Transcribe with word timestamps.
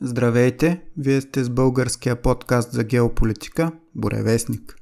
Здравейте, 0.00 0.80
вие 0.98 1.20
сте 1.20 1.44
с 1.44 1.50
българския 1.50 2.16
подкаст 2.16 2.72
за 2.72 2.84
геополитика 2.84 3.72
Боревестник. 3.94 4.76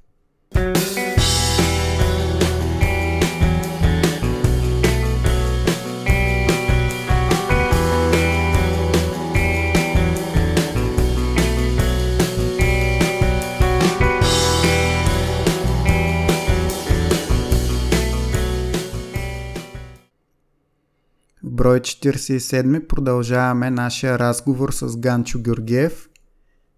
Брой 21.66 21.80
47 21.80 22.86
продължаваме 22.86 23.70
нашия 23.70 24.18
разговор 24.18 24.70
с 24.72 25.00
Ганчо 25.00 25.38
Георгиев 25.42 26.08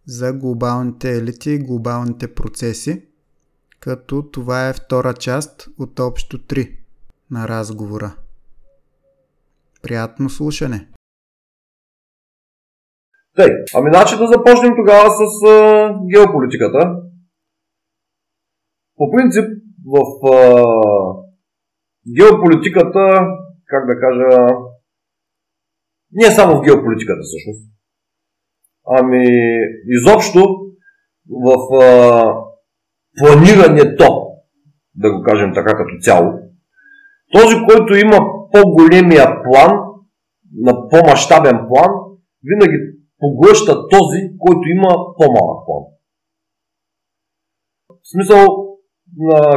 за 0.07 0.33
глобалните 0.33 1.17
елити 1.17 1.51
и 1.51 1.59
глобалните 1.59 2.35
процеси, 2.35 3.03
като 3.81 4.31
това 4.31 4.69
е 4.69 4.73
втора 4.73 5.15
част 5.15 5.69
от 5.79 6.01
общо 6.01 6.39
3 6.39 6.77
на 7.31 7.49
разговора. 7.49 8.15
Приятно 9.83 10.31
слушане! 10.31 10.89
Тъй, 13.37 13.49
ами 13.75 13.91
значи 13.93 14.19
да 14.19 14.27
започнем 14.27 14.73
тогава 14.77 15.11
с 15.11 15.49
а, 15.49 15.95
геополитиката. 16.15 17.03
По 18.97 19.11
принцип, 19.11 19.45
в 19.87 20.29
а, 20.33 20.65
геополитиката, 22.17 23.27
как 23.67 23.87
да 23.87 24.01
кажа, 24.01 24.68
не 26.13 26.31
само 26.31 26.57
в 26.57 26.65
геополитиката 26.65 27.21
всъщност. 27.23 27.71
Ами, 28.87 29.25
изобщо 29.87 30.41
в 31.31 31.83
а, 31.83 32.35
планирането, 33.19 34.27
да 34.95 35.13
го 35.13 35.23
кажем 35.23 35.51
така 35.55 35.77
като 35.77 35.91
цяло, 36.01 36.33
този, 37.33 37.57
който 37.69 37.95
има 37.95 38.19
по-големия 38.53 39.27
план, 39.43 39.89
на 40.57 40.89
по-масштабен 40.89 41.59
план, 41.69 41.91
винаги 42.43 42.79
поглъща 43.19 43.89
този, 43.89 44.21
който 44.39 44.69
има 44.69 44.89
по-малък 45.19 45.67
план. 45.67 45.85
В 47.89 48.09
смисъл, 48.13 48.39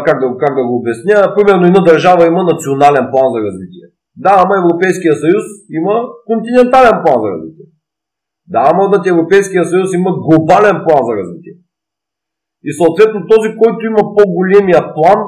как, 0.05 0.19
да, 0.19 0.27
как 0.39 0.55
да 0.55 0.63
го 0.67 0.75
обясня, 0.75 1.35
примерно 1.35 1.67
една 1.67 1.79
държава 1.79 2.27
има 2.27 2.43
национален 2.43 3.07
план 3.11 3.27
за 3.33 3.39
развитие. 3.47 3.87
Да, 4.15 4.31
ама 4.43 4.53
Европейския 4.57 5.15
съюз 5.15 5.43
има 5.79 5.93
континентален 6.25 6.95
план 7.03 7.17
за 7.23 7.27
развитие. 7.33 7.65
Да, 8.53 8.61
ама 8.71 8.89
да 8.89 9.09
Европейския 9.09 9.65
съюз 9.65 9.93
има 9.93 10.11
глобален 10.25 10.77
план 10.85 11.01
за 11.07 11.13
развитие. 11.19 11.55
И 12.67 12.69
съответно 12.79 13.19
този, 13.31 13.49
който 13.61 13.81
има 13.85 14.01
по-големия 14.17 14.81
план, 14.95 15.19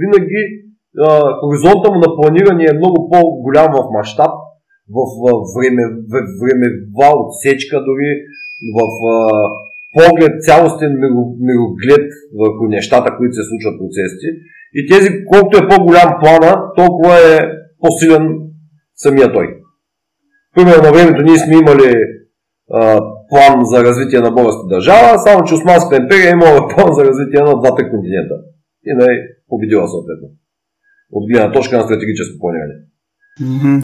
винаги 0.00 0.40
а, 1.06 1.08
хоризонта 1.40 1.86
му 1.92 1.98
на 2.06 2.10
планиране 2.18 2.64
е 2.68 2.78
много 2.80 2.98
по-голям 3.10 3.68
в 3.76 3.78
мащаб, 3.96 4.32
в, 4.94 4.98
в 5.24 5.28
време, 5.56 5.84
в, 6.10 6.14
времева 6.42 7.08
отсечка 7.24 7.76
дори, 7.88 8.10
в 8.76 8.80
а, 9.14 9.18
поглед, 9.98 10.32
цялостен 10.46 10.92
мироглед 11.48 12.06
върху 12.40 12.64
нещата, 12.76 13.16
които 13.16 13.32
се 13.34 13.48
случват 13.48 13.80
процесите. 13.80 14.28
И 14.78 14.80
тези, 14.90 15.08
колкото 15.32 15.58
е 15.58 15.68
по-голям 15.68 16.10
плана, 16.20 16.52
толкова 16.76 17.14
е 17.32 17.36
по-силен 17.82 18.24
самия 18.96 19.32
той. 19.32 19.46
Примерно 20.54 20.82
на 20.82 20.92
времето 20.92 21.22
ние 21.22 21.38
сме 21.38 21.54
имали 21.56 21.94
а, 22.70 23.00
план 23.28 23.64
за 23.64 23.84
развитие 23.84 24.20
на 24.20 24.30
българската 24.30 24.74
държава, 24.74 25.18
само 25.18 25.44
че 25.44 25.54
Османската 25.54 26.02
империя 26.02 26.28
е 26.28 26.38
имала 26.38 26.68
план 26.74 26.88
за 26.96 27.04
развитие 27.04 27.40
на 27.40 27.60
двата 27.60 27.90
континента. 27.90 28.36
И 28.84 28.94
не 28.94 29.04
е 29.04 29.18
победила 29.48 29.88
съответно. 29.88 30.28
От 31.12 31.24
гледна 31.30 31.52
точка 31.52 31.76
на 31.76 31.82
стратегическо 31.82 32.38
планиране. 32.40 32.74
Mm-hmm. 33.40 33.82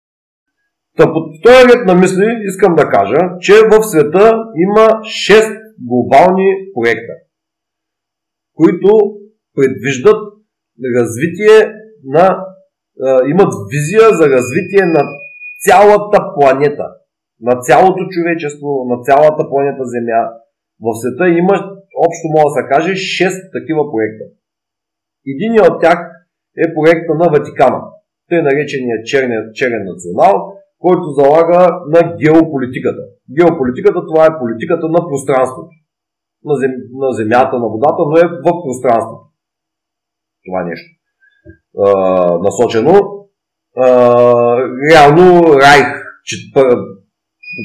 Та 0.96 1.12
под 1.12 1.24
този 1.42 1.68
ред 1.68 1.86
на 1.86 1.94
мисли 1.94 2.26
искам 2.44 2.74
да 2.74 2.88
кажа, 2.88 3.18
че 3.40 3.52
в 3.70 3.82
света 3.82 4.24
има 4.66 4.86
6 5.30 5.58
глобални 5.88 6.48
проекта, 6.74 7.12
които 8.54 8.90
предвиждат 9.54 10.20
развитие 10.96 11.74
на 12.04 12.44
имат 13.32 13.52
визия 13.72 14.06
за 14.18 14.24
развитие 14.36 14.84
на 14.86 15.02
цялата 15.66 16.18
планета, 16.34 16.86
на 17.40 17.54
цялото 17.66 18.02
човечество, 18.14 18.70
на 18.90 18.96
цялата 19.06 19.48
планета 19.50 19.84
Земя. 19.94 20.22
В 20.84 20.86
света 21.00 21.28
има, 21.28 21.54
общо 22.06 22.24
мога 22.34 22.46
да 22.48 22.54
се 22.56 22.62
каже, 22.72 22.92
6 22.92 23.52
такива 23.56 23.82
проекта. 23.92 24.24
Единият 25.32 25.68
от 25.68 25.80
тях 25.80 25.98
е 26.64 26.74
проекта 26.74 27.12
на 27.20 27.26
Ватикана, 27.32 27.80
тъй 28.28 28.42
наречения 28.42 28.96
черен, 29.04 29.32
черен 29.54 29.82
национал, 29.90 30.34
който 30.78 31.04
залага 31.18 31.60
на 31.94 32.00
геополитиката. 32.22 33.02
Геополитиката 33.36 34.00
това 34.08 34.22
е 34.26 34.38
политиката 34.38 34.86
на 34.88 35.00
пространството. 35.08 35.70
На, 36.44 36.54
зем, 36.60 36.72
на 36.92 37.10
земята, 37.12 37.58
на 37.58 37.68
водата, 37.68 38.02
но 38.08 38.16
е 38.16 38.32
в 38.44 38.48
пространството. 38.64 39.24
Това 40.44 40.64
нещо 40.64 40.97
а, 41.78 41.92
насочено. 42.42 43.00
А, 43.76 43.86
реално 44.92 45.42
Райх, 45.42 45.86
че, 46.24 46.36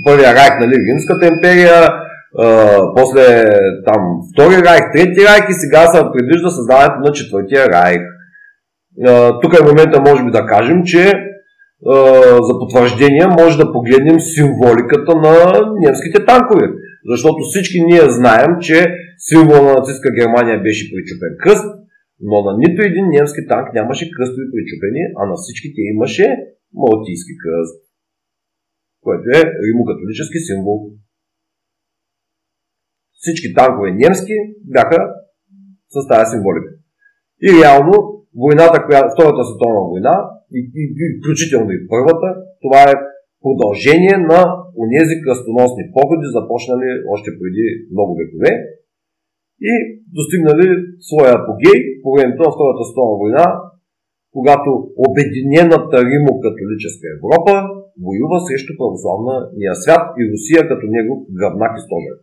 първия 0.06 0.34
Райх, 0.36 0.60
нали, 0.60 0.76
Римската 0.90 1.28
империя, 1.28 1.90
а, 2.40 2.78
после 2.96 3.44
там 3.86 4.02
втори 4.34 4.56
Райх, 4.56 4.84
трети 4.94 5.26
Райх 5.26 5.50
и 5.50 5.54
сега 5.54 5.88
се 5.88 6.04
предвижда 6.14 6.50
създаването 6.50 7.00
на 7.00 7.12
четвъртия 7.12 7.70
Райх. 7.70 8.02
А, 9.06 9.40
тук 9.40 9.54
е 9.54 9.66
момента, 9.66 10.02
може 10.02 10.24
би 10.24 10.32
да 10.32 10.46
кажем, 10.46 10.84
че 10.86 11.12
за 12.48 12.60
потвърждение 12.60 13.28
може 13.40 13.58
да 13.58 13.72
погледнем 13.72 14.20
символиката 14.20 15.16
на 15.16 15.62
немските 15.80 16.26
танкове. 16.26 16.68
Защото 17.12 17.38
всички 17.50 17.84
ние 17.84 18.10
знаем, 18.10 18.52
че 18.62 18.86
символ 19.18 19.64
на 19.64 19.74
нацистска 19.74 20.10
Германия 20.20 20.62
беше 20.64 20.92
причупен 20.92 21.34
кръст, 21.40 21.66
но 22.28 22.36
на 22.48 22.52
нито 22.64 22.80
един 22.82 23.06
немски 23.16 23.42
танк 23.50 23.68
нямаше 23.74 24.12
кръстови 24.16 24.46
причупени, 24.54 25.02
а 25.20 25.22
на 25.30 25.36
всичките 25.42 25.80
имаше 25.94 26.28
малтийски 26.82 27.34
кръст, 27.44 27.80
което 29.06 29.26
е 29.40 29.42
римокатолически 29.66 30.40
символ. 30.48 30.80
Всички 33.20 33.48
танкове 33.58 33.90
немски 33.92 34.36
бяха 34.76 35.00
с 35.94 35.96
тази 36.12 36.32
символика. 36.34 36.72
И 37.46 37.50
реално 37.60 37.94
войната, 38.44 38.78
коя, 38.86 39.02
Втората 39.14 39.42
световна 39.48 39.82
война, 39.92 40.16
и, 40.58 40.60
и, 40.82 40.84
и 41.04 41.06
включително 41.20 41.70
и 41.72 41.88
първата, 41.94 42.28
това 42.64 42.82
е 42.92 43.02
продължение 43.46 44.18
на 44.32 44.40
унези 44.84 45.16
кръстоносни 45.24 45.84
походи, 45.96 46.36
започнали 46.38 46.88
още 47.14 47.30
преди 47.40 47.66
много 47.94 48.12
векове 48.20 48.52
и 49.72 49.74
достигнали 50.18 50.68
своя 51.08 51.34
апогей 51.40 51.80
по 52.04 52.10
времето 52.16 52.42
на 52.44 52.52
Втората 52.54 52.84
световна 52.88 53.16
война, 53.24 53.46
когато 54.36 54.70
Обединената 55.08 55.98
Римо-католическа 56.10 57.06
Европа 57.18 57.54
воюва 58.06 58.38
срещу 58.48 58.72
православния 58.80 59.74
свят 59.84 60.04
и 60.20 60.24
Русия 60.32 60.62
като 60.70 60.86
негов 60.96 61.20
гръбнак 61.38 61.74
и 61.78 61.82
стожер. 61.86 62.18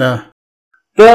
Да. 0.00 0.14
Та, 0.96 1.10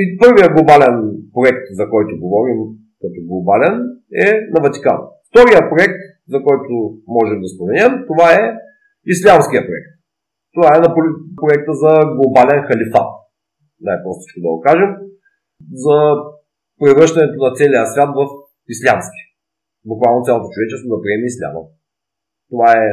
и 0.00 0.02
първият 0.20 0.54
глобален 0.56 0.96
проект, 1.34 1.64
за 1.78 1.84
който 1.92 2.20
говорим 2.24 2.58
като 3.02 3.18
глобален, 3.28 3.74
е 4.26 4.30
на 4.52 4.58
Ватикан. 4.64 4.98
Втория 5.28 5.60
проект, 5.70 6.00
за 6.28 6.38
който 6.46 6.72
можем 7.06 7.40
да 7.40 7.48
споменем, 7.48 7.92
това 8.10 8.28
е 8.40 8.54
Ислямския 9.06 9.62
проект. 9.68 9.99
Това 10.54 10.68
е 10.76 10.84
на 10.84 10.90
проекта 11.40 11.72
за 11.82 11.92
глобален 12.16 12.60
халифат. 12.68 13.08
Най-просто 13.80 14.40
да 14.44 14.48
го 14.48 14.60
кажем. 14.68 14.90
За 15.84 15.96
превръщането 16.80 17.36
на 17.44 17.50
целия 17.58 17.86
свят 17.86 18.10
в 18.18 18.20
ислямски. 18.74 19.20
Буквално 19.90 20.24
цялото 20.26 20.52
човечество 20.54 20.88
да 20.94 21.02
приеме 21.02 21.26
исляма. 21.26 21.62
Това 22.50 22.68
е, 22.82 22.86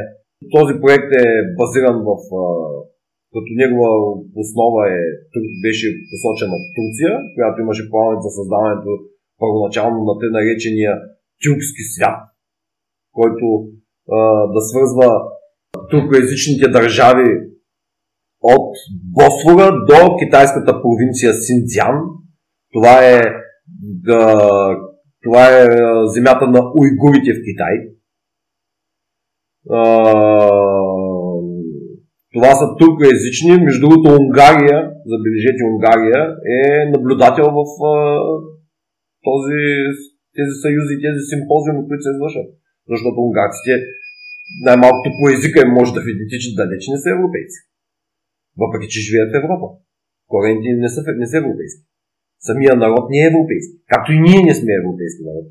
този 0.56 0.72
проект 0.82 1.10
е 1.24 1.26
базиран 1.58 1.98
в 2.08 2.10
като 3.34 3.50
негова 3.62 3.90
основа 4.42 4.80
е, 4.94 4.98
беше 5.64 5.86
посочена 6.10 6.56
Турция, 6.76 7.12
която 7.34 7.60
имаше 7.60 7.90
планове 7.90 8.16
за 8.24 8.30
създаването 8.38 8.90
първоначално 9.42 9.98
на 10.08 10.14
те 10.20 10.26
наречения 10.38 10.92
тюркски 11.42 11.82
свят, 11.94 12.18
който 13.12 13.46
а, 14.16 14.16
да 14.54 14.60
свързва 14.60 15.08
туркоязичните 15.90 16.66
държави 16.68 17.47
от 18.56 18.68
Босфора 19.18 19.66
до 19.88 20.16
китайската 20.16 20.82
провинция 20.82 21.32
Синдзян. 21.34 21.96
Това 22.72 22.94
е, 23.12 23.20
това 25.24 25.44
е 25.58 25.66
земята 26.14 26.44
на 26.46 26.60
уйгурите 26.80 27.30
в 27.34 27.44
Китай. 27.48 27.74
Това 32.34 32.50
са 32.60 32.66
туркоязични, 32.80 33.64
между 33.66 33.80
другото 33.84 34.16
Унгария, 34.22 34.78
забележете 35.12 35.62
Унгария, 35.72 36.20
е 36.58 36.90
наблюдател 36.94 37.46
в 37.58 37.60
този, 39.26 39.62
тези 40.36 40.54
съюзи 40.62 40.94
тези 41.04 41.22
симпозиуми, 41.32 41.86
които 41.86 42.02
се 42.04 42.14
извършват. 42.14 42.48
Защото 42.92 43.16
унгарците 43.26 43.72
най-малкото 44.66 45.08
по 45.18 45.24
езика 45.34 45.58
им 45.62 45.72
може 45.78 45.96
да 45.96 46.06
видите, 46.08 46.34
че 46.42 46.56
далеч 46.60 46.82
не 46.92 46.98
са 47.02 47.08
европейци. 47.16 47.58
Въпреки, 48.62 48.88
че 48.92 49.04
живеят 49.06 49.30
в 49.32 49.38
Европа. 49.42 49.66
Корените 50.32 50.70
не 50.84 50.88
са, 50.94 51.00
не 51.22 51.26
са 51.30 51.36
европейски. 51.42 51.82
Самия 52.48 52.74
народ 52.84 53.04
не 53.10 53.18
е 53.20 53.30
европейски. 53.32 53.74
Както 53.92 54.08
и 54.12 54.20
ние 54.26 54.40
не 54.48 54.54
сме 54.58 54.72
европейски 54.80 55.22
народ. 55.28 55.46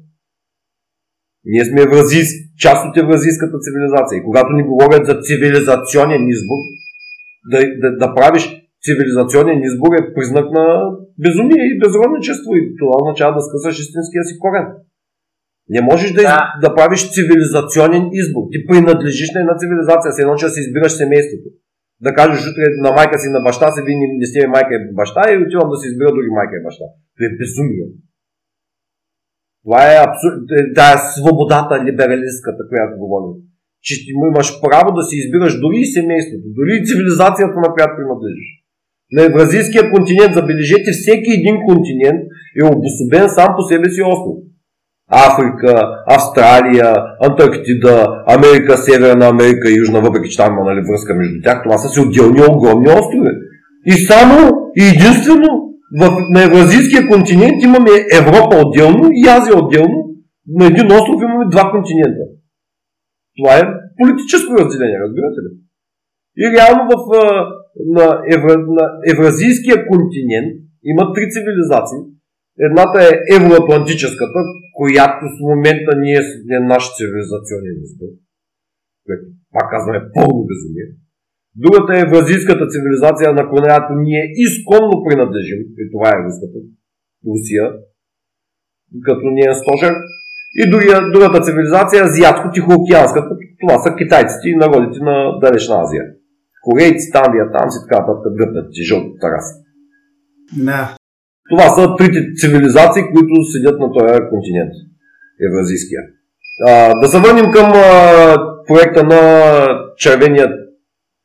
Ние 1.52 1.66
сме 1.66 1.82
евразийски, 1.88 2.40
част 2.64 2.82
от 2.88 2.98
евразийската 3.04 3.58
цивилизация. 3.66 4.16
И 4.18 4.26
когато 4.28 4.52
ни 4.54 4.64
говорят 4.72 5.04
за 5.10 5.16
цивилизационен 5.28 6.24
избор, 6.36 6.62
да, 7.52 7.60
да, 7.82 7.90
да 8.02 8.08
правиш 8.18 8.44
цивилизационен 8.86 9.60
избор 9.70 9.92
е 9.96 10.14
признак 10.16 10.48
на 10.58 10.66
безумие 11.24 11.64
и 11.70 11.80
безродничество. 11.84 12.50
И 12.56 12.62
това 12.80 12.94
означава 13.00 13.32
да 13.38 13.42
скъсаш 13.48 13.76
истинския 13.80 14.24
си 14.24 14.40
корен. 14.44 14.68
Не 15.76 15.82
можеш 15.90 16.10
да, 16.12 16.22
да. 16.22 16.40
да 16.64 16.76
правиш 16.76 17.02
цивилизационен 17.16 18.06
избор. 18.22 18.44
Ти 18.52 18.58
принадлежиш 18.70 19.30
на 19.34 19.40
една 19.44 19.56
цивилизация, 19.62 20.12
с 20.12 20.20
едно, 20.20 20.36
че 20.36 20.50
си 20.50 20.60
избираш 20.60 20.92
семейството. 20.92 21.48
Да 22.06 22.10
кажеш 22.20 22.42
утре 22.52 22.66
на 22.86 22.92
майка 22.98 23.16
си 23.20 23.28
на 23.36 23.40
баща 23.48 23.68
си, 23.72 23.80
вие 23.86 23.96
не 24.22 24.26
сте 24.30 24.48
майка 24.56 24.74
и 24.76 24.96
баща 25.00 25.22
и 25.28 25.42
отивам 25.44 25.70
да 25.74 25.78
си 25.80 25.86
избира 25.88 26.16
други 26.16 26.32
майка 26.38 26.56
и 26.58 26.66
баща. 26.68 26.88
Това 27.16 27.26
е 27.30 27.38
безумие. 27.40 27.88
Това 29.64 29.80
е 29.92 30.04
абсурд. 30.08 30.38
Тая 30.78 30.96
е 30.98 31.04
свободата 31.16 31.74
либералистката, 31.86 32.62
която 32.70 33.02
говорим. 33.04 33.34
Че 33.86 33.94
ти 34.04 34.12
имаш 34.30 34.50
право 34.66 34.90
да 34.98 35.04
си 35.08 35.16
избираш 35.22 35.54
дори 35.64 35.82
семейството, 35.98 36.48
дори 36.58 36.86
цивилизацията, 36.88 37.56
на 37.66 37.70
която 37.76 37.98
принадлежиш. 37.98 38.48
На 39.16 39.22
Евразийския 39.30 39.84
континент, 39.94 40.32
забележете, 40.34 40.90
всеки 40.94 41.30
един 41.40 41.56
континент 41.70 42.22
е 42.60 42.64
обособен 42.74 43.26
сам 43.38 43.52
по 43.56 43.62
себе 43.70 43.88
си 43.96 44.02
остров. 44.14 44.38
Африка, 45.12 46.04
Австралия, 46.08 46.96
Антарктида, 47.22 48.24
Америка, 48.28 48.78
Северна 48.78 49.28
Америка 49.28 49.70
Южна, 49.80 50.02
въпреки 50.02 50.30
че 50.30 50.38
там 50.38 50.54
има 50.54 50.64
нали, 50.64 50.82
връзка 50.90 51.16
между 51.16 51.42
тях, 51.44 51.64
това 51.64 51.78
са 51.78 51.90
си 51.90 52.00
отделни 52.00 52.42
огромни 52.50 52.88
острови. 52.88 53.32
И 53.86 53.92
само 53.92 54.38
и 54.76 54.84
единствено 54.96 55.48
в, 56.00 56.04
на 56.34 56.44
Евразийския 56.44 57.08
континент 57.08 57.64
имаме 57.64 57.92
Европа 58.22 58.56
отделно 58.66 59.06
и 59.12 59.22
Азия 59.38 59.56
отделно. 59.64 59.98
На 60.60 60.66
един 60.66 60.86
остров 60.86 61.18
имаме 61.22 61.46
два 61.52 61.72
континента. 61.74 62.24
Това 63.38 63.52
е 63.58 63.64
политическо 64.00 64.52
разделение, 64.62 65.00
разбирате 65.06 65.40
ли? 65.44 65.52
И 66.42 66.44
реално 66.56 66.82
в, 66.92 66.96
на, 67.96 68.06
Евра, 68.36 68.56
на 68.78 68.86
Евразийския 69.14 69.78
континент 69.92 70.52
има 70.84 71.14
три 71.14 71.26
цивилизации. 71.34 72.17
Едната 72.68 73.00
е 73.10 73.20
евроатлантическата, 73.38 74.40
която 74.80 75.24
в 75.34 75.38
момента 75.50 75.92
ние 76.06 76.22
е 76.58 76.60
наш 76.74 76.84
цивилизационен 76.98 77.78
избор, 77.86 78.10
което, 79.06 79.26
пак 79.54 79.66
казваме, 79.74 80.00
пълно 80.16 80.42
безумие. 80.50 80.88
Другата 81.64 81.92
е 81.94 82.06
евразийската 82.08 82.66
цивилизация, 82.74 83.30
на 83.40 83.44
която 83.52 83.90
ние 84.08 84.24
изконно 84.46 84.96
принадлежим, 85.06 85.62
и 85.82 85.84
това 85.94 86.08
е 86.10 86.24
руската, 86.26 86.60
Русия, 87.28 87.66
като 89.08 89.26
ние 89.36 89.50
е 89.52 89.60
стожер. 89.62 89.94
И 90.62 90.64
другия, 90.72 90.98
другата 91.14 91.46
цивилизация 91.48 92.00
е 92.00 92.08
азиатско-тихоокеанската, 92.10 93.32
това 93.62 93.76
са 93.84 93.90
китайците 94.00 94.46
и 94.50 94.56
народите 94.56 95.00
на 95.10 95.40
Далечна 95.42 95.76
Азия. 95.84 96.04
Корейци, 96.66 97.12
там, 97.14 97.28
виетнамци, 97.34 97.78
така 97.84 98.00
нататък, 98.02 98.32
гръбнат 98.38 98.70
жълтата 98.88 99.28
раса. 99.34 99.56
Да. 100.68 100.96
Това 101.50 101.68
са 101.76 101.96
трите 101.98 102.20
цивилизации, 102.40 103.04
които 103.14 103.34
седят 103.52 103.80
на 103.80 103.88
този 103.92 104.30
континент, 104.32 104.74
евразийския. 105.48 106.02
А, 106.68 107.00
да 107.02 107.08
се 107.08 107.20
върнем 107.20 107.52
към 107.52 107.68
а, 107.76 107.84
проекта 108.68 109.04
на 109.04 109.22
червения 109.98 110.48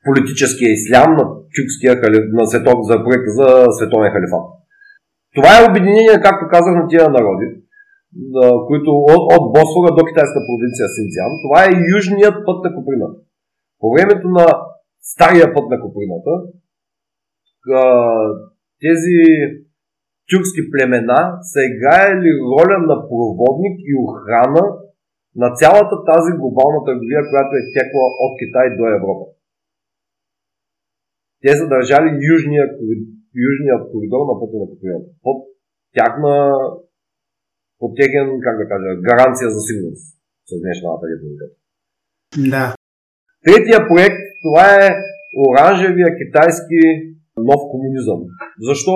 политическия 0.07 0.69
ислям, 0.73 1.11
на 1.19 1.25
тюркския 1.55 1.93
на 2.39 2.47
светов, 2.47 2.79
за 2.89 2.95
проекта 3.05 3.31
за 3.39 3.49
световен 3.77 4.13
халифат. 4.13 4.47
Това 5.37 5.51
е 5.59 5.69
обединение, 5.71 6.25
както 6.27 6.53
казах, 6.55 6.75
на 6.75 6.89
тия 6.89 7.05
народи, 7.17 7.47
които 8.69 8.91
от, 9.15 9.23
от 9.37 9.45
Босфора 9.57 9.91
до 9.97 10.03
китайска 10.09 10.39
провинция 10.49 10.87
Синцян. 10.97 11.31
Това 11.45 11.59
е 11.65 11.81
южният 11.97 12.37
път 12.47 12.59
на 12.65 12.71
Куприната. 12.77 13.19
По 13.81 13.87
времето 13.95 14.27
на 14.39 14.47
стария 15.01 15.55
път 15.55 15.67
на 15.73 15.77
Куприната, 15.85 16.33
тези 18.85 19.19
тюркски 20.32 20.62
племена 20.73 21.20
са 21.52 21.61
играели 21.70 22.31
роля 22.52 22.79
на 22.90 22.96
проводник 23.08 23.76
и 23.90 23.93
охрана 24.05 24.64
на 25.43 25.49
цялата 25.61 25.94
тази 26.11 26.31
глобална 26.40 26.81
търговия, 26.87 27.23
която 27.31 27.52
е 27.56 27.69
текла 27.76 28.05
от 28.25 28.32
Китай 28.40 28.67
до 28.79 28.84
Европа. 28.99 29.25
Те 31.43 31.52
са 31.58 31.64
държали 31.75 32.08
южния, 32.32 32.64
южния 33.49 33.76
коридор 33.93 34.23
на 34.31 34.34
пътя 34.40 34.56
на 34.62 34.67
Куприната. 34.70 35.08
Под 35.25 35.38
тяхна 35.96 36.34
под 37.79 37.93
техен, 37.99 38.26
как 38.46 38.56
да 38.61 38.67
кажа, 38.73 38.88
гаранция 39.08 39.49
за 39.55 39.61
сигурност 39.67 40.06
с 40.49 40.50
днешната 40.62 41.05
република. 41.11 41.46
Да. 42.52 42.67
Третия 43.46 43.81
проект, 43.90 44.23
това 44.44 44.67
е 44.84 44.88
оранжевия 45.44 46.11
китайски 46.20 46.81
нов 47.49 47.61
комунизъм. 47.73 48.20
Защо 48.69 48.94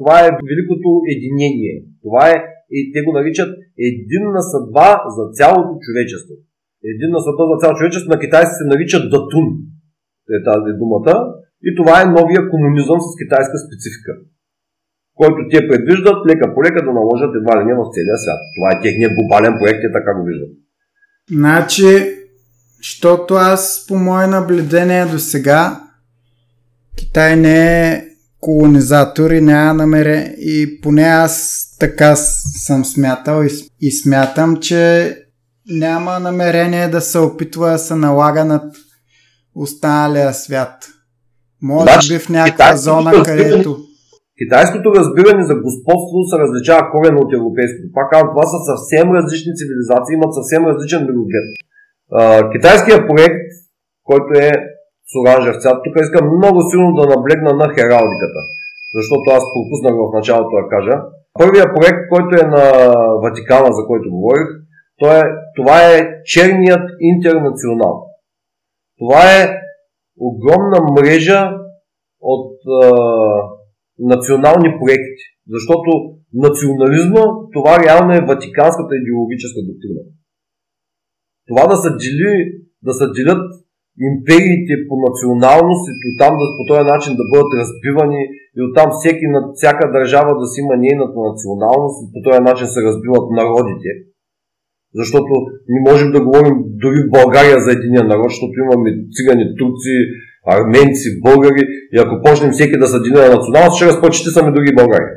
това 0.00 0.16
е 0.20 0.36
великото 0.50 0.88
единение. 1.14 1.74
Това 2.04 2.22
е, 2.32 2.36
и 2.76 2.78
те 2.92 2.98
го 3.04 3.10
наричат 3.18 3.50
единна 3.90 4.42
съдба 4.52 4.88
за 5.16 5.22
цялото 5.38 5.72
човечество. 5.84 6.34
Единна 6.92 7.18
съдба 7.26 7.42
за 7.50 7.56
цялото 7.60 7.78
човечество 7.80 8.12
на 8.14 8.22
китайски 8.24 8.54
се 8.58 8.70
нарича 8.72 8.98
датун. 9.12 9.46
Е 10.36 10.38
тази 10.50 10.70
думата. 10.82 11.14
И 11.68 11.70
това 11.78 11.94
е 12.00 12.12
новия 12.18 12.42
комунизъм 12.52 12.98
с 13.06 13.08
китайска 13.20 13.56
специфика. 13.66 14.12
Който 15.20 15.40
те 15.50 15.68
предвиждат 15.68 16.18
лека 16.28 16.54
по 16.54 16.62
лека 16.66 16.80
да 16.86 16.92
наложат 16.98 17.32
едва 17.34 17.52
ли 17.58 17.64
не 17.68 17.74
в 17.80 17.90
целия 17.94 18.16
свят. 18.22 18.40
Това 18.56 18.68
е 18.72 18.82
техният 18.84 19.12
глобален 19.16 19.54
проект, 19.60 19.82
е 19.84 19.96
така 19.96 20.10
го 20.16 20.22
виждат. 20.28 20.52
Значи, 21.38 21.88
защото 22.82 23.34
аз 23.34 23.84
по 23.88 23.94
мое 23.96 24.26
наблюдение 24.26 25.04
до 25.06 25.18
сега 25.18 25.80
Китай 26.98 27.36
не 27.36 27.88
е 27.92 28.07
колонизатор 28.40 29.30
и 29.30 29.40
няма 29.40 29.74
намере 29.74 30.34
и 30.38 30.80
поне 30.80 31.02
аз 31.02 31.64
така 31.80 32.16
съм 32.16 32.84
смятал 32.84 33.44
и, 33.44 33.48
и 33.80 33.92
смятам, 33.92 34.56
че 34.56 35.14
няма 35.70 36.20
намерение 36.20 36.88
да 36.88 37.00
се 37.00 37.18
опитва 37.18 37.70
да 37.70 37.78
се 37.78 37.94
налага 37.94 38.44
над 38.44 38.64
останалия 39.54 40.34
свят. 40.34 40.86
Може 41.62 42.14
би 42.14 42.18
в 42.18 42.28
някаква 42.28 42.76
зона, 42.76 43.12
където... 43.24 43.78
Китайското 44.44 44.94
разбиране 44.98 45.44
за 45.46 45.54
господство 45.54 46.16
се 46.30 46.36
различава 46.42 46.90
корено 46.92 47.18
от 47.20 47.32
европейското. 47.38 47.92
Пак 47.94 48.10
казвам, 48.10 48.30
това 48.34 48.46
са 48.52 48.58
съвсем 48.70 49.06
различни 49.18 49.52
цивилизации, 49.58 50.14
имат 50.14 50.34
съвсем 50.38 50.62
различен 50.70 51.02
мироглед. 51.08 51.46
Китайският 52.52 53.02
проект, 53.08 53.46
който 54.08 54.30
е 54.46 54.50
с 55.10 55.12
оранжев. 55.20 55.56
Тук 55.84 55.94
искам 56.00 56.36
много 56.38 56.58
силно 56.70 56.90
да 56.98 57.04
наблегна 57.14 57.52
на 57.60 57.66
хералдиката, 57.76 58.40
защото 58.96 59.26
аз 59.36 59.44
пропуснах 59.52 59.94
в 59.98 60.14
началото 60.18 60.52
да 60.60 60.68
кажа. 60.74 60.94
Първият 61.40 61.74
проект, 61.76 62.00
който 62.12 62.32
е 62.42 62.50
на 62.56 62.64
Ватикана, 63.22 63.70
за 63.78 63.82
който 63.86 64.14
говорих, 64.16 64.48
това 64.98 65.18
е, 65.18 65.24
това 65.56 65.76
е 65.94 66.22
черният 66.24 66.86
интернационал. 67.00 67.94
Това 68.98 69.22
е 69.38 69.42
огромна 70.18 70.78
мрежа 70.96 71.40
от 72.20 72.54
а, 72.82 72.90
национални 73.98 74.68
проекти, 74.80 75.24
защото 75.54 75.90
национализма, 76.34 77.24
това 77.52 77.72
реално 77.84 78.12
е 78.14 78.26
ватиканската 78.30 78.92
идеологическа 78.96 79.60
доктрина. 79.68 80.02
Това 81.48 81.66
да 81.66 81.76
се, 81.76 81.90
дели, 81.90 82.32
да 82.82 82.92
се 82.92 83.06
делят 83.16 83.44
империите 84.10 84.74
по 84.88 84.94
националност 85.06 85.84
и 85.88 86.06
оттам 86.10 86.32
да, 86.40 86.44
по 86.56 86.62
този 86.70 86.84
начин 86.92 87.12
да 87.20 87.24
бъдат 87.32 87.52
разбивани 87.60 88.20
и 88.56 88.58
оттам 88.66 88.88
всеки, 88.92 89.24
всяка 89.58 89.84
държава 89.96 90.30
да 90.40 90.46
си 90.50 90.56
има 90.60 90.74
нейната 90.84 91.18
националност 91.30 91.96
и 92.02 92.10
по 92.12 92.18
този 92.26 92.40
начин 92.48 92.66
се 92.66 92.80
разбиват 92.88 93.26
народите. 93.40 93.90
Защото 95.00 95.32
не 95.72 95.80
можем 95.90 96.08
да 96.12 96.24
говорим 96.26 96.56
дори 96.82 96.98
в 97.02 97.12
България 97.18 97.58
за 97.64 97.70
единия 97.72 98.04
народ, 98.04 98.28
защото 98.30 98.54
имаме 98.64 98.90
цигани, 99.14 99.44
турци, 99.58 99.96
арменци, 100.54 101.08
българи 101.26 101.62
и 101.94 101.96
ако 101.98 102.22
почнем 102.24 102.50
всеки 102.50 102.78
да 102.78 102.86
са 102.86 102.96
единия 102.96 103.30
националност, 103.36 103.76
ще 103.76 103.86
разпочти 103.86 104.28
сами 104.30 104.54
други 104.56 104.72
Българи. 104.80 105.10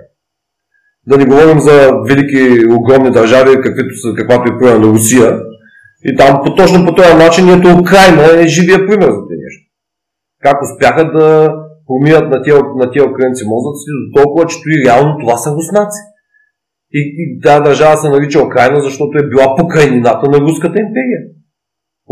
Да 1.08 1.18
не 1.18 1.26
говорим 1.26 1.60
за 1.60 1.92
велики, 2.10 2.66
огромни 2.78 3.12
държави, 3.12 3.62
каквито 3.64 3.94
са, 4.02 4.14
каквато 4.18 4.54
е 4.54 4.58
примерно 4.60 4.94
Русия, 4.94 5.40
и 6.06 6.16
там 6.16 6.42
по, 6.46 6.56
точно 6.56 6.86
по 6.86 6.96
този 6.96 7.14
начин 7.14 7.50
ето 7.50 7.80
Украина 7.82 8.42
е 8.42 8.48
живия 8.48 8.80
пример 8.88 9.10
за 9.18 9.22
тези 9.30 9.44
нещо. 9.46 9.64
как 10.44 10.58
успяха 10.62 11.12
да 11.12 11.54
промият 11.88 12.30
на 12.30 12.42
тези, 12.44 12.62
на 12.76 12.92
тези 12.92 13.10
украинци 13.12 13.44
мозъци 13.52 13.86
до 13.96 14.22
толкова, 14.22 14.46
че 14.48 14.58
и 14.68 14.86
реално 14.86 15.18
това 15.20 15.38
са 15.38 15.50
руснаци. 15.58 16.02
И, 16.94 17.02
и 17.22 17.42
тази 17.42 17.64
държава 17.64 17.98
се 17.98 18.10
нарича 18.10 18.44
Украина, 18.44 18.82
защото 18.82 19.18
е 19.18 19.30
била 19.30 19.56
покрайнината 19.56 20.30
на 20.32 20.38
руската 20.40 20.80
империя. 20.80 21.22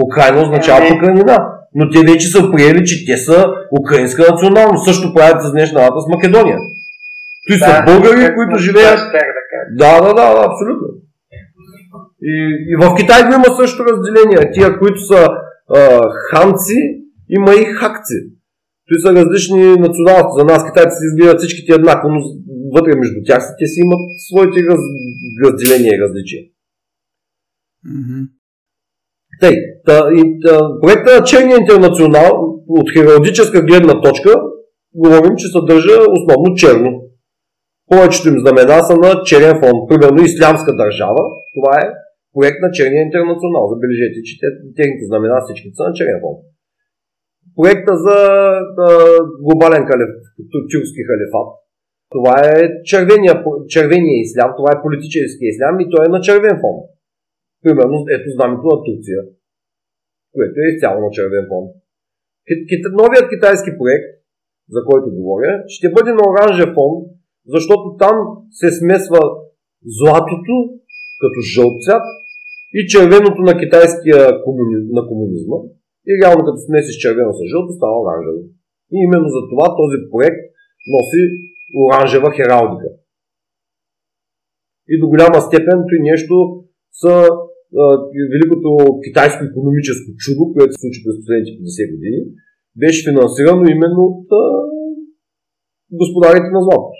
Украина 0.07 0.41
означава 0.41 0.79
ами- 0.81 0.89
покрайнина. 0.89 1.37
Но 1.75 1.89
те 1.89 2.11
вече 2.11 2.27
са 2.27 2.51
приели, 2.51 2.85
че 2.85 3.05
те 3.05 3.17
са 3.17 3.45
украинска 3.81 4.31
националност. 4.31 4.85
Също 4.85 5.13
правят 5.13 5.41
с 5.43 5.51
днешна 5.51 5.79
дата 5.81 6.01
с 6.01 6.07
Македония. 6.15 6.57
Той 7.47 7.57
да, 7.57 7.65
са 7.65 7.83
българи, 7.85 8.35
които 8.35 8.57
живеят. 8.57 8.99
Да, 9.77 10.01
да, 10.01 10.07
да, 10.07 10.13
да, 10.13 10.45
абсолютно. 10.49 10.87
И, 12.21 12.33
и 12.71 12.75
в 12.81 12.95
Китай 12.97 13.21
го 13.23 13.33
има 13.33 13.55
също 13.59 13.83
разделение. 13.83 14.51
Тия, 14.53 14.79
които 14.79 14.99
са 14.99 15.27
а, 15.75 16.01
ханци, 16.29 16.79
има 17.29 17.53
и 17.53 17.63
хакци. 17.65 18.19
Той 18.87 18.99
са 18.99 19.09
различни 19.19 19.63
националности. 19.85 20.39
За 20.39 20.45
нас 20.45 20.65
китайците 20.67 20.99
се 20.99 21.07
избират 21.09 21.39
всичките 21.39 21.73
еднакво, 21.73 22.09
но 22.09 22.19
вътре 22.75 22.99
между 22.99 23.19
тях 23.25 23.43
те 23.59 23.65
си 23.67 23.79
имат 23.85 24.01
своите 24.29 24.59
раз, 24.69 24.81
разделения 25.45 25.91
и 25.95 26.01
различия. 26.05 26.43
Mm-hmm. 27.87 28.21
Тъй, 29.41 29.55
та, 29.85 30.09
и, 30.17 30.39
та, 30.45 30.59
проекта 30.81 31.19
на 31.19 31.23
Черния 31.23 31.57
интернационал 31.61 32.31
от 32.67 32.91
хералдическа 32.93 33.61
гледна 33.61 34.01
точка 34.01 34.29
говорим, 34.93 35.35
че 35.37 35.47
съдържа 35.47 35.97
основно 36.09 36.55
черно. 36.55 37.01
Повечето 37.91 38.27
им 38.27 38.39
знамена 38.39 38.83
са 38.83 38.95
на 38.95 39.23
черен 39.23 39.59
фон. 39.59 39.87
Примерно 39.89 40.23
Ислямска 40.23 40.75
държава, 40.75 41.23
това 41.55 41.79
е 41.81 41.93
проект 42.35 42.59
на 42.65 42.69
Черния 42.77 43.01
интернационал. 43.07 43.63
Забележете, 43.73 44.19
че 44.27 44.33
техните 44.77 45.03
знамена 45.09 45.37
всички 45.41 45.69
са 45.77 45.83
на 45.87 45.93
черен 45.97 46.19
фон. 46.23 46.35
Проекта 47.57 47.93
за 48.05 48.17
а, 48.85 48.89
глобален 49.45 49.83
калиф, 49.89 50.11
тюркски 50.71 51.01
халифат. 51.07 51.49
Това 52.13 52.35
е 52.53 52.59
червения, 52.91 53.33
червения 53.75 54.15
ислям, 54.21 54.49
това 54.57 54.69
е 54.71 54.83
политически 54.85 55.45
ислям 55.51 55.75
и 55.79 55.89
той 55.93 56.01
е 56.05 56.13
на 56.15 56.21
червен 56.27 56.55
фон. 56.61 56.77
Примерно, 57.63 57.95
ето 58.15 58.27
знамето 58.35 58.65
на 58.73 58.77
Турция, 58.85 59.19
което 60.35 60.55
е 60.59 60.69
изцяло 60.71 60.97
на 61.05 61.09
червен 61.17 61.45
фон. 61.49 61.65
Новият 63.01 63.29
китайски 63.33 63.71
проект, 63.79 64.09
за 64.75 64.79
който 64.89 65.15
говоря, 65.17 65.63
ще 65.67 65.93
бъде 65.95 66.11
на 66.13 66.23
оранжев 66.29 66.69
фон, 66.77 66.93
защото 67.53 67.85
там 67.99 68.15
се 68.59 68.69
смесва 68.79 69.21
златото 69.97 70.55
като 71.21 71.39
жълт 71.53 71.75
цвят 71.83 72.05
и 72.77 72.79
червеното 72.93 73.41
на 73.49 73.53
китайския 73.61 74.19
комуни... 74.43 74.75
на 74.97 75.01
комунизма. 75.09 75.57
И 76.09 76.11
реално 76.21 76.41
като 76.45 76.59
смесиш 76.65 76.95
червено 77.03 77.31
с 77.33 77.41
жълто 77.51 77.71
става 77.77 77.95
оранжево. 78.03 78.41
И 78.93 78.97
именно 79.05 79.27
за 79.35 79.41
това 79.51 79.65
този 79.81 79.97
проект 80.11 80.41
носи 80.93 81.21
оранжева 81.83 82.29
хералдика. 82.37 82.87
И 84.91 84.93
до 85.01 85.05
голяма 85.13 85.39
степен 85.47 85.77
той 85.89 85.99
нещо 86.11 86.35
са 87.01 87.13
великото 88.33 88.69
китайско 89.05 89.41
економическо 89.43 90.07
чудо, 90.23 90.41
което 90.53 90.71
се 90.73 90.81
случи 90.81 90.99
през 91.03 91.15
последните 91.21 91.51
50 91.51 91.93
години, 91.93 92.19
беше 92.81 93.07
финансирано 93.09 93.63
именно 93.75 94.01
от 94.11 94.25
а, 94.41 94.45
господарите 95.99 96.49
на 96.55 96.61
златото. 96.65 96.99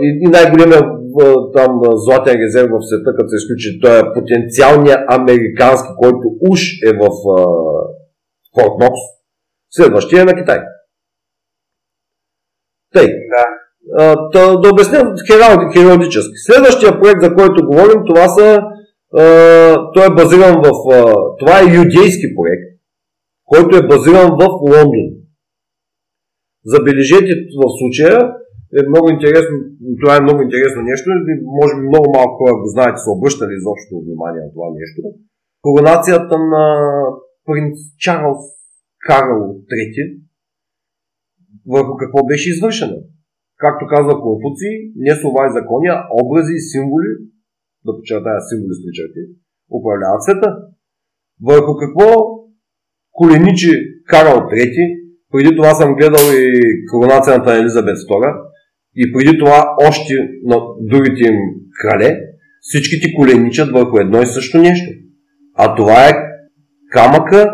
И, 0.00 0.18
и 0.24 0.26
най-големия 0.30 0.80
там 1.54 1.80
златен 1.94 2.40
резерв 2.42 2.70
в 2.70 2.86
света, 2.88 3.10
като 3.16 3.28
се 3.28 3.36
изключи, 3.36 3.80
той 3.82 3.98
е 3.98 4.12
потенциалният 4.14 5.00
американски, 5.08 5.88
който 6.02 6.24
уж 6.50 6.60
е 6.88 6.92
в 6.92 7.08
Форт 8.54 8.74
Нокс. 8.80 9.00
Следващия 9.70 10.22
е 10.22 10.24
на 10.24 10.34
Китай. 10.34 10.58
Тъй. 12.94 13.06
Да. 13.06 13.44
Да, 14.32 14.60
да 14.60 14.68
обясня 14.68 15.14
хералдически. 15.74 16.32
Следващия 16.46 17.00
проект, 17.00 17.22
за 17.22 17.34
който 17.34 17.66
говорим, 17.66 18.02
това 18.06 18.28
са, 18.28 18.58
той 19.94 20.06
е 20.06 20.14
базиран 20.16 20.62
в... 20.64 20.70
Това 21.38 21.60
е 21.60 21.74
юдейски 21.74 22.34
проект, 22.36 22.80
който 23.44 23.76
е 23.76 23.86
базиран 23.86 24.30
в 24.40 24.46
Лондон. 24.62 25.08
Забележете 26.64 27.32
в 27.58 27.62
случая, 27.78 28.32
е 28.78 28.80
много 28.92 29.06
интересно, 29.14 29.54
това 30.00 30.12
е 30.16 30.26
много 30.26 30.40
интересно 30.42 30.80
нещо, 30.90 31.06
може 31.58 31.72
би 31.76 31.88
много 31.92 32.06
малко 32.16 32.34
хора 32.40 32.54
го 32.62 32.68
знаете, 32.74 32.98
са 33.04 33.10
обръщали 33.16 33.52
изобщо 33.54 33.92
внимание 34.06 34.42
на 34.44 34.52
това 34.56 34.68
нещо. 34.80 35.00
Коронацията 35.66 36.34
на 36.54 36.64
принц 37.46 37.74
Чарлз 38.04 38.42
Карл 39.06 39.40
III 39.72 39.96
върху 41.74 41.92
какво 42.00 42.18
беше 42.30 42.50
извършена? 42.50 42.98
както 43.64 43.82
казва 43.94 44.22
Конфуций, 44.26 44.74
не 45.04 45.14
слова 45.20 45.42
и 45.46 45.54
закони, 45.58 45.88
образи 46.22 46.54
и 46.56 46.66
символи, 46.72 47.10
да 47.84 47.90
подчертая 47.96 48.40
символи 48.48 48.74
с 48.76 48.80
черти, 48.96 49.22
управляват 49.78 50.22
света. 50.24 50.48
Върху 51.48 51.72
какво 51.82 52.08
коленичи 53.18 53.72
Карл 54.10 54.36
III, 54.52 54.86
преди 55.32 55.50
това 55.56 55.72
съм 55.74 55.96
гледал 55.98 56.26
и 56.42 56.46
коронацията 56.90 57.50
на 57.50 57.58
Елизабет 57.60 57.96
II, 57.96 58.49
и 58.96 59.12
преди 59.12 59.38
това 59.38 59.74
още 59.88 60.12
на 60.44 60.56
другите 60.80 61.24
им 61.24 61.38
крале, 61.80 62.20
всичките 62.60 63.14
коленичат 63.16 63.72
върху 63.72 63.98
едно 63.98 64.22
и 64.22 64.26
също 64.26 64.58
нещо. 64.58 64.90
А 65.54 65.74
това 65.74 66.08
е 66.08 66.12
камъка, 66.92 67.52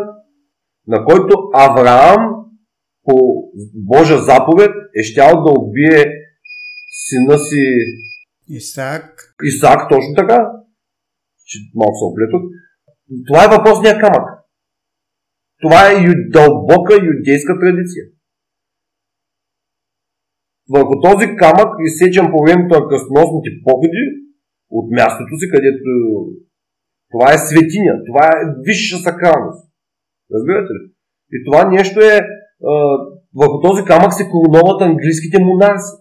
на 0.87 1.05
който 1.05 1.35
Авраам 1.53 2.33
по 3.03 3.15
Божа 3.75 4.17
заповед 4.17 4.71
е 4.99 5.03
щял 5.03 5.43
да 5.43 5.51
убие 5.59 6.05
сина 6.89 7.37
си 7.37 7.63
Исак. 8.49 9.35
Исак, 9.43 9.89
точно 9.89 10.13
така. 10.17 10.37
Че 11.45 11.57
малко 11.75 11.95
се 11.97 12.05
оплетох. 12.11 12.41
Това 13.27 13.45
е 13.45 13.57
въпросния 13.57 13.99
камък. 13.99 14.27
Това 15.61 15.91
е 15.91 16.03
ю, 16.07 16.13
дълбока 16.29 16.93
юдейска 16.93 17.59
традиция. 17.59 18.03
Върху 20.75 20.93
този 21.07 21.27
камък, 21.41 21.69
изсечен 21.87 22.27
по 22.31 22.37
времето 22.43 22.71
на 22.79 22.87
кръстоносните 22.89 23.49
походи, 23.65 24.03
от 24.77 24.91
мястото 24.97 25.33
си, 25.39 25.45
където 25.53 25.89
това 27.11 27.27
е 27.33 27.43
светиня, 27.47 27.93
това 28.09 28.25
е 28.27 28.49
висша 28.65 28.97
сакралност. 28.97 29.61
Разбирате 30.33 30.71
ли? 30.75 30.83
И 31.35 31.37
това 31.45 31.61
нещо 31.75 31.97
е 31.99 32.15
върху 33.39 33.57
този 33.61 33.81
камък 33.91 34.13
се 34.13 34.29
короноват 34.31 34.81
английските 34.81 35.43
монарси. 35.43 35.93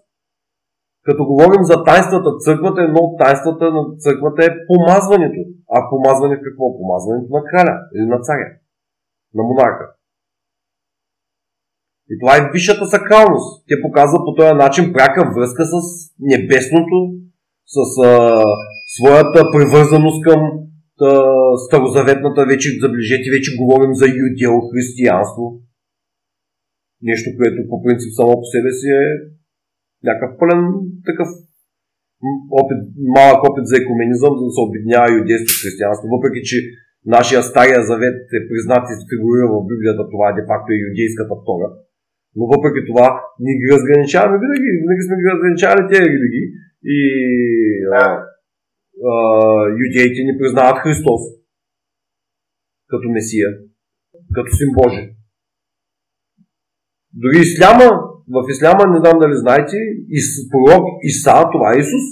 Като 1.07 1.25
говорим 1.25 1.65
за 1.71 1.85
тайнствата, 1.85 2.31
църквата, 2.45 2.83
едно 2.83 3.01
от 3.07 3.19
тайнствата 3.19 3.65
на 3.77 3.83
църквата 3.99 4.45
е 4.45 4.57
помазването. 4.69 5.41
А 5.75 5.91
помазване 5.91 6.41
какво? 6.45 6.79
Помазването 6.79 7.29
на 7.37 7.43
краля 7.51 7.77
или 7.95 8.07
на 8.07 8.19
царя, 8.21 8.49
на 9.35 9.43
монарка. 9.43 9.96
И 12.11 12.15
това 12.21 12.33
е 12.37 12.51
висшата 12.53 12.85
сакралност. 12.87 13.49
Те 13.69 13.75
показват 13.87 14.23
по 14.27 14.33
този 14.39 14.55
начин 14.65 14.93
пряка 14.93 15.21
връзка 15.37 15.63
с 15.73 15.77
небесното, 16.33 16.99
с 17.75 17.77
а, 18.05 18.11
своята 18.97 19.41
привързаност 19.55 20.19
към 20.29 20.41
а, 21.01 21.11
старозаветната 21.67 22.43
вече, 22.51 22.69
заближете, 22.83 23.35
вече 23.37 23.59
говорим 23.61 23.93
за 24.01 24.07
юдео-християнство. 24.25 25.45
Нещо, 27.11 27.29
което 27.39 27.69
по 27.71 27.77
принцип 27.85 28.11
само 28.19 28.33
по 28.41 28.47
себе 28.53 28.71
си 28.79 28.89
е 29.01 29.05
някакъв 30.09 30.31
пълен 30.41 30.63
такъв 31.09 31.29
опит, 32.61 32.81
малък 33.17 33.41
опит 33.49 33.67
за 33.71 33.77
екуменизъм, 33.79 34.33
за 34.39 34.45
да 34.47 34.53
се 34.57 34.67
обеднява 34.67 35.17
юдейство 35.21 35.53
християнство. 35.63 36.05
Въпреки, 36.17 36.41
че 36.51 36.57
нашия 37.17 37.41
Стария 37.51 37.81
Завет 37.91 38.21
е 38.39 38.47
признат 38.49 38.85
и 38.93 38.95
фигурира 39.11 39.47
в 39.55 39.67
Библията, 39.71 40.03
това 40.13 40.27
е 40.29 40.37
де-факто 40.37 40.69
и 40.73 40.85
юдейската 40.89 41.35
втора. 41.41 41.69
Но 42.37 42.43
въпреки 42.55 42.81
това, 42.91 43.07
ние 43.43 43.61
ги 43.61 43.73
разграничаваме 43.75 44.37
винаги, 44.43 44.69
винаги 44.83 45.03
сме 45.07 45.17
ги 45.21 45.31
разграничавали 45.33 45.89
тези 45.93 46.11
религии 46.15 46.47
и 46.97 46.99
а, 48.01 48.03
а, 49.11 49.13
юдеите 49.85 50.21
ни 50.27 50.39
признават 50.41 50.83
Христос 50.83 51.23
като 52.91 53.09
Месия, 53.09 53.49
като 54.35 54.51
син 54.59 54.69
Божий. 54.79 55.07
Дори 57.23 57.39
исляма, 57.41 57.89
в 58.35 58.39
исляма, 58.51 58.83
не 58.93 58.99
знам 58.99 59.19
дали 59.19 59.37
знаете, 59.37 59.77
ис, 60.19 60.29
пророк 60.51 60.85
Иса, 61.03 61.45
това 61.53 61.69
е 61.73 61.79
Исус. 61.79 62.07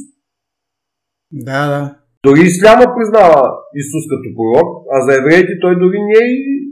Да, 1.33 1.61
да. 1.73 1.99
Дори 2.25 2.41
исляма 2.41 2.87
признава 2.97 3.41
Исус 3.83 4.05
като 4.13 4.29
пророк, 4.37 4.69
а 4.95 4.97
за 5.07 5.13
евреите 5.21 5.53
той 5.61 5.79
дори 5.79 5.99
не 6.09 6.19
е 6.25 6.29
и 6.29 6.64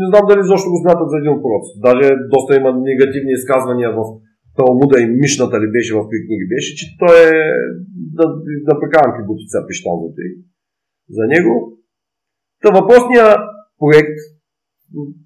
не 0.00 0.06
знам 0.10 0.24
дали 0.30 0.42
защо 0.50 0.68
го 0.72 0.82
смятат 0.82 1.08
за 1.12 1.16
един 1.18 1.36
пророк. 1.42 1.64
Даже 1.86 2.06
доста 2.34 2.50
има 2.60 2.70
негативни 2.90 3.32
изказвания 3.38 3.90
в 3.98 4.00
Талмуда 4.56 4.96
и 5.00 5.12
Мишната 5.20 5.56
ли 5.62 5.68
беше 5.76 5.94
в 5.94 6.06
кои 6.08 6.24
книги 6.26 6.46
беше, 6.54 6.70
че 6.78 6.86
той 7.00 7.14
е 7.30 7.34
да, 8.18 8.24
да 8.68 8.72
прекарам 8.80 9.14
кибутица 9.16 9.56
пищалното 9.68 10.18
и 10.28 10.30
за 11.16 11.24
него. 11.34 11.52
Та 12.62 12.68
въпросния 12.78 13.26
проект 13.80 14.18
от 15.02 15.16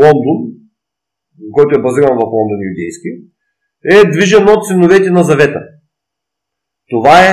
Лондон, 0.00 0.38
който 1.52 1.72
е 1.78 1.82
базиран 1.82 2.14
в 2.20 2.32
Лондон 2.36 2.60
юдейски, 2.72 3.10
е 3.94 4.10
движен 4.12 4.48
от 4.48 4.66
синовете 4.66 5.10
на 5.10 5.22
завета. 5.22 5.60
Това 6.90 7.16
е 7.30 7.32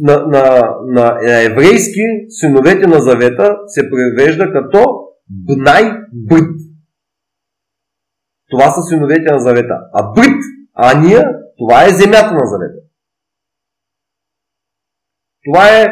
на, 0.00 0.26
на, 0.26 0.74
на 0.86 1.06
еврейски 1.44 2.04
синовете 2.28 2.86
на 2.86 3.00
завета 3.00 3.56
се 3.66 3.90
превежда 3.90 4.52
като 4.52 4.84
Бнай 5.32 5.82
Брит. 6.12 6.56
Това 8.50 8.70
са 8.70 8.82
синовете 8.82 9.32
на 9.32 9.38
завета. 9.38 9.74
А 9.92 10.12
Брит, 10.12 10.42
Ания, 10.74 11.24
това 11.58 11.84
е 11.84 11.88
земята 11.88 12.34
на 12.34 12.46
завета. 12.46 12.80
Това 15.44 15.80
е 15.80 15.86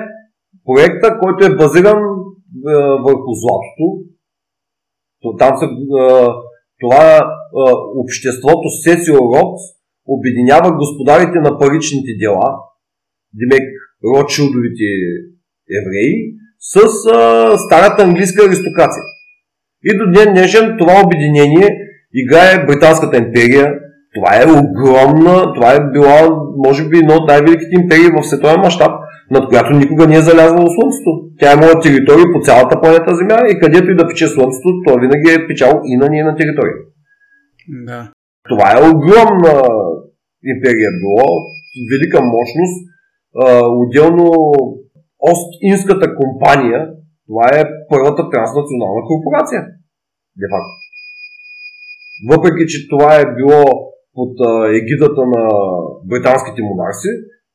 проекта, 0.65 1.19
който 1.23 1.45
е 1.45 1.57
базиран 1.57 1.99
е, 1.99 2.75
върху 3.07 3.31
златото. 3.41 3.87
Там 5.39 5.59
са, 5.59 5.65
е, 5.65 5.69
това 6.81 7.17
е, 7.17 7.21
обществото 7.97 8.69
Сесио 8.83 9.15
Родс 9.15 9.63
обединява 10.07 10.77
господарите 10.77 11.39
на 11.41 11.59
паричните 11.59 12.13
дела, 12.21 12.59
Демек 13.35 13.69
Ротшилдовите 14.05 14.89
евреи, 15.81 16.35
с 16.59 16.77
а, 16.77 17.59
старата 17.59 18.03
английска 18.03 18.47
аристокрация. 18.47 19.03
И 19.85 19.99
до 19.99 20.11
ден 20.11 20.35
днешен 20.35 20.77
това 20.79 21.03
обединение 21.05 21.69
играе 22.15 22.67
Британската 22.67 23.17
империя. 23.17 23.75
Това 24.15 24.31
е 24.37 24.53
огромна, 24.61 25.55
това 25.55 25.73
е 25.73 25.91
била, 25.93 26.29
може 26.67 26.89
би, 26.89 26.99
едно 26.99 27.15
от 27.15 27.29
най-великите 27.29 27.75
империи 27.83 28.15
в 28.17 28.23
световен 28.23 28.61
мащаб, 28.61 28.93
над 29.31 29.49
която 29.49 29.73
никога 29.73 30.07
не 30.07 30.17
е 30.17 30.21
залязвало 30.21 30.67
Слънцето. 30.67 31.11
Тя 31.39 31.51
е 31.51 31.55
имала 31.55 31.81
територии 31.81 32.33
по 32.33 32.41
цялата 32.41 32.81
планета 32.81 33.15
Земя 33.15 33.39
и 33.49 33.59
където 33.59 33.91
и 33.91 33.97
да 33.97 34.09
пече 34.09 34.27
Слънцето, 34.27 34.69
то 34.87 35.01
винаги 35.01 35.31
е 35.31 35.47
печал 35.49 35.81
и 35.85 35.97
на 35.97 36.09
ние 36.09 36.25
на 36.25 36.37
територия. 36.37 36.75
Да. 37.69 38.11
Това 38.49 38.67
е 38.73 38.89
огромна 38.91 39.55
империя 40.45 40.91
било, 41.01 41.29
велика 41.91 42.21
мощност. 42.23 42.77
отделно 43.83 44.31
Ост-Инската 45.31 46.15
компания, 46.15 46.89
това 47.31 47.47
е 47.59 47.71
първата 47.89 48.31
транснационална 48.31 49.03
корпорация. 49.11 49.61
Де 50.41 50.47
факто. 50.53 50.75
Въпреки, 52.31 52.67
че 52.67 52.89
това 52.89 53.11
е 53.17 53.35
било 53.35 53.65
под 54.15 54.35
егидата 54.81 55.23
на 55.35 55.43
британските 56.05 56.63
монарси, 56.63 57.09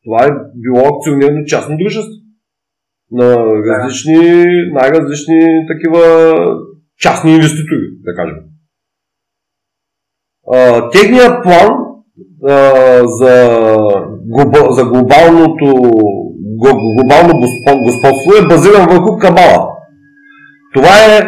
това 0.04 0.26
е 0.26 0.38
било 0.56 0.82
акционерно 0.88 1.46
частно 1.46 1.78
дружество 1.78 2.20
на 3.12 3.28
различни, 3.70 4.44
най-различни 4.72 5.40
такива 5.72 6.02
частни 7.00 7.32
инвеститори, 7.32 7.86
да 8.06 8.12
кажем. 8.16 8.40
техният 10.92 11.44
план 11.44 11.70
за, 13.06 13.36
за 14.70 14.86
глобалното 14.86 15.74
глобално 16.74 17.40
господство 17.84 18.32
е 18.34 18.48
базиран 18.48 18.88
върху 18.90 19.18
Кабала. 19.18 19.70
Това 20.74 20.90
е 20.90 21.22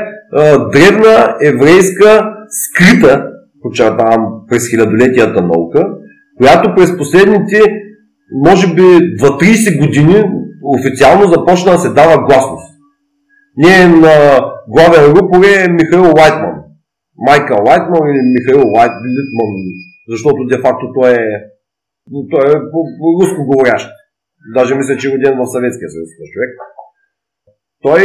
древна 0.74 1.36
еврейска 1.44 2.34
скрита, 2.50 3.26
подчертавам 3.62 4.28
през 4.50 4.70
хилядолетията 4.70 5.42
наука, 5.42 5.88
която 6.38 6.76
през 6.76 6.98
последните, 6.98 7.62
може 8.46 8.74
би, 8.76 8.82
2-30 8.82 9.80
години 9.80 10.24
официално 10.64 11.28
започна 11.28 11.72
да 11.72 11.78
се 11.78 11.90
дава 11.90 12.26
гласност. 12.26 12.74
На 13.58 14.40
главен 14.68 15.12
рупор 15.12 15.44
е 15.44 15.72
Михаил 15.72 16.04
Лайтман. 16.18 16.56
Майкъл 17.28 17.58
Лайтман 17.68 18.10
или 18.10 18.22
Михаил 18.38 18.72
Лайтман, 18.72 19.52
защото 20.10 20.46
де-факто 20.50 20.86
той 20.94 21.12
е, 21.12 21.28
той 22.32 22.52
е 22.52 22.62
руско 23.22 23.46
говорящ. 23.46 23.90
Даже 24.56 24.76
мисля, 24.76 24.98
че 24.98 25.08
е 25.08 25.12
роден 25.12 25.36
в 25.38 25.52
Съветския 25.54 25.90
съюз 25.90 26.10
човек. 26.34 26.52
Той, 27.82 28.02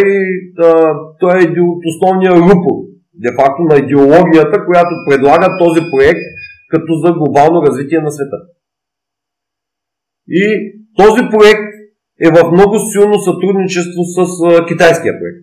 той 1.20 1.38
е 1.38 1.42
един 1.42 1.62
от 1.62 1.82
основния 1.90 2.32
рупор, 2.32 2.76
де-факто 3.14 3.62
на 3.62 3.76
идеологията, 3.76 4.64
която 4.66 4.94
предлага 5.08 5.56
този 5.58 5.80
проект 5.92 6.24
като 6.68 6.92
за 7.04 7.12
глобално 7.12 7.62
развитие 7.66 8.00
на 8.00 8.10
света. 8.10 8.38
И 10.28 10.42
този 10.96 11.22
проект 11.34 11.72
е 12.26 12.28
в 12.36 12.50
много 12.52 12.74
силно 12.92 13.16
сътрудничество 13.18 14.02
с 14.16 14.18
китайския 14.68 15.14
проект. 15.20 15.42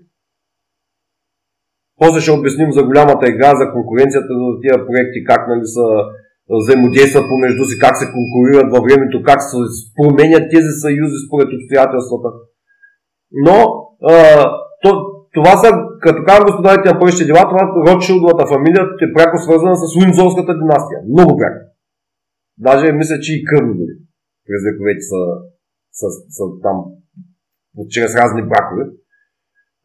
После 2.00 2.22
ще 2.22 2.32
обясним 2.32 2.72
за 2.72 2.84
голямата 2.84 3.30
игра, 3.30 3.56
за 3.56 3.72
конкуренцията 3.72 4.32
за 4.42 4.62
тия 4.62 4.78
проекти, 4.88 5.24
как 5.30 5.48
нали, 5.48 5.66
са 5.66 5.86
взаимодействат 6.64 7.30
помежду 7.32 7.64
си, 7.66 7.76
как 7.84 7.96
се 7.98 8.12
конкурират 8.16 8.70
във 8.76 8.84
времето, 8.88 9.24
как 9.30 9.40
се 9.42 9.58
променят 9.98 10.46
тези 10.54 10.72
съюзи 10.82 11.18
според 11.26 11.50
обстоятелствата. 11.58 12.30
Но 13.46 13.58
а, 14.12 14.16
то, 14.84 14.90
това 15.38 15.54
са, 15.62 15.70
като 16.06 16.20
казвам 16.28 16.48
господарите 16.48 16.90
на 16.90 17.00
първите 17.00 17.30
дела, 17.30 17.44
това 17.52 17.64
Ротшилдовата 17.88 18.52
фамилия 18.54 18.84
е 19.04 19.14
пряко 19.16 19.36
свързана 19.46 19.76
с 19.82 19.86
Уинзорската 20.00 20.54
династия. 20.62 21.00
Много 21.14 21.32
пряко. 21.40 21.62
Даже 22.68 22.98
мисля, 23.00 23.18
че 23.24 23.32
и 23.34 23.46
кръвни 23.48 23.74
дори. 23.80 23.96
През 24.46 24.62
вековете 24.68 25.04
са, 25.12 25.22
са, 26.00 26.08
са 26.36 26.44
там 26.66 26.78
чрез 27.94 28.12
разни 28.22 28.42
бракове. 28.52 28.84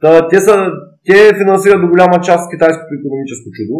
Та, 0.00 0.28
те, 0.28 0.38
са, 0.40 0.54
те 1.06 1.16
финансират 1.40 1.80
до 1.80 1.88
голяма 1.88 2.16
част 2.28 2.50
китайското 2.52 2.90
економическо 2.98 3.48
чудо. 3.56 3.76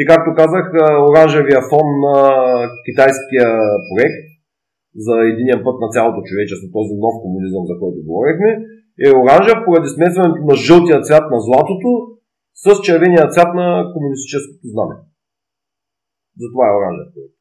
И 0.00 0.02
както 0.10 0.30
казах, 0.40 0.64
оранжевия 1.08 1.60
фон 1.70 1.88
на 2.06 2.16
китайския 2.86 3.48
проект 3.88 4.24
за 5.04 5.14
един 5.32 5.48
път 5.64 5.76
на 5.82 5.88
цялото 5.94 6.20
човечество, 6.28 6.66
този 6.78 6.94
нов 7.04 7.14
комунизъм, 7.24 7.62
за 7.70 7.74
който 7.80 8.06
говорихме, 8.08 8.50
е 9.06 9.08
оранжев 9.20 9.58
поради 9.64 9.88
смесването 9.96 10.40
на 10.50 10.56
жълтия 10.66 10.98
цвят 11.06 11.24
на 11.34 11.38
златото 11.46 11.90
с 12.64 12.66
червения 12.86 13.24
цвят 13.34 13.50
на 13.60 13.66
комунистическото 13.94 14.64
знаме. 14.72 14.96
Затова 16.42 16.64
е 16.68 16.76
оранжев 16.78 17.08
проект. 17.14 17.34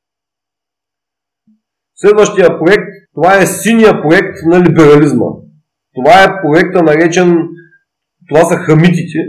Следващия 2.02 2.50
проект, 2.60 2.92
това 3.16 3.32
е 3.42 3.52
синия 3.64 3.94
проект 4.04 4.38
на 4.52 4.58
либерализма. 4.66 5.30
Това 5.98 6.16
е 6.24 6.42
проекта 6.44 6.80
наречен, 6.84 7.30
това 8.30 8.44
са 8.50 8.56
хамитите, 8.56 9.20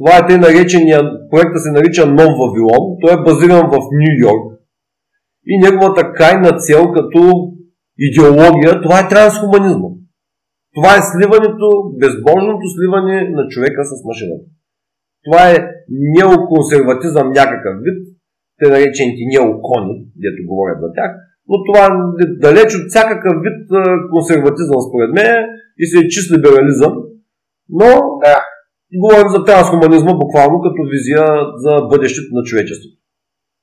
това 0.00 0.12
е 0.16 0.26
тъй 0.26 0.38
наречения, 0.38 1.00
проекта 1.30 1.58
се 1.64 1.70
нарича 1.76 2.04
Нов 2.06 2.32
Вавилон. 2.40 2.82
Той 3.00 3.10
е 3.14 3.24
базиран 3.28 3.64
в 3.72 3.76
Нью 3.98 4.14
Йорк. 4.24 4.44
И 5.50 5.52
неговата 5.64 6.12
крайна 6.18 6.50
цел 6.64 6.82
като 6.96 7.20
идеология, 8.08 8.72
това 8.84 8.96
е 9.00 9.08
трансхуманизма. 9.12 9.90
Това 10.76 10.90
е 10.96 11.06
сливането, 11.10 11.66
безбожното 12.02 12.66
сливане 12.74 13.16
на 13.36 13.42
човека 13.52 13.80
с 13.84 13.92
машината. 14.08 14.46
Това 15.24 15.42
е 15.50 15.56
неоконсерватизъм 16.16 17.26
някакъв 17.40 17.74
вид, 17.84 18.00
те 18.58 18.66
наречените 18.70 19.22
неокони, 19.32 19.96
дето 20.24 20.48
говорят 20.50 20.78
за 20.82 20.88
тях, 20.96 21.10
но 21.48 21.56
това 21.66 21.82
е 21.86 21.90
далеч 22.46 22.70
от 22.78 22.84
всякакъв 22.88 23.34
вид 23.46 23.60
консерватизъм 24.14 24.78
според 24.88 25.10
мен 25.18 25.30
и 25.78 25.84
се 25.86 25.98
е 25.98 26.08
чист 26.08 26.28
либерализъм, 26.34 26.94
но. 27.78 27.88
Говорим 28.94 29.28
за 29.28 29.44
трансхуманизма 29.44 30.14
буквално 30.14 30.60
като 30.60 30.80
визия 30.92 31.26
за 31.56 31.86
бъдещето 31.90 32.28
на 32.32 32.42
човечеството. 32.42 32.96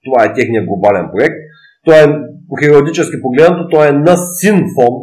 Това 0.06 0.26
е 0.26 0.34
техният 0.34 0.66
глобален 0.66 1.06
проект. 1.14 1.36
Той 1.86 1.96
е 2.04 2.08
периодически 2.60 3.22
погледнато, 3.22 3.70
той 3.70 3.88
е 3.90 3.92
на 3.92 4.18
син 4.18 4.56
фон. 4.56 4.96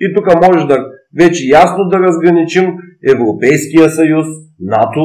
И 0.00 0.14
тук 0.14 0.26
може 0.46 0.66
да 0.66 0.76
вече 1.18 1.44
ясно 1.44 1.84
да 1.84 1.98
разграничим 1.98 2.66
Европейския 3.12 3.90
съюз, 3.90 4.26
НАТО, 4.60 5.02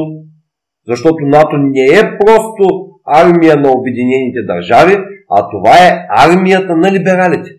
защото 0.86 1.16
НАТО 1.20 1.56
не 1.56 1.84
е 1.84 2.18
просто 2.18 2.64
армия 3.04 3.56
на 3.56 3.70
Обединените 3.72 4.42
държави, 4.46 4.96
а 5.30 5.48
това 5.50 5.74
е 5.86 6.06
армията 6.08 6.76
на 6.76 6.92
либералите. 6.92 7.50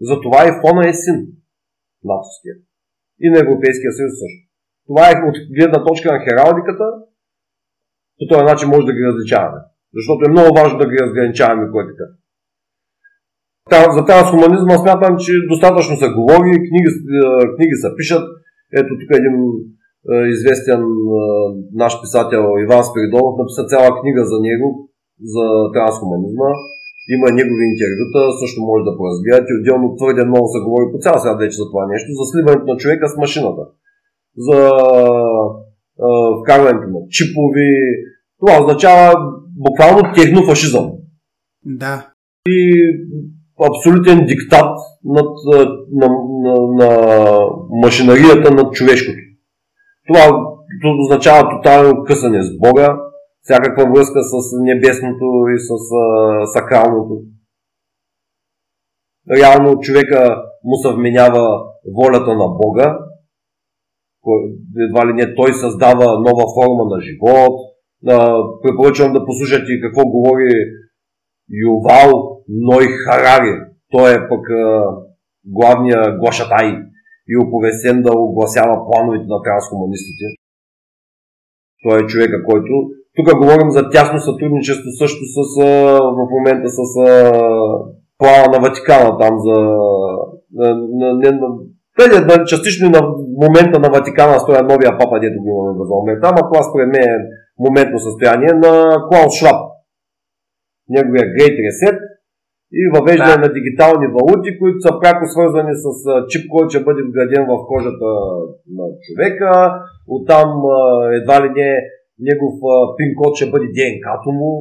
Затова 0.00 0.44
и 0.44 0.60
фона 0.60 0.88
е 0.88 0.92
син 0.92 1.26
натовския. 2.04 2.54
И 3.20 3.30
на 3.30 3.38
Европейския 3.38 3.92
съюз 3.92 4.12
също. 4.22 4.49
Това 4.90 5.04
е 5.10 5.20
от 5.28 5.36
гледна 5.56 5.78
точка 5.88 6.08
на 6.14 6.24
хералдиката. 6.26 6.86
По 8.18 8.24
този 8.30 8.44
начин 8.50 8.66
може 8.68 8.84
да 8.90 8.96
ги 8.96 9.08
различаваме. 9.10 9.60
Защото 9.96 10.20
е 10.22 10.34
много 10.34 10.50
важно 10.58 10.78
да 10.78 10.86
ги 10.90 11.02
разграничаваме 11.04 11.70
кой 11.72 11.84
е. 11.84 12.08
За 13.96 14.02
трансхуманизма 14.08 14.76
смятам, 14.78 15.12
че 15.24 15.32
достатъчно 15.52 15.94
се 16.02 16.14
говори, 16.18 16.50
книги, 16.68 16.90
книги 17.54 17.76
се 17.82 17.88
пишат. 17.98 18.24
Ето 18.80 18.92
тук 19.00 19.10
един 19.20 19.36
известен 20.34 20.82
наш 21.82 21.92
писател 22.02 22.42
Иван 22.64 22.84
Спиридонов 22.88 23.34
написа 23.38 23.64
цяла 23.70 23.90
книга 24.00 24.22
за 24.32 24.38
него, 24.46 24.68
за 25.34 25.46
трансхуманизма. 25.74 26.50
Има 27.14 27.26
негови 27.38 27.64
интервюта, 27.72 28.20
също 28.40 28.58
може 28.68 28.82
да 28.88 28.96
поразгледате. 28.98 29.50
Отделно 29.58 29.86
твърде 29.98 30.22
много 30.30 30.46
се 30.54 30.64
говори 30.66 30.86
по 30.92 30.98
цял 31.04 31.16
свят 31.18 31.38
вече 31.42 31.60
за 31.60 31.66
това 31.70 31.84
нещо, 31.92 32.08
за 32.18 32.24
сливането 32.30 32.66
на 32.70 32.76
човека 32.82 33.04
с 33.08 33.20
машината 33.24 33.64
за 34.36 34.70
вкарването 36.42 36.88
на 36.88 37.00
чипови. 37.10 37.70
Това 38.40 38.60
означава 38.60 39.14
буквално 39.56 40.12
технофашизъм. 40.14 40.92
Да. 41.64 42.06
И 42.46 42.82
абсолютен 43.68 44.26
диктат 44.26 44.76
над, 45.04 45.28
на, 45.92 46.08
на, 46.42 46.54
на 46.78 47.38
машинарията 47.82 48.54
над 48.54 48.72
човешкото. 48.72 49.18
Това 50.06 50.46
означава 51.04 51.50
тотално 51.50 52.04
късане 52.04 52.42
с 52.42 52.58
Бога, 52.58 52.98
всякаква 53.42 53.84
връзка 53.84 54.22
с 54.22 54.34
небесното 54.60 55.26
и 55.54 55.58
с 55.58 55.70
а, 55.94 56.46
сакралното. 56.46 57.22
Реално 59.36 59.80
човека 59.80 60.42
му 60.64 60.76
се 60.76 60.94
вменява 60.94 61.62
волята 61.96 62.34
на 62.34 62.48
Бога, 62.48 62.98
едва 64.88 65.06
ли 65.06 65.12
не 65.12 65.34
той 65.34 65.52
създава 65.52 66.04
нова 66.04 66.44
форма 66.56 66.84
на 66.84 67.00
живот. 67.00 67.54
Препоръчвам 68.62 69.12
да 69.12 69.24
послушате 69.24 69.80
какво 69.82 70.02
говори 70.04 70.50
Ювал 71.66 72.42
Ной 72.48 72.86
Харари. 72.86 73.52
Той 73.90 74.10
е 74.12 74.28
пък 74.28 74.44
главния 75.44 76.18
глашатай 76.18 76.68
и 77.28 77.36
оповесен 77.46 78.02
да 78.02 78.12
огласява 78.12 78.86
плановете 78.90 79.24
на 79.28 79.42
трансхуманистите. 79.42 80.24
Той 81.82 81.98
е 81.98 82.06
човека, 82.06 82.44
който... 82.44 82.72
Тук 83.16 83.38
говорим 83.38 83.70
за 83.70 83.90
тясно 83.90 84.18
сътрудничество 84.18 84.90
също 84.98 85.20
с, 85.24 85.60
в 86.00 86.26
момента 86.30 86.68
с 86.68 86.80
плана 88.18 88.46
на 88.52 88.58
Ватикана 88.60 89.18
там 89.18 89.38
за... 89.38 89.56
На, 90.52 90.74
на, 90.74 92.20
на, 92.26 92.44
частично 92.44 92.86
и 92.86 92.90
на 92.90 93.00
момента 93.44 93.76
на 93.84 93.88
Ватикана 93.94 94.40
стоя 94.40 94.62
новия 94.62 94.92
папа, 95.00 95.16
дето 95.20 95.42
го 95.42 95.48
имаме 95.50 95.72
в 95.78 95.90
момента, 95.98 96.24
ама 96.30 96.42
това 96.48 96.60
според 96.68 96.88
мен 96.94 97.04
е 97.14 97.24
моментно 97.66 97.98
състояние 98.06 98.52
на 98.64 98.72
Клаус 99.08 99.34
Шваб. 99.38 99.60
Неговия 100.96 101.24
Great 101.34 101.56
Reset 101.66 101.98
и 102.80 102.82
въвеждане 102.96 103.38
да. 103.40 103.44
на 103.44 103.48
дигитални 103.58 104.06
валути, 104.16 104.58
които 104.60 104.78
са 104.86 104.92
пряко 105.00 105.24
свързани 105.34 105.74
с 105.84 105.86
чип, 106.30 106.44
който 106.52 106.72
ще 106.72 106.86
бъде 106.86 107.02
вграден 107.02 107.44
в 107.50 107.54
кожата 107.70 108.08
на 108.76 108.84
човека. 109.04 109.50
Оттам 110.14 110.48
едва 111.20 111.36
ли 111.42 111.48
не 111.58 111.70
негов 112.26 112.56
пин 112.96 113.10
код 113.18 113.32
ще 113.36 113.52
бъде 113.52 113.66
ДНК-то 113.76 114.30
му. 114.38 114.52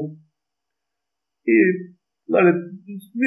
И 1.53 1.57
нали, 2.35 2.51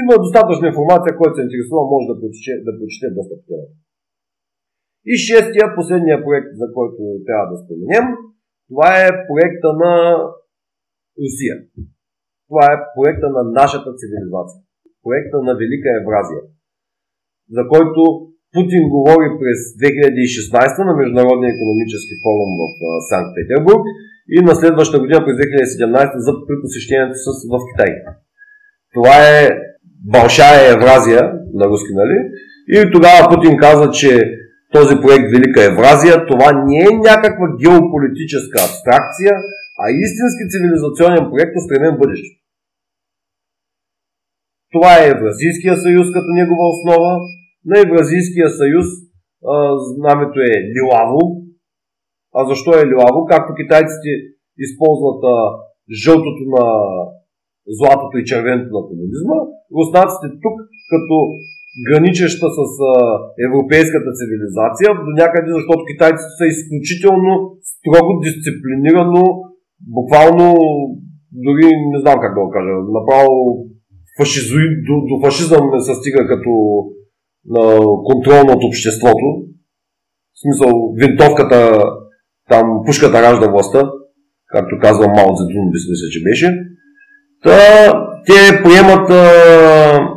има 0.00 0.14
достатъчна 0.24 0.66
информация, 0.72 1.12
който 1.18 1.35
се 1.37 1.46
интересува, 1.46 1.90
може 1.92 2.11
да 2.11 2.16
прочете, 2.20 2.64
да 2.66 2.72
прочете 2.78 3.16
доста 3.16 3.37
по. 3.46 3.55
И 5.10 5.14
шестия, 5.26 5.74
последния 5.78 6.24
проект, 6.24 6.50
за 6.60 6.66
който 6.76 7.00
трябва 7.26 7.46
да 7.50 7.56
споменем, 7.62 8.04
това 8.68 8.88
е 9.06 9.18
проекта 9.28 9.68
на 9.82 9.92
Русия. 11.20 11.56
Това 12.48 12.64
е 12.74 12.82
проекта 12.96 13.26
на 13.36 13.42
нашата 13.60 13.90
цивилизация. 14.00 14.60
Проекта 15.04 15.36
на 15.48 15.52
Велика 15.60 15.90
Евразия, 16.00 16.42
за 17.56 17.62
който 17.72 18.00
Путин 18.54 18.82
говори 18.94 19.28
през 19.40 19.58
2016 19.82 20.84
на 20.88 20.94
Международния 21.00 21.50
економически 21.52 22.14
форум 22.22 22.50
в 22.60 22.62
Санкт 23.10 23.30
Петербург 23.38 23.82
и 24.36 24.38
на 24.48 24.54
следващата 24.60 25.02
година 25.02 25.20
през 25.24 25.36
2017 25.36 26.18
за 26.26 26.32
посещението 26.62 27.16
с, 27.24 27.26
в 27.52 27.54
Китай. 27.68 27.90
Това 28.94 29.16
е 29.38 29.42
Большая 30.16 30.60
Евразия 30.76 31.22
на 31.58 31.64
руски, 31.70 31.92
нали? 32.00 32.18
И 32.68 32.90
тогава 32.94 33.20
Путин 33.30 33.56
каза, 33.56 33.90
че 33.90 34.41
този 34.76 34.94
проект 35.04 35.26
Велика 35.35 35.61
Евразия, 35.72 36.14
това 36.30 36.48
не 36.68 36.78
е 36.88 37.02
някаква 37.11 37.46
геополитическа 37.62 38.56
абстракция, 38.68 39.32
а 39.82 39.85
истински 40.04 40.44
цивилизационен 40.52 41.24
проект, 41.30 41.52
устремен 41.61 41.94
бъдещето. 42.00 42.38
Това 44.74 44.90
е 44.98 45.11
Евразийския 45.14 45.76
съюз 45.85 46.06
като 46.14 46.28
негова 46.40 46.64
основа. 46.74 47.12
На 47.70 47.76
Евразийския 47.87 48.48
съюз 48.61 48.87
знамето 49.96 50.38
е 50.52 50.54
лилаво. 50.74 51.22
А 52.38 52.40
защо 52.50 52.70
е 52.74 52.88
лилаво? 52.90 53.18
Както 53.32 53.58
китайците 53.61 54.11
използват 54.66 55.20
а, 55.35 55.37
жълтото 56.02 56.42
на 56.56 56.64
златото 57.76 58.14
и 58.18 58.28
червеното 58.30 58.70
на 58.76 58.82
комунизма, 58.88 59.38
руснаците 59.76 60.26
тук 60.42 60.56
като 60.90 61.16
граничеща 61.87 62.46
с 62.58 62.61
а, 62.61 62.94
европейската 63.48 64.11
цивилизация, 64.18 64.88
до 65.06 65.11
някъде, 65.22 65.50
защото 65.58 65.88
китайците 65.90 66.32
са 66.38 66.46
изключително 66.54 67.32
строго 67.72 68.12
дисциплинирано, 68.26 69.24
буквално, 69.98 70.46
дори 71.44 71.66
не 71.92 71.98
знам 72.02 72.18
как 72.22 72.32
да 72.35 72.40
го 72.44 72.50
кажа, 72.56 72.72
направо 72.98 73.32
фашизуи, 74.18 74.66
до, 74.87 74.94
до 75.08 75.14
фашизъм 75.24 75.64
не 75.74 75.80
се 75.80 75.94
стига 75.94 76.22
като 76.32 76.52
на 77.54 77.64
контрол 78.08 78.40
над 78.50 78.61
обществото. 78.64 79.26
В 80.35 80.38
смисъл, 80.42 80.72
винтовката, 81.00 81.85
там 82.48 82.66
пушката 82.87 83.22
ражда 83.22 83.50
властта, 83.50 83.90
както 84.52 84.74
казва 84.82 85.06
Мао 85.06 85.35
Цзедун, 85.37 85.66
мисля, 85.72 86.08
че 86.14 86.24
беше. 86.28 86.48
Та, 87.42 87.56
те 88.26 88.62
приемат 88.62 89.11
а, 89.11 90.12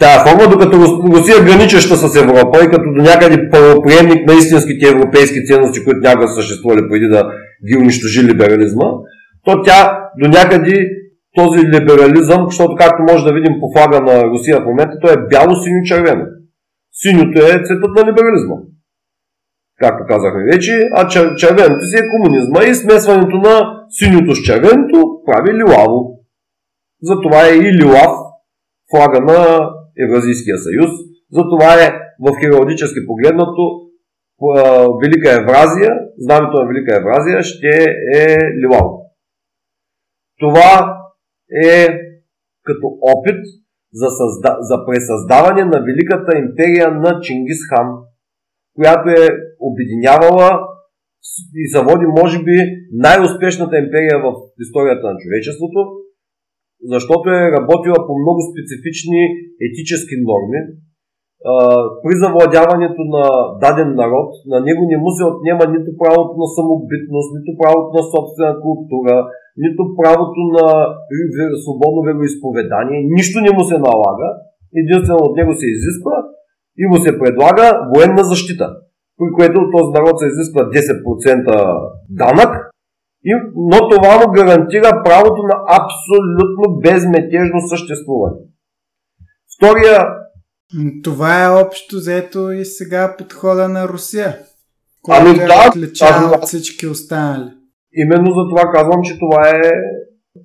тази 0.00 0.18
форма, 0.24 0.50
докато 0.52 0.76
Русия 1.12 1.44
граничеща 1.44 1.96
с 1.96 2.16
Европа 2.22 2.64
и 2.64 2.70
като 2.70 2.92
до 2.96 3.02
някъде 3.02 3.50
правоприемник 3.50 4.26
на 4.28 4.34
истинските 4.34 4.88
европейски 4.88 5.44
ценности, 5.44 5.84
които 5.84 6.00
някога 6.00 6.28
съществували 6.28 6.88
преди 6.90 7.08
да 7.08 7.30
ги 7.68 7.76
унищожи 7.76 8.24
либерализма, 8.24 8.86
то 9.44 9.62
тя 9.62 9.98
до 10.22 10.28
някъде 10.28 10.74
този 11.34 11.60
либерализъм, 11.66 12.46
защото 12.50 12.76
както 12.78 13.02
може 13.12 13.24
да 13.24 13.34
видим 13.34 13.54
по 13.60 13.66
флага 13.74 14.00
на 14.00 14.24
Русия 14.24 14.60
в 14.60 14.66
момента, 14.66 14.98
то 15.02 15.08
е 15.08 15.26
бяло-синьо-червено. 15.30 16.24
Синьото 16.92 17.38
е 17.38 17.62
цветът 17.66 17.92
на 17.96 18.02
либерализма. 18.08 18.56
Както 19.80 20.04
казахме 20.08 20.44
вече, 20.52 20.80
а 20.94 21.08
червеното 21.36 21.84
си 21.86 21.96
е 21.96 22.08
комунизма 22.12 22.60
и 22.64 22.74
смесването 22.74 23.36
на 23.36 23.54
синьото 23.88 24.34
с 24.34 24.42
червеното 24.42 25.22
прави 25.26 25.52
лилаво. 25.54 26.18
Затова 27.02 27.46
е 27.46 27.54
и 27.54 27.72
лилав 27.72 28.12
флага 28.90 29.20
на 29.20 29.68
Евразийския 29.98 30.58
съюз. 30.58 30.90
Затова 31.32 31.70
е 31.84 31.88
в 32.20 32.40
хералдически 32.40 33.06
погледнато 33.06 33.62
Велика 35.02 35.40
Евразия, 35.40 35.92
знамето 36.18 36.56
на 36.58 36.66
Велика 36.66 36.96
Евразия 36.96 37.42
ще 37.42 37.72
е 38.14 38.38
лилаво. 38.60 39.10
Това 40.38 40.96
е 41.64 41.86
като 42.62 42.86
опит 43.00 43.40
за, 43.92 44.08
създа... 44.10 44.56
за 44.60 44.86
пресъздаване 44.86 45.64
на 45.64 45.82
великата 45.88 46.38
империя 46.38 46.90
на 46.90 47.20
Чингис 47.20 47.58
Хан, 47.70 47.88
която 48.74 49.08
е 49.08 49.28
обединявала 49.60 50.50
и 51.54 51.70
заводи, 51.70 52.06
може 52.20 52.38
би, 52.42 52.56
най-успешната 52.92 53.78
империя 53.78 54.18
в 54.24 54.32
историята 54.60 55.06
на 55.06 55.16
човечеството, 55.18 55.80
защото 56.92 57.26
е 57.30 57.52
работила 57.56 57.98
по 58.06 58.12
много 58.22 58.40
специфични 58.50 59.20
етически 59.66 60.14
норми. 60.28 60.60
При 62.02 62.14
завладяването 62.24 63.00
на 63.14 63.24
даден 63.64 63.90
народ, 64.02 64.28
на 64.52 64.58
него 64.66 64.82
не 64.90 64.96
му 65.02 65.10
се 65.16 65.24
отнема 65.32 65.64
нито 65.74 65.90
правото 66.00 66.34
на 66.42 66.48
самобитност, 66.56 67.28
нито 67.36 67.50
правото 67.60 67.90
на 67.98 68.02
собствена 68.12 68.54
култура, 68.64 69.14
нито 69.64 69.82
правото 69.98 70.40
на 70.56 70.66
свободно 71.62 72.00
вероисповедание, 72.08 73.08
нищо 73.16 73.36
не 73.46 73.52
му 73.56 73.62
се 73.70 73.76
налага, 73.88 74.28
единствено 74.82 75.20
от 75.28 75.36
него 75.38 75.52
се 75.60 75.66
изисква 75.74 76.16
и 76.82 76.84
му 76.90 76.96
се 77.04 77.18
предлага 77.20 77.66
военна 77.94 78.22
защита, 78.32 78.66
при 79.18 79.28
което 79.36 79.70
този 79.74 79.90
народ 79.96 80.14
се 80.18 80.26
изисква 80.26 80.62
10% 80.70 81.90
данък, 82.10 82.52
но 83.56 83.88
това 83.88 84.16
му 84.16 84.32
гарантира 84.32 85.02
правото 85.04 85.42
на 85.42 85.56
абсолютно 85.80 86.80
безметежно 86.80 87.60
съществуване. 87.68 88.36
Втория 89.56 89.98
това 91.04 91.44
е 91.44 91.62
общо 91.62 91.96
взето 91.96 92.50
и 92.50 92.64
сега 92.64 93.14
подхода 93.18 93.68
на 93.68 93.88
Русия, 93.88 94.36
който 95.02 95.26
ами, 95.26 95.38
да, 95.38 95.68
отличава 95.68 96.36
от 96.36 96.42
всички 96.42 96.86
останали. 96.86 97.50
Именно 98.02 98.30
за 98.38 98.42
това 98.50 98.64
казвам, 98.74 99.02
че 99.04 99.18
това 99.18 99.48
е 99.48 99.70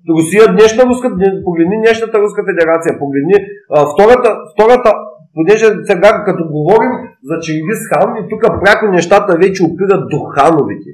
Русия, 0.10 0.44
днешна 0.56 0.84
руска, 0.90 1.08
погледни 1.46 1.78
днешната 1.84 2.22
руска 2.24 2.42
федерация, 2.50 3.00
погледни 3.00 3.38
а, 3.76 3.86
втората, 3.94 4.30
втората, 4.54 4.92
понеже 5.36 5.66
сега 5.90 6.24
като 6.26 6.44
говорим 6.56 6.94
за 7.24 7.36
Чингис 7.46 7.82
хан 7.90 8.10
и 8.20 8.30
тук 8.30 8.42
пряко 8.64 8.86
нещата 8.88 9.38
вече 9.44 9.64
опират 9.64 10.04
до 10.12 10.20
хановите. 10.36 10.90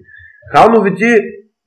Хановите 0.54 1.08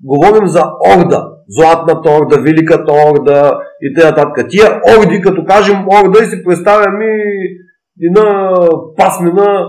говорим 0.04 0.46
за 0.46 0.62
орда, 0.96 1.28
златната 1.48 2.10
орда, 2.10 2.40
великата 2.40 2.92
орда 2.92 3.60
и 3.80 3.94
т.н. 3.94 4.48
Тия 4.48 4.80
орди, 4.98 5.20
като 5.20 5.44
кажем 5.44 5.76
орда 5.88 6.18
и 6.24 6.26
си 6.26 6.44
представяме 6.44 7.06
една 8.00 8.54
пасмина 8.96 9.68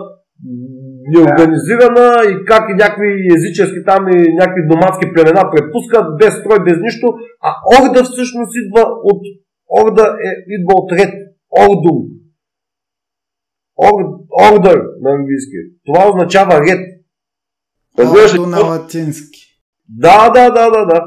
неорганизирана 1.12 2.08
и 2.32 2.46
как 2.46 2.70
и 2.70 2.74
някакви 2.74 3.28
езически 3.36 3.80
там 3.86 4.08
и 4.08 4.34
някакви 4.34 4.68
доматски 4.70 5.13
племена 5.13 5.52
препускат 5.52 6.18
без 6.20 6.34
строй, 6.39 6.63
без 6.63 6.78
нищо, 6.82 7.08
а 7.42 7.50
орда 7.80 8.04
всъщност 8.04 8.52
идва 8.62 8.84
от 9.04 9.22
орда 9.82 10.15
е, 10.26 10.30
идва 10.48 10.74
от 10.76 10.92
ред, 10.92 11.13
ордум. 11.63 12.00
Ордър 14.42 14.82
на 15.02 15.12
английски. 15.12 15.58
Това 15.86 16.10
означава 16.10 16.60
ред. 16.60 16.80
Разбираш 18.00 18.34
на 18.34 18.60
латински. 18.60 19.49
Да, 19.97 20.30
да, 20.30 20.49
да, 20.49 20.71
да, 20.71 20.86
да. 20.86 20.99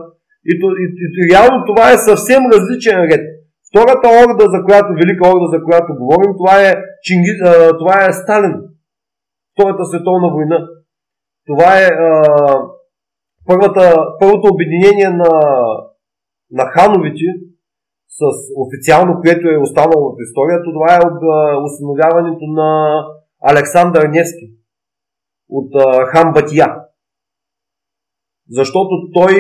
И, 0.51 0.53
и, 0.53 0.85
и, 1.03 1.07
и 1.21 1.33
реално 1.33 1.65
това 1.67 1.93
е 1.93 2.05
съвсем 2.09 2.43
различен 2.53 2.99
ред. 3.01 3.21
Втората 3.69 4.09
орда, 4.23 4.45
за 4.55 4.65
която, 4.67 4.89
велика 5.01 5.29
орда, 5.29 5.47
за 5.55 5.65
която 5.65 5.99
говорим, 6.01 6.33
това 6.37 6.55
е, 6.69 6.75
Чинги, 7.03 7.33
а, 7.45 7.79
това 7.79 7.95
е 8.05 8.13
Сталин. 8.13 8.55
Втората 9.53 9.85
световна 9.85 10.29
война. 10.35 10.59
Това 11.47 11.71
е 11.85 11.87
а, 11.87 12.09
първата, 13.47 13.85
първото 14.21 14.55
обединение 14.55 15.11
на, 15.11 15.33
на 16.51 16.65
хановите, 16.75 17.27
с 18.09 18.23
официално, 18.57 19.21
което 19.23 19.49
е 19.49 19.63
останало 19.67 20.05
в 20.13 20.17
историята, 20.27 20.65
това 20.73 20.95
е 20.95 21.07
от 21.09 21.21
установяването 21.65 22.45
на 22.45 22.71
Александър 23.43 24.09
Невски 24.09 24.47
от 25.49 25.71
хан 26.07 26.33
Батия. 26.33 26.82
Защото 28.59 28.93
той, 29.17 29.33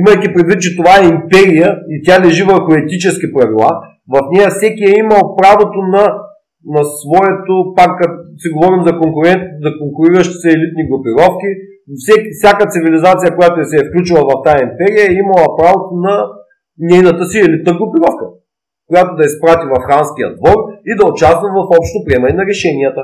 имайки 0.00 0.34
предвид, 0.34 0.60
че 0.64 0.76
това 0.78 0.94
е 0.98 1.10
империя 1.16 1.68
и 1.94 1.96
тя 2.06 2.16
лежи 2.24 2.42
върху 2.52 2.70
етически 2.74 3.26
правила, 3.34 3.70
в 4.12 4.16
нея 4.32 4.48
всеки 4.50 4.84
е 4.86 5.00
имал 5.04 5.22
правото 5.40 5.78
на, 5.94 6.04
на 6.74 6.82
своето, 7.00 7.54
пак 7.78 7.90
като 8.00 8.16
си 8.40 8.48
говорим 8.54 8.82
за, 8.86 8.92
конкурент, 9.02 9.42
за 9.64 9.70
конкуриращи 9.80 10.36
се 10.42 10.48
елитни 10.56 10.82
групировки, 10.90 11.50
всеки, 12.02 12.28
всяка 12.38 12.64
цивилизация, 12.72 13.36
която 13.36 13.56
се 13.70 13.76
е 13.80 13.86
включила 13.88 14.22
в 14.30 14.32
тази 14.46 14.64
империя, 14.68 15.02
е 15.06 15.20
имала 15.24 15.56
правото 15.58 15.92
на 16.06 16.14
нейната 16.90 17.24
си 17.30 17.38
елитна 17.38 17.72
групировка, 17.78 18.24
която 18.90 19.10
да 19.18 19.24
изпрати 19.30 19.66
в 19.72 19.82
ханския 19.88 20.28
двор 20.36 20.58
и 20.90 20.92
да 20.98 21.10
участва 21.12 21.48
в 21.56 21.60
общо 21.78 22.04
приемане 22.06 22.34
на 22.40 22.44
решенията. 22.52 23.02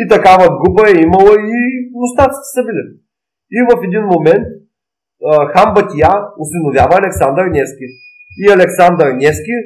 И 0.00 0.02
такава 0.14 0.46
група 0.60 0.82
е 0.88 1.02
имала 1.06 1.32
и 1.54 1.58
остатъците 2.04 2.48
са 2.54 2.62
били. 2.66 2.84
И 3.50 3.58
в 3.68 3.84
един 3.84 4.04
момент 4.14 4.46
хан 5.52 5.74
Батия 5.74 6.10
осиновява 6.38 6.94
Александър 7.02 7.46
Невски. 7.46 7.86
И 8.42 8.52
Александър 8.52 9.12
Невски, 9.12 9.56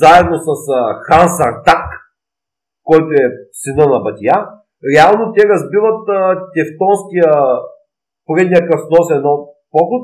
заедно 0.00 0.36
с 0.38 0.50
хан 1.06 1.28
Сартак, 1.28 1.84
който 2.84 3.10
е 3.12 3.26
сина 3.52 3.86
на 3.86 4.00
Батия, 4.00 4.36
реално 4.94 5.32
те 5.32 5.42
разбиват 5.48 6.00
тевтонския 6.54 7.30
поредния 8.26 8.62
кръстоносен 8.68 9.22
поход. 9.70 10.02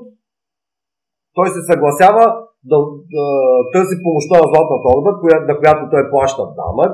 Той 1.35 1.49
се 1.49 1.61
съгласява 1.71 2.25
да, 2.71 2.77
да 3.15 3.25
търси 3.73 3.97
помощта 4.05 4.35
на 4.43 4.47
Златната 4.51 4.89
орда, 4.95 5.13
на 5.49 5.55
която 5.59 5.91
той 5.91 6.11
плаща 6.11 6.43
дамък, 6.61 6.93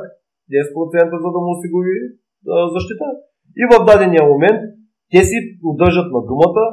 10% 0.51 1.11
за 1.25 1.29
да 1.35 1.39
му 1.45 1.51
осигури 1.57 1.97
защита. 2.75 3.05
И 3.61 3.63
в 3.71 3.85
дадения 3.89 4.25
момент 4.33 4.61
те 5.13 5.25
си 5.25 5.37
удържат 5.65 6.09
на 6.13 6.21
думата 6.31 6.65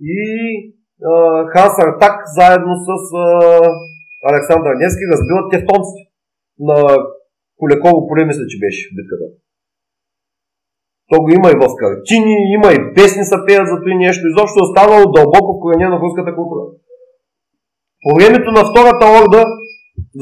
и 0.00 0.20
Хан 1.52 1.70
Сартак 1.76 2.14
заедно 2.36 2.74
с 2.86 2.88
а, 3.16 3.26
Александър 4.30 4.72
Невски 4.80 5.04
разбиват 5.12 5.50
тевтонците 5.50 6.02
на 6.68 6.78
Колеково 7.60 8.08
поле, 8.08 8.24
мисля, 8.24 8.44
че 8.50 8.62
беше 8.64 8.94
битката. 8.96 9.26
То 11.10 11.16
го 11.22 11.28
има 11.38 11.48
и 11.50 11.60
в 11.62 11.66
картини, 11.82 12.34
има 12.56 12.68
и 12.72 12.94
песни 12.96 13.24
са 13.30 13.36
пеят 13.46 13.66
за 13.70 13.76
това 13.80 13.94
нещо. 14.04 14.22
Изобщо 14.26 14.56
е 14.58 14.66
останало 14.68 15.12
дълбоко 15.16 15.50
вкоренено 15.56 15.96
в 15.98 16.04
руската 16.06 16.36
култура. 16.36 16.64
По 18.02 18.10
времето 18.16 18.48
на 18.58 18.62
втората 18.70 19.04
орда, 19.20 19.42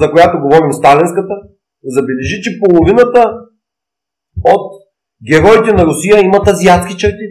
за 0.00 0.06
която 0.12 0.42
говорим 0.44 0.72
сталинската, 0.72 1.34
забележи, 1.96 2.36
че 2.44 2.58
половината 2.62 3.22
от 4.54 4.66
героите 5.26 5.72
на 5.72 5.84
Русия 5.86 6.20
имат 6.20 6.48
азиатски 6.48 6.96
черти. 6.96 7.26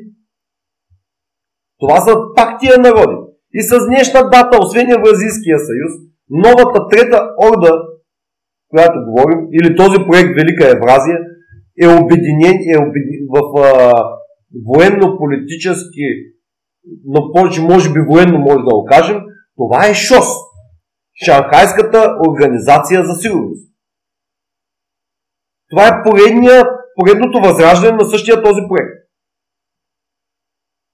Това 1.79 2.01
са 2.01 2.15
пак 2.35 2.59
тия 2.59 2.77
народи. 2.77 3.15
И 3.53 3.61
с 3.61 3.87
днешна 3.87 4.29
дата, 4.29 4.57
освен 4.61 4.91
Евразийския 4.91 5.57
съюз, 5.59 5.91
новата 6.29 6.87
трета 6.87 7.29
орда, 7.43 7.71
която 8.69 8.99
говорим, 9.05 9.39
или 9.53 9.75
този 9.75 9.97
проект 10.07 10.29
Велика 10.35 10.67
Евразия, 10.77 11.17
е 11.81 11.87
обединен 11.87 12.57
е 12.73 12.77
обединен 12.77 13.27
в 13.29 13.59
а, 13.59 13.93
военно-политически, 14.65 16.07
но 17.05 17.31
повече 17.31 17.61
може 17.61 17.93
би 17.93 17.99
военно 17.99 18.39
може 18.39 18.57
да 18.57 18.75
го 18.75 18.85
кажем, 18.85 19.17
това 19.55 19.87
е 19.87 19.93
ШОС. 19.93 20.27
Шанхайската 21.25 22.15
организация 22.27 23.05
за 23.05 23.15
сигурност. 23.15 23.71
Това 25.69 25.87
е 25.87 26.03
поредния, 26.03 26.63
поредното 26.97 27.37
възраждане 27.47 27.97
на 27.97 28.05
същия 28.05 28.43
този 28.43 28.61
проект. 28.69 28.95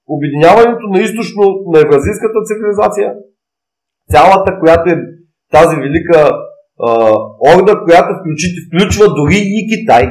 Обединяването 0.08 0.86
на 0.92 1.00
източно 1.00 1.42
на 1.72 1.78
евразийската 1.80 2.38
цивилизация, 2.48 3.14
цялата, 4.10 4.58
която 4.60 4.90
е 4.90 5.02
тази 5.52 5.76
велика 5.76 6.20
а, 6.80 6.90
орда, 7.52 7.74
която 7.84 8.10
включи, 8.20 8.48
включва 8.66 9.06
дори 9.14 9.40
и 9.58 9.60
Китай, 9.70 10.04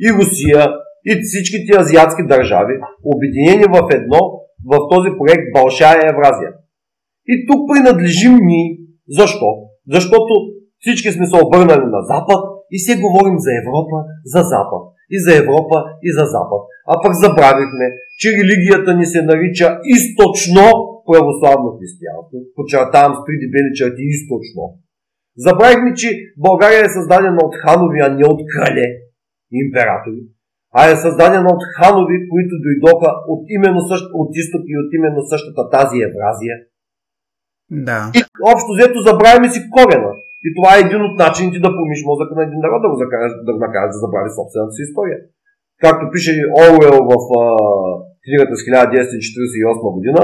и 0.00 0.12
Русия, 0.12 0.66
и 1.06 1.20
всичките 1.22 1.80
азиатски 1.80 2.22
държави, 2.26 2.74
обединени 3.04 3.64
в 3.74 3.88
едно, 3.98 4.20
в 4.70 4.88
този 4.90 5.10
проект 5.18 5.46
Балшая 5.54 6.00
Евразия. 6.12 6.52
И 7.26 7.46
тук 7.46 7.60
принадлежим 7.70 8.36
ни. 8.50 8.78
Защо? 9.08 9.46
Защото 9.90 10.32
всички 10.78 11.12
сме 11.12 11.26
се 11.26 11.44
обърнали 11.44 11.84
на 11.84 12.00
Запад 12.02 12.57
и 12.76 12.78
се 12.86 13.00
говорим 13.04 13.36
за 13.44 13.50
Европа, 13.62 13.96
за 14.32 14.42
Запад. 14.52 14.82
И 15.14 15.16
за 15.24 15.32
Европа, 15.42 15.76
и 16.06 16.10
за 16.18 16.24
Запад. 16.34 16.62
А 16.90 16.94
пък 17.02 17.12
забравихме, 17.24 17.86
че 18.20 18.28
религията 18.38 18.90
ни 18.98 19.06
се 19.12 19.20
нарича 19.30 19.68
източно 19.96 20.64
православно 21.08 21.68
християнство. 21.76 22.36
Подчертавам 22.56 23.12
с 23.16 23.20
три 23.26 23.34
дебели 23.42 23.70
черти 23.78 24.02
източно. 24.14 24.62
Забравихме, 25.46 25.90
че 26.00 26.08
България 26.46 26.82
е 26.84 26.94
създадена 26.96 27.40
от 27.46 27.54
ханови, 27.62 27.98
а 28.06 28.08
не 28.16 28.24
от 28.32 28.40
крале, 28.52 28.86
императори. 29.62 30.22
А 30.78 30.80
е 30.90 31.02
създадена 31.04 31.48
от 31.56 31.62
ханови, 31.76 32.16
които 32.32 32.54
дойдоха 32.66 33.08
от, 33.32 33.40
именно 33.56 33.80
същ, 33.90 34.04
от 34.20 34.30
изток 34.40 34.62
и 34.72 34.74
от 34.82 34.88
именно 34.96 35.20
същата 35.32 35.62
тази 35.76 35.96
Евразия. 36.08 36.56
Да. 37.70 38.00
И 38.18 38.20
общо 38.52 38.70
взето 38.72 38.98
забравяме 39.08 39.48
си 39.54 39.60
корена. 39.74 40.12
И 40.46 40.48
това 40.56 40.70
е 40.72 40.84
един 40.86 41.00
от 41.08 41.14
начините 41.24 41.58
да 41.66 41.70
помиш 41.76 42.00
мозъка 42.10 42.32
на 42.38 42.42
един 42.48 42.60
народ, 42.64 42.80
да 42.84 42.90
го 42.92 42.96
закажеш, 43.02 43.32
да 43.48 43.52
го 43.54 43.60
накажеш 43.66 43.90
да 43.94 44.02
забрави 44.04 44.30
собствената 44.38 44.72
си 44.76 44.82
история. 44.88 45.18
Както 45.84 46.12
пише 46.12 46.32
Оруел 46.62 46.98
в 47.10 47.14
а, 47.40 47.42
книгата 48.24 48.52
с 48.56 48.62
1948 48.66 49.96
година, 49.96 50.20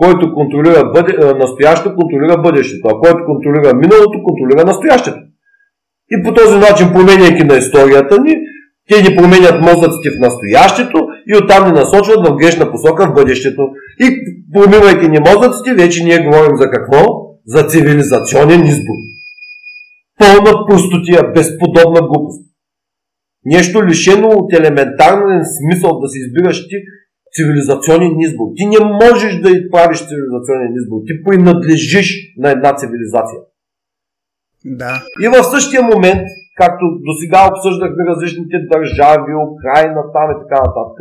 който 0.00 0.34
контролира 0.38 0.90
бъде, 0.94 1.12
настоящето, 1.44 1.96
контролира 2.00 2.44
бъдещето, 2.46 2.84
а 2.88 2.94
който 3.02 3.20
контролира 3.30 3.70
миналото, 3.82 4.16
контролира 4.28 4.70
настоящето. 4.72 5.20
И 6.14 6.16
по 6.24 6.30
този 6.38 6.56
начин, 6.66 6.86
променяйки 6.96 7.44
на 7.44 7.54
историята 7.62 8.14
ни, 8.24 8.34
те 8.88 8.96
ни 9.02 9.16
променят 9.16 9.56
мозъците 9.68 10.08
в 10.10 10.20
настоящето 10.26 10.98
и 11.30 11.36
оттам 11.36 11.66
ни 11.66 11.72
насочват 11.72 12.28
в 12.28 12.36
грешна 12.36 12.70
посока 12.72 13.06
в 13.06 13.14
бъдещето. 13.14 13.62
И 14.04 14.06
промивайки 14.54 15.08
ни 15.08 15.18
мозъците, 15.18 15.74
вече 15.82 16.04
ние 16.04 16.24
говорим 16.26 16.56
за 16.56 16.70
какво? 16.70 17.00
За 17.46 17.62
цивилизационен 17.68 18.64
избор 18.64 18.98
пълна 20.18 20.66
пустотия, 20.68 21.32
безподобна 21.32 22.00
глупост. 22.08 22.42
Нещо 23.44 23.86
лишено 23.86 24.28
от 24.28 24.52
елементарен 24.52 25.42
смисъл 25.58 26.00
да 26.00 26.08
си 26.08 26.18
избираш 26.18 26.68
ти 26.68 26.76
цивилизационен 27.34 28.20
избор. 28.26 28.46
Ти 28.56 28.64
не 28.66 28.80
можеш 29.02 29.32
да 29.44 29.50
правиш 29.72 29.98
цивилизационен 30.08 30.72
избор. 30.80 30.98
Ти 31.08 31.12
принадлежиш 31.26 32.08
на 32.42 32.50
една 32.50 32.70
цивилизация. 32.80 33.40
Да. 34.64 34.94
И 35.24 35.26
в 35.34 35.36
същия 35.54 35.82
момент, 35.92 36.26
както 36.60 36.84
до 37.06 37.12
сега 37.20 37.40
обсъждахме 37.52 38.02
различните 38.10 38.56
държави, 38.72 39.32
Украина, 39.50 40.00
там 40.14 40.26
и 40.32 40.36
така 40.42 40.58
нататък, 40.66 40.98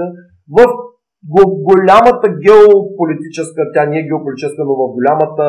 в 0.58 1.39
голямата 1.67 2.28
геополитическа, 2.45 3.62
тя 3.73 3.84
не 3.86 3.97
е 3.99 4.08
геополитическа, 4.10 4.62
но 4.65 4.73
в 4.82 4.93
голямата 4.97 5.45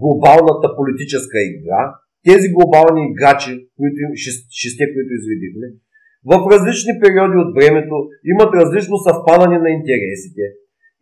глобалната 0.00 0.66
политическа 0.78 1.36
игра, 1.50 1.80
тези 2.28 2.46
глобални 2.56 3.02
играчи, 3.10 3.52
които, 3.76 3.98
шесте, 4.60 4.84
които 4.92 5.10
изредихме, 5.18 5.66
в 6.30 6.34
различни 6.52 6.92
периоди 7.02 7.36
от 7.44 7.50
времето 7.58 7.94
имат 8.32 8.50
различно 8.60 9.04
съвпадане 9.06 9.58
на 9.64 9.70
интересите 9.78 10.44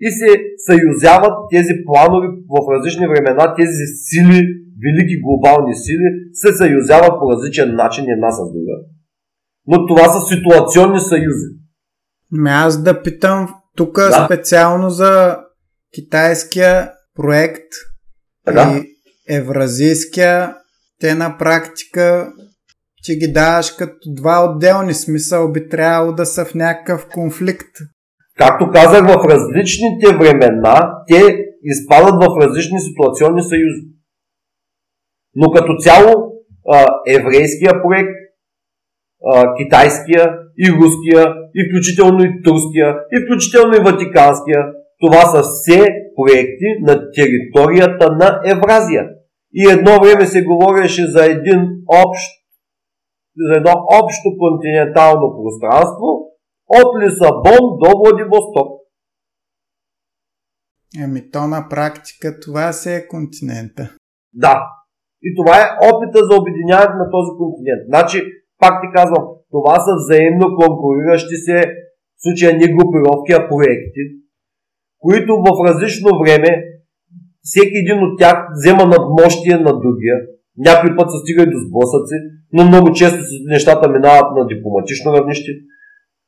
и 0.06 0.08
се 0.18 0.30
съюзяват 0.68 1.34
тези 1.54 1.74
планови 1.86 2.28
в 2.52 2.54
различни 2.74 3.06
времена, 3.12 3.54
тези 3.58 3.84
сили, 4.06 4.40
велики 4.84 5.16
глобални 5.24 5.74
сили, 5.84 6.08
се 6.32 6.52
съюзяват 6.52 7.14
по 7.20 7.32
различен 7.32 7.74
начин 7.74 8.04
една 8.08 8.30
с 8.30 8.38
друга. 8.52 8.76
Но 9.66 9.86
това 9.86 10.04
са 10.04 10.34
ситуационни 10.34 11.00
съюзи. 11.00 11.48
Ме 12.32 12.50
аз 12.50 12.82
да 12.82 13.02
питам 13.02 13.48
тук 13.76 13.94
да. 13.94 14.24
специално 14.26 14.90
за 14.90 15.38
китайския 15.94 16.92
проект 17.14 17.68
така. 18.44 18.74
и 18.76 18.92
евразийския, 19.34 20.54
те 21.02 21.14
на 21.14 21.36
практика 21.38 22.32
че 23.04 23.18
ги 23.18 23.32
даваш 23.32 23.70
като 23.70 23.98
два 24.06 24.50
отделни 24.50 24.94
смисъл, 24.94 25.52
би 25.52 25.68
трябвало 25.68 26.12
да 26.12 26.26
са 26.26 26.44
в 26.44 26.54
някакъв 26.54 27.08
конфликт. 27.14 27.70
Както 28.38 28.70
казах, 28.70 29.00
в 29.00 29.24
различните 29.28 30.16
времена 30.18 31.02
те 31.08 31.22
изпадат 31.62 32.14
в 32.24 32.40
различни 32.42 32.80
ситуационни 32.80 33.42
съюзи. 33.42 33.86
Но 35.34 35.50
като 35.50 35.76
цяло 35.78 36.32
еврейския 37.08 37.72
проект, 37.82 38.14
китайския 39.56 40.38
и 40.58 40.72
руския, 40.72 41.34
и 41.54 41.70
включително 41.70 42.24
и 42.24 42.42
турския, 42.42 42.96
и 43.12 43.24
включително 43.24 43.74
и 43.74 43.84
ватиканския, 43.84 44.62
това 45.00 45.20
са 45.20 45.42
все 45.42 45.86
проекти 46.16 46.68
на 46.82 47.10
територията 47.10 48.12
на 48.12 48.40
Евразия. 48.44 49.04
И 49.54 49.70
едно 49.72 50.00
време 50.02 50.26
се 50.26 50.44
говореше 50.44 51.06
за 51.06 51.24
един 51.24 51.60
общ 51.88 52.42
за 53.36 53.56
едно 53.56 53.74
общо 54.02 54.28
континентално 54.38 55.26
пространство 55.38 56.06
от 56.68 57.02
Лисабон 57.02 57.62
до 57.80 57.90
Владивосток. 57.98 58.68
Еми 61.04 61.30
то 61.30 61.46
на 61.46 61.66
практика 61.70 62.40
това 62.40 62.72
се 62.72 62.96
е 62.96 63.08
континента. 63.08 63.90
Да. 64.32 64.56
И 65.22 65.28
това 65.38 65.54
е 65.60 65.72
опита 65.88 66.18
за 66.28 66.40
обединяване 66.40 66.94
на 67.02 67.06
този 67.14 67.30
континент. 67.40 67.82
Значи, 67.88 68.18
пак 68.58 68.74
ти 68.82 68.88
казвам, 68.94 69.24
това 69.50 69.74
са 69.86 69.92
взаимно 70.00 70.46
конкуриращи 70.60 71.36
се 71.46 71.56
в 72.16 72.22
случая 72.22 72.52
ни 72.56 72.66
групировки, 72.74 73.32
а 73.32 73.48
проекти, 73.48 74.02
които 74.98 75.32
в 75.46 75.48
различно 75.68 76.10
време 76.22 76.50
всеки 77.42 77.76
един 77.82 77.98
от 78.04 78.18
тях 78.18 78.36
взема 78.52 78.84
надмощие 78.86 79.56
на 79.56 79.72
другия. 79.84 80.16
Някой 80.56 80.96
път 80.96 81.10
се 81.10 81.18
стига 81.22 81.42
и 81.42 81.52
до 81.52 81.58
сблъсъци, 81.66 82.16
но 82.52 82.64
много 82.64 82.92
често 82.92 83.18
нещата 83.46 83.90
минават 83.90 84.28
на 84.36 84.46
дипломатично 84.46 85.12
равнище. 85.12 85.50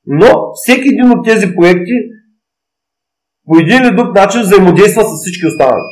Но 0.07 0.31
всеки 0.55 0.89
един 0.89 1.11
от 1.11 1.25
тези 1.25 1.55
проекти 1.57 1.97
по 3.47 3.59
един 3.59 3.83
или 3.83 3.97
друг 3.97 4.15
начин 4.15 4.41
взаимодейства 4.41 5.03
с 5.05 5.21
всички 5.21 5.47
останали. 5.47 5.85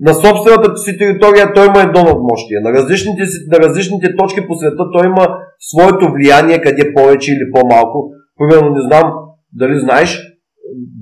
На 0.00 0.14
собствената 0.14 0.76
си 0.76 0.98
територия 0.98 1.52
той 1.54 1.66
има 1.66 1.80
едно 1.80 2.02
надмощие. 2.02 2.60
На 2.60 2.72
различните, 2.72 3.22
на 3.52 3.58
различните 3.58 4.16
точки 4.16 4.46
по 4.46 4.54
света 4.54 4.90
той 4.92 5.06
има 5.06 5.26
своето 5.58 6.12
влияние, 6.12 6.60
къде 6.60 6.94
повече 6.94 7.32
или 7.32 7.50
по-малко. 7.52 8.10
Примерно 8.38 8.70
не 8.70 8.80
знам 8.80 9.12
дали 9.52 9.80
знаеш, 9.80 10.27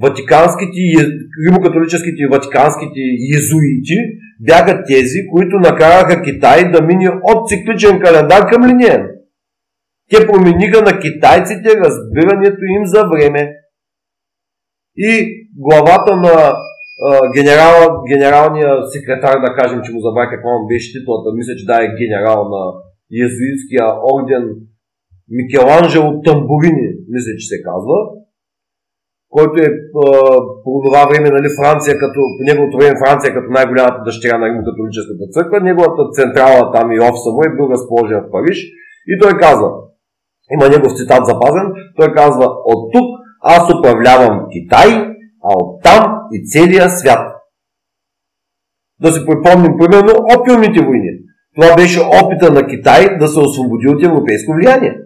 ватиканските, 0.02 0.80
римокатолическите 1.46 2.22
и 2.22 2.30
ватиканските 2.30 3.00
езуити 3.38 3.96
бяха 4.40 4.84
тези, 4.84 5.18
които 5.32 5.56
накараха 5.56 6.22
Китай 6.22 6.70
да 6.70 6.82
мине 6.82 7.08
от 7.22 7.48
цикличен 7.48 8.00
календар 8.00 8.50
към 8.50 8.66
линиен. 8.68 9.06
Те 10.10 10.26
промениха 10.26 10.82
на 10.82 10.98
китайците 11.00 11.68
разбирането 11.84 12.62
им 12.76 12.86
за 12.86 13.02
време. 13.12 13.52
И 14.96 15.10
главата 15.56 16.16
на 16.16 16.36
а, 17.08 17.32
генерал, 17.36 18.02
генералния 18.12 18.70
секретар, 18.94 19.36
да 19.40 19.54
кажем, 19.58 19.80
че 19.84 19.92
му 19.92 20.00
забравя 20.00 20.30
какво 20.30 20.48
му 20.48 20.66
беше 20.66 20.92
титлата, 20.92 21.28
мисля, 21.38 21.54
че 21.58 21.66
да 21.66 21.76
е 21.84 21.96
генерал 22.00 22.40
на 22.54 22.62
езуитския 23.24 23.86
орден 24.12 24.44
Микеланджело 25.36 26.22
Тамбурини, 26.24 26.88
мисля, 27.14 27.32
че 27.38 27.46
се 27.46 27.62
казва, 27.62 27.98
който 29.30 29.56
е 29.62 29.68
по 30.64 30.70
това 30.86 31.02
време 31.10 31.28
нали, 31.30 31.48
Франция, 31.60 31.94
като, 31.98 32.20
по 32.36 32.42
неговото 32.48 32.76
време 32.78 33.00
Франция 33.04 33.34
като 33.34 33.48
най-голямата 33.50 34.00
дъщеря 34.04 34.38
на 34.38 34.46
Римо-католическата 34.46 35.24
църква, 35.34 35.60
неговата 35.60 36.02
централа 36.12 36.72
там 36.74 36.92
и 36.92 37.00
офиса 37.00 37.30
му 37.34 37.40
е 37.42 37.54
бил 37.56 37.66
разположен 37.74 38.20
в 38.20 38.30
Париж 38.30 38.58
и 39.10 39.18
той 39.22 39.32
казва, 39.38 39.70
има 40.54 40.68
негов 40.68 40.96
цитат 40.98 41.26
запазен, 41.26 41.66
той 41.96 42.14
казва, 42.14 42.46
от 42.64 42.92
тук 42.92 43.08
аз 43.40 43.74
управлявам 43.78 44.46
Китай, 44.52 44.88
а 45.44 45.50
от 45.60 45.82
там 45.82 46.02
и 46.32 46.46
целия 46.46 46.90
свят. 46.90 47.32
Да 49.00 49.12
си 49.12 49.26
припомним 49.26 49.78
примерно 49.78 50.12
опиумните 50.36 50.84
войни. 50.84 51.10
Това 51.54 51.76
беше 51.76 52.00
опита 52.00 52.52
на 52.52 52.66
Китай 52.66 53.18
да 53.18 53.28
се 53.28 53.40
освободи 53.40 53.88
от 53.88 54.04
европейско 54.04 54.52
влияние. 54.52 54.96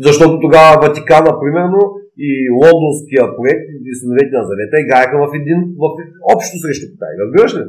Защото 0.00 0.40
тогава 0.40 0.80
Ватикана, 0.80 1.40
примерно, 1.40 1.78
и 2.28 2.30
лондонския 2.60 3.24
проект 3.36 3.66
и 3.88 3.90
синовете 3.98 4.34
на 4.38 4.44
завета 4.50 4.76
играеха 4.80 5.16
в 5.24 5.26
един 5.40 5.58
в 5.80 5.84
общо 6.32 6.54
срещу 6.62 6.86
Китай. 6.92 7.12
Разбираш 7.22 7.52
ли? 7.58 7.64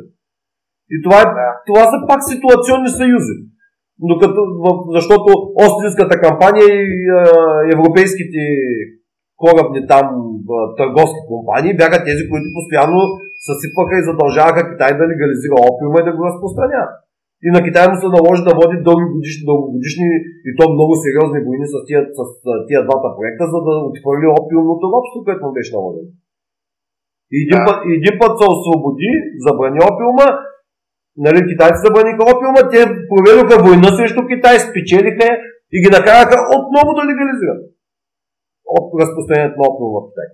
И 0.94 0.96
това, 1.06 1.20
е, 1.22 1.50
това 1.70 1.84
са 1.92 1.98
пак 2.10 2.22
ситуационни 2.24 2.92
съюзи. 3.00 3.36
Докато, 4.12 4.42
защото 4.98 5.30
Остинската 5.66 6.16
кампания 6.26 6.68
и 6.86 6.92
а, 7.10 7.22
европейските 7.76 8.42
корабни 9.42 9.82
там 9.94 10.06
търговски 10.78 11.22
компании 11.32 11.80
бяха 11.82 11.98
тези, 12.08 12.24
които 12.30 12.56
постоянно 12.58 13.00
съсипваха 13.48 13.94
и 13.98 14.08
задължаваха 14.10 14.68
Китай 14.70 14.92
да 14.98 15.10
легализира 15.12 15.56
опиума 15.70 15.98
и 16.00 16.08
да 16.08 16.16
го 16.16 16.22
разпространява. 16.30 16.92
И 17.46 17.48
на 17.56 17.60
Китай 17.66 17.86
му 17.88 17.96
се 18.00 18.16
наложи 18.16 18.42
да 18.48 18.58
води 18.60 18.78
дългогодишни, 18.88 19.44
дългогодишни 19.50 20.08
и 20.48 20.50
то 20.58 20.64
много 20.76 20.94
сериозни 21.04 21.40
войни 21.46 21.68
с 21.74 21.76
тия, 21.88 22.02
с 22.18 22.20
тия 22.68 22.80
двата 22.88 23.10
проекта, 23.18 23.44
за 23.54 23.60
да 23.68 23.74
отхвърли 23.90 24.28
опиумното 24.40 24.86
робство, 24.94 25.18
което 25.26 25.46
му 25.46 25.56
беше 25.58 25.76
наложено. 25.76 26.12
И 27.34 27.38
един, 27.44 27.60
да. 27.62 27.66
път, 27.68 27.78
един 27.98 28.16
път 28.22 28.34
се 28.40 28.46
освободи, 28.54 29.12
забрани 29.46 29.80
опиума, 29.90 30.28
нали, 31.26 31.40
китайци 31.50 31.84
забраниха 31.86 32.30
опиума, 32.34 32.62
те 32.72 32.80
проведоха 33.10 33.56
война 33.66 33.90
срещу 33.98 34.22
Китай, 34.32 34.56
спечелиха 34.60 35.28
и 35.76 35.78
ги 35.84 35.90
накараха 35.96 36.38
отново 36.58 36.90
да 36.98 37.08
легализират 37.10 37.62
от 38.78 38.88
разпространението 39.00 39.60
на 39.60 39.68
опиума 39.70 40.00
в 40.00 40.08
Китай. 40.10 40.30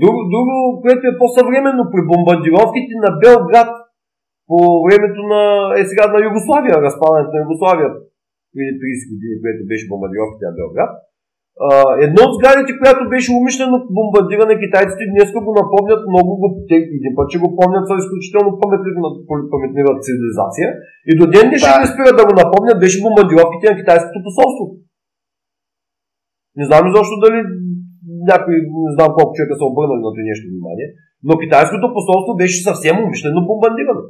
Друго, 0.00 0.20
друго, 0.32 0.54
което 0.82 1.04
е 1.06 1.18
по-съвременно 1.20 1.82
при 1.92 2.00
бомбардировките 2.10 2.94
на 3.04 3.10
Белград 3.22 3.70
по 4.50 4.58
времето 4.86 5.20
на, 5.32 5.42
е 5.80 5.82
сега 5.90 6.04
на 6.14 6.18
Югославия, 6.28 6.74
разпадането 6.86 7.30
на 7.34 7.42
Югославия 7.46 7.88
преди 8.54 8.72
30 8.80 9.10
години, 9.12 9.34
което 9.42 9.60
беше 9.70 9.90
бомбардировката 9.90 10.44
на 10.48 10.56
Белград. 10.60 10.92
едно 12.06 12.20
от 12.26 12.32
сградите, 12.36 12.78
която 12.80 13.02
беше 13.14 13.36
умишлено 13.38 13.76
бомбардирана, 13.96 14.62
китайците 14.64 15.04
днес 15.12 15.28
го 15.46 15.52
напомнят 15.62 16.02
много, 16.12 16.30
го, 16.40 16.48
те 16.68 16.76
един 16.98 17.12
път, 17.16 17.26
че 17.32 17.42
го 17.42 17.48
помнят 17.58 17.84
са 17.86 17.94
изключително 18.02 18.50
паметлива 19.52 19.90
цивилизация. 20.04 20.68
И 21.10 21.12
до 21.20 21.24
ден 21.34 21.44
днешен 21.48 21.80
не 21.80 21.90
спират 21.92 22.18
да 22.18 22.26
го 22.28 22.34
напомнят, 22.42 22.82
беше 22.82 23.02
бомбардировките 23.04 23.66
на 23.70 23.78
китайското 23.80 24.18
посолство. 24.26 24.64
Не 26.58 26.64
знам 26.68 26.84
изобщо 26.86 27.16
дали 27.24 27.38
някой, 28.32 28.54
не 28.86 28.92
знам 28.96 29.10
колко 29.16 29.34
човека 29.36 29.54
са 29.58 29.64
обърнали 29.70 30.00
на 30.00 30.10
това 30.14 30.22
нещо 30.30 30.46
внимание, 30.50 30.88
но 31.26 31.42
китайското 31.42 31.94
посолство 31.96 32.32
беше 32.42 32.66
съвсем 32.68 32.96
умишлено 33.04 33.48
бомбардирано 33.48 34.02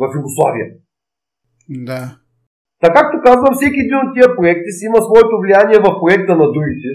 в 0.00 0.02
Югославия. 0.18 0.68
Да. 1.88 2.02
Така 2.82 3.00
както 3.00 3.24
казвам, 3.28 3.52
всеки 3.54 3.78
един 3.80 3.98
от 4.04 4.10
тия 4.14 4.28
проекти 4.36 4.70
си 4.76 4.82
има 4.86 4.98
своето 5.02 5.34
влияние 5.42 5.78
в 5.86 5.88
проекта 6.00 6.32
на 6.42 6.46
другите, 6.54 6.90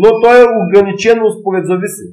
но 0.00 0.08
то 0.20 0.28
е 0.40 0.52
ограничено 0.62 1.24
според 1.38 1.62
зависи. 1.70 2.06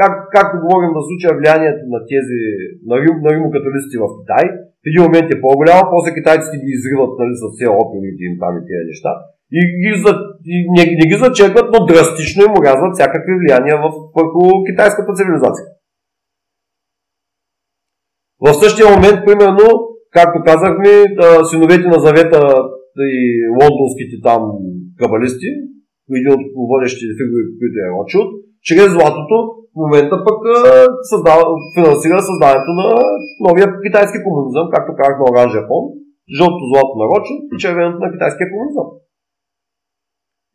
Как, 0.00 0.12
както 0.36 0.62
говорим 0.64 0.92
в 0.94 1.06
случая 1.08 1.32
влиянието 1.36 1.84
на 1.94 2.00
тези 2.10 2.40
на, 2.88 2.94
рим, 3.02 3.14
на 3.24 3.30
римокатолиците 3.34 3.96
в 4.02 4.06
Китай, 4.18 4.44
в 4.82 4.86
един 4.90 5.02
момент 5.06 5.28
е 5.30 5.42
по-голямо, 5.44 5.90
после 5.92 6.16
китайците 6.18 6.56
ги 6.62 6.70
изриват 6.76 7.12
нали, 7.20 7.34
с 7.40 7.42
все 7.54 7.66
опиумите 7.80 8.22
им 8.28 8.34
там 8.42 8.52
и 8.58 8.62
тези 8.68 8.84
неща. 8.90 9.12
И, 9.58 9.60
ги 9.82 9.92
за, 10.02 10.12
и 10.52 10.56
не, 10.74 10.82
не 10.98 11.04
ги 11.10 11.16
зачерпват, 11.24 11.66
но 11.72 11.78
драстично 11.88 12.40
им 12.44 12.56
урязват 12.58 12.92
всякакви 12.94 13.34
влияния 13.40 13.76
в, 13.82 13.86
върху 14.16 14.40
китайската 14.68 15.10
цивилизация. 15.18 15.66
В 18.46 18.48
същия 18.62 18.86
момент, 18.94 19.18
примерно, 19.26 19.66
както 20.16 20.36
казахме, 20.48 20.92
синовете 21.50 21.86
на 21.94 21.98
завета 22.06 22.40
и 23.16 23.22
лондонските 23.58 24.16
там 24.28 24.42
кабалисти, 25.00 25.48
един 26.18 26.32
от 26.36 26.44
водещите 26.70 27.12
фигури, 27.18 27.44
които 27.58 27.76
е 27.84 27.92
Рочилд, 27.94 28.30
чрез 28.66 28.88
златото 28.96 29.36
в 29.74 29.76
момента 29.84 30.16
пък 30.26 30.40
създава, 31.10 31.42
финансира 31.76 32.18
създаването 32.30 32.72
на 32.80 32.88
новия 33.46 33.66
китайски 33.84 34.18
комунизъм, 34.24 34.66
както 34.74 34.96
казах 34.98 35.16
на 35.18 35.28
оранжия 35.30 35.62
фон, 35.68 35.84
жълто 36.38 36.62
злато 36.70 36.92
на 37.00 37.04
Рочилд 37.12 37.42
и 37.54 37.60
червеното 37.62 37.98
на 38.04 38.12
китайския 38.14 38.46
комунизъм. 38.52 38.88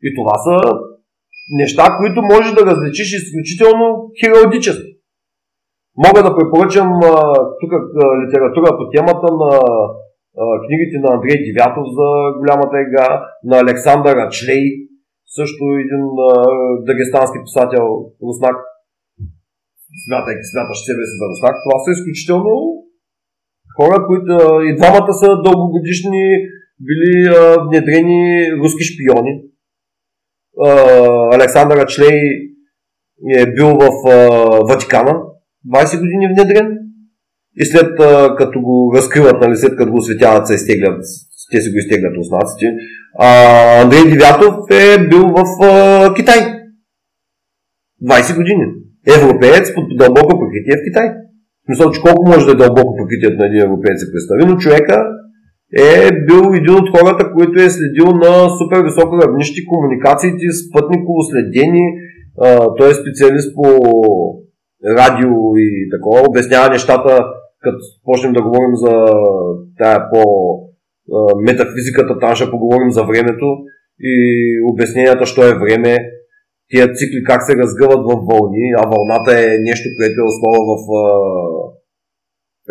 И 0.06 0.08
това 0.18 0.36
са 0.46 0.56
неща, 1.62 1.84
които 2.00 2.18
можеш 2.32 2.50
да 2.58 2.66
различиш 2.70 3.08
изключително 3.12 3.86
хиралдически. 4.20 4.89
Мога 6.04 6.20
да 6.22 6.36
препоръчам 6.36 6.88
тук 7.60 7.72
литература 8.22 8.68
по 8.78 8.84
темата 8.94 9.26
на 9.42 9.50
книгите 10.64 10.96
на 11.04 11.08
Андрей 11.16 11.38
Девятов 11.46 11.86
за 11.98 12.08
голямата 12.38 12.76
игра, 12.80 13.08
на 13.44 13.56
Александър 13.64 14.16
Ачлей, 14.16 14.64
също 15.36 15.64
един 15.84 16.04
дагестански 16.88 17.38
писател, 17.46 17.86
руснак, 18.26 18.56
смятайки, 20.04 20.44
смятащ 20.52 20.78
себе 20.84 21.02
си 21.08 21.14
за 21.20 21.26
руснак. 21.30 21.56
Това 21.64 21.76
са 21.84 21.90
изключително 21.96 22.54
хора, 23.76 24.06
които 24.08 24.32
и 24.68 24.76
двамата 24.76 25.12
са 25.12 25.28
дългогодишни 25.46 26.24
били 26.86 27.14
внедрени 27.66 28.52
руски 28.62 28.84
шпиони. 28.90 29.34
Александър 31.38 31.76
Ачлей 31.76 32.20
е 33.38 33.46
бил 33.54 33.68
в 33.68 33.88
Ватикана, 34.68 35.22
20 35.68 35.98
години 35.98 36.28
внедрен 36.34 36.78
и 37.56 37.64
след 37.64 37.96
като 38.38 38.60
го 38.60 38.92
разкриват, 38.96 39.40
нали, 39.40 39.56
след 39.56 39.76
като 39.76 39.90
го 39.90 39.98
осветяват, 39.98 40.46
се 40.46 40.54
изтеглят, 40.54 41.00
те 41.52 41.60
си 41.60 41.70
го 41.70 41.78
изтеглят 41.78 42.16
руснаците. 42.16 42.66
Андрей 43.82 44.04
Девятов 44.10 44.54
е 44.70 45.08
бил 45.08 45.24
в 45.36 45.44
а, 45.62 46.14
Китай. 46.14 46.40
20 48.04 48.36
години. 48.36 48.64
Европеец 49.18 49.74
под 49.74 49.84
дълбоко 49.98 50.32
покритие 50.40 50.76
в 50.76 50.84
Китай. 50.86 51.06
Мисля, 51.68 51.90
че 51.94 52.00
колко 52.06 52.22
може 52.30 52.46
да 52.46 52.52
е 52.52 52.62
дълбоко 52.62 52.96
покритието 53.00 53.36
на 53.38 53.46
един 53.46 53.62
европеец 53.62 53.96
се 54.00 54.12
представи, 54.12 54.42
но 54.46 54.60
човека 54.64 54.96
е 55.78 56.10
бил 56.26 56.42
един 56.54 56.74
от 56.74 56.88
хората, 56.94 57.32
който 57.34 57.62
е 57.62 57.70
следил 57.70 58.08
на 58.24 58.32
супер 58.58 58.80
високо 58.88 59.18
равнище 59.22 59.60
комуникациите, 59.70 60.44
спътниково 60.60 61.20
следени. 61.30 61.84
Той 62.78 62.90
е 62.90 63.00
специалист 63.02 63.48
по 63.56 63.64
радио 64.86 65.56
и 65.56 65.88
такова, 65.90 66.28
обяснява 66.28 66.68
нещата, 66.70 67.24
като 67.60 67.78
почнем 68.04 68.32
да 68.32 68.42
говорим 68.42 68.76
за 68.76 69.06
тая 69.78 70.10
по 70.10 70.22
метафизиката, 71.40 72.18
там 72.18 72.34
ще 72.34 72.50
поговорим 72.50 72.90
за 72.90 73.02
времето 73.04 73.46
и 74.00 74.14
обясненията, 74.72 75.26
що 75.26 75.42
е 75.42 75.58
време, 75.58 75.96
тия 76.68 76.92
цикли 76.92 77.24
как 77.26 77.42
се 77.42 77.56
разгъват 77.56 78.02
в 78.08 78.12
вълни, 78.28 78.66
а 78.78 78.82
вълната 78.92 79.32
е 79.40 79.58
нещо, 79.68 79.88
което 79.96 80.20
е 80.20 80.30
основа 80.30 80.60
в 80.70 80.74
а, 81.00 81.04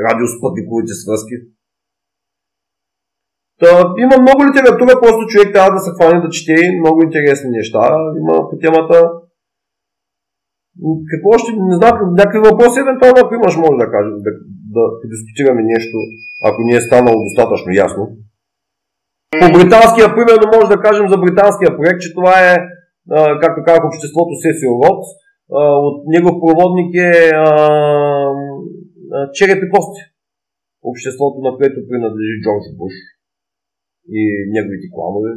радиоспътниковите 0.07 0.93
свръзки. 0.93 1.35
Та, 3.59 3.69
има 4.03 4.15
много 4.21 4.39
литература, 4.47 5.01
просто 5.01 5.29
човек 5.31 5.53
трябва 5.53 5.71
да 5.71 5.79
се 5.79 5.91
хване 5.95 6.21
да 6.21 6.29
чете 6.29 6.79
много 6.79 7.03
интересни 7.03 7.49
неща. 7.49 7.83
Има 8.21 8.49
по 8.49 8.57
темата 8.63 9.11
какво 11.09 11.27
още, 11.37 11.49
не 11.71 11.75
знам, 11.79 11.93
някакви 12.19 12.39
въпроси, 12.47 12.77
евентуално, 12.79 13.19
ако 13.21 13.33
имаш, 13.35 13.53
може 13.63 13.77
да 13.83 13.91
кажем, 13.95 14.15
да, 14.25 14.31
да 14.75 14.83
дискутираме 15.11 15.61
нещо, 15.73 15.97
ако 16.47 16.59
не 16.67 16.73
е 16.75 16.85
станало 16.87 17.25
достатъчно 17.27 17.69
ясно. 17.85 18.03
По 19.41 19.47
британския, 19.57 20.07
примерно, 20.15 20.45
може 20.55 20.67
да 20.73 20.83
кажем 20.85 21.05
за 21.11 21.17
британския 21.23 21.71
проект, 21.77 21.99
че 22.03 22.15
това 22.17 22.35
е, 22.49 22.53
както 23.43 23.65
казах, 23.67 23.83
обществото 23.85 24.33
Сесио 24.43 24.73
Род. 24.83 25.01
От 25.87 25.97
негов 26.13 26.35
проводник 26.43 26.91
е 27.09 27.13
Черепи 29.37 29.67
Кости. 29.73 30.01
Обществото, 30.91 31.37
на 31.47 31.51
което 31.57 31.87
принадлежи 31.89 32.41
Джордж 32.43 32.67
Буш 32.79 32.95
и 34.19 34.21
неговите 34.55 34.87
кланове. 34.93 35.31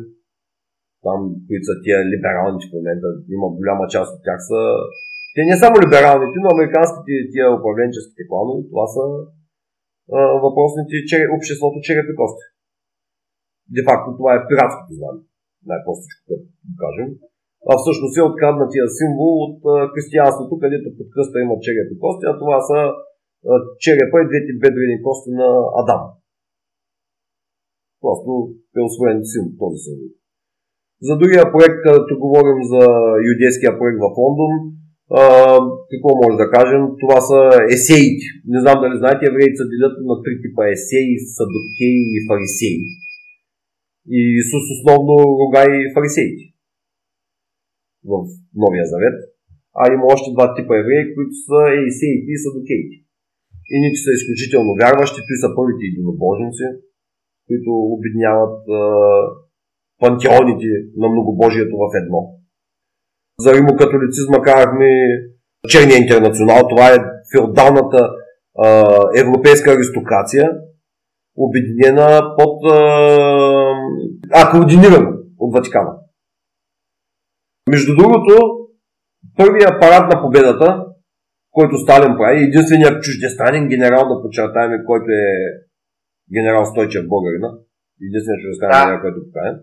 Там, 1.07 1.19
които 1.47 1.65
са 1.69 1.75
тия 1.83 1.99
либерални 2.13 2.59
в 2.63 2.73
момента, 2.77 3.09
има 3.37 3.47
голяма 3.59 3.85
част 3.95 4.11
от 4.15 4.23
тях 4.27 4.41
са 4.51 4.61
те 5.35 5.41
не 5.51 5.57
само 5.63 5.75
либералните, 5.85 6.37
но 6.41 6.49
американските 6.57 7.13
тия 7.33 7.47
управленческите 7.57 8.23
кланове, 8.29 8.61
това 8.71 8.87
са 8.95 9.05
а, 10.17 10.21
въпросните 10.45 10.95
чер... 11.09 11.21
обществото 11.37 11.77
черепи 11.87 12.15
кости. 12.21 12.45
Де 13.75 13.81
факто 13.89 14.09
това 14.19 14.31
е 14.35 14.47
пиратското 14.49 14.93
знаме, 14.99 15.21
най-простичко 15.69 16.23
да 16.69 16.75
кажем. 16.83 17.09
А 17.71 17.73
всъщност 17.81 18.15
е 18.17 18.29
откраднатия 18.31 18.85
символ 18.99 19.33
от 19.47 19.61
християнството, 19.93 20.53
където 20.63 20.97
под 20.97 21.09
кръста 21.15 21.37
има 21.41 21.55
черепи 21.65 21.95
кости, 22.03 22.25
а 22.31 22.35
това 22.43 22.59
са 22.69 22.79
а, 23.51 23.53
черепа 23.85 24.17
и 24.21 24.29
двете 24.31 24.53
бедрени 24.63 24.97
кости 25.07 25.31
на 25.41 25.49
Адам. 25.81 26.03
Просто 28.05 28.31
е 28.79 28.81
освоен 28.89 29.19
символ, 29.33 29.53
този 29.63 29.79
символ. 29.87 30.11
За 31.09 31.15
другия 31.21 31.45
проект, 31.55 31.79
като 31.87 32.13
говорим 32.25 32.61
за 32.73 32.83
юдейския 33.33 33.73
проект 33.79 33.99
в 34.05 34.07
Лондон, 34.23 34.53
какво 35.91 36.09
може 36.23 36.37
да 36.43 36.51
кажем? 36.57 36.83
Това 37.03 37.19
са 37.29 37.39
есеите. 37.75 38.25
Не 38.53 38.59
знам 38.65 38.77
дали 38.83 38.97
знаете, 39.03 39.23
евреите 39.27 39.57
се 39.61 39.71
делят 39.73 39.97
на 40.11 40.15
три 40.23 40.35
типа 40.43 40.63
есеи, 40.77 41.11
садокеи 41.37 42.01
и 42.17 42.19
фарисеи. 42.29 42.79
И 44.17 44.21
Исус 44.41 44.65
основно 44.77 45.15
руга 45.41 45.63
и 45.77 45.93
фарисеите 45.95 46.45
в 48.11 48.13
Новия 48.63 48.87
Завет. 48.93 49.17
А 49.81 49.83
има 49.95 50.05
още 50.15 50.35
два 50.35 50.47
типа 50.57 50.73
евреи, 50.83 51.15
които 51.15 51.35
са 51.47 51.59
есеите 51.89 52.31
и 52.35 52.43
садокеите. 52.45 52.97
Едните 53.77 53.99
са 54.05 54.11
изключително 54.19 54.71
вярващи, 54.83 55.21
той 55.27 55.37
са 55.43 55.49
първите 55.59 55.85
единобожници, 55.93 56.67
които 57.47 57.71
обедняват 57.97 58.63
пантеоните 60.03 60.71
на 61.01 61.07
многобожието 61.15 61.75
в 61.83 61.85
едно 62.03 62.42
за 63.39 63.55
римокатолицизма 63.55 64.43
казахме 64.43 64.89
черния 65.69 65.99
интернационал. 65.99 66.69
Това 66.69 66.95
е 66.95 66.99
феодалната 67.33 68.11
а, 68.59 68.97
европейска 69.17 69.73
аристокрация, 69.73 70.51
обединена 71.37 72.35
под 72.39 72.73
а, 74.33 74.51
координирана 74.51 75.17
от 75.39 75.55
Ватикана. 75.55 75.93
Между 77.71 77.97
другото, 77.97 78.33
първият 79.37 79.81
парад 79.81 80.15
на 80.15 80.23
победата, 80.23 80.85
който 81.51 81.79
Сталин 81.79 82.17
прави, 82.19 82.45
единственият 82.45 83.03
чуждестранен 83.03 83.69
генерал, 83.69 84.09
да 84.09 84.23
подчертаем, 84.23 84.71
който 84.87 85.07
е 85.11 85.27
генерал 86.35 86.65
Стойчев 86.65 87.09
българина, 87.09 87.49
единственият 88.07 88.43
чуждестранен 88.43 88.79
да. 88.79 88.85
генерал, 88.85 89.01
който 89.03 89.19
е 89.21 89.25
поканен, 89.27 89.57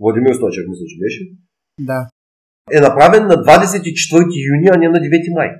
Владимир 0.00 0.32
Стойчев, 0.34 0.64
мисля, 0.68 0.86
че 0.90 0.98
беше. 1.04 1.22
Да 1.80 2.08
е 2.76 2.80
направен 2.80 3.22
на 3.26 3.34
24 3.34 4.22
юни, 4.52 4.68
а 4.72 4.76
не 4.78 4.88
на 4.88 4.98
9 4.98 5.34
май. 5.34 5.50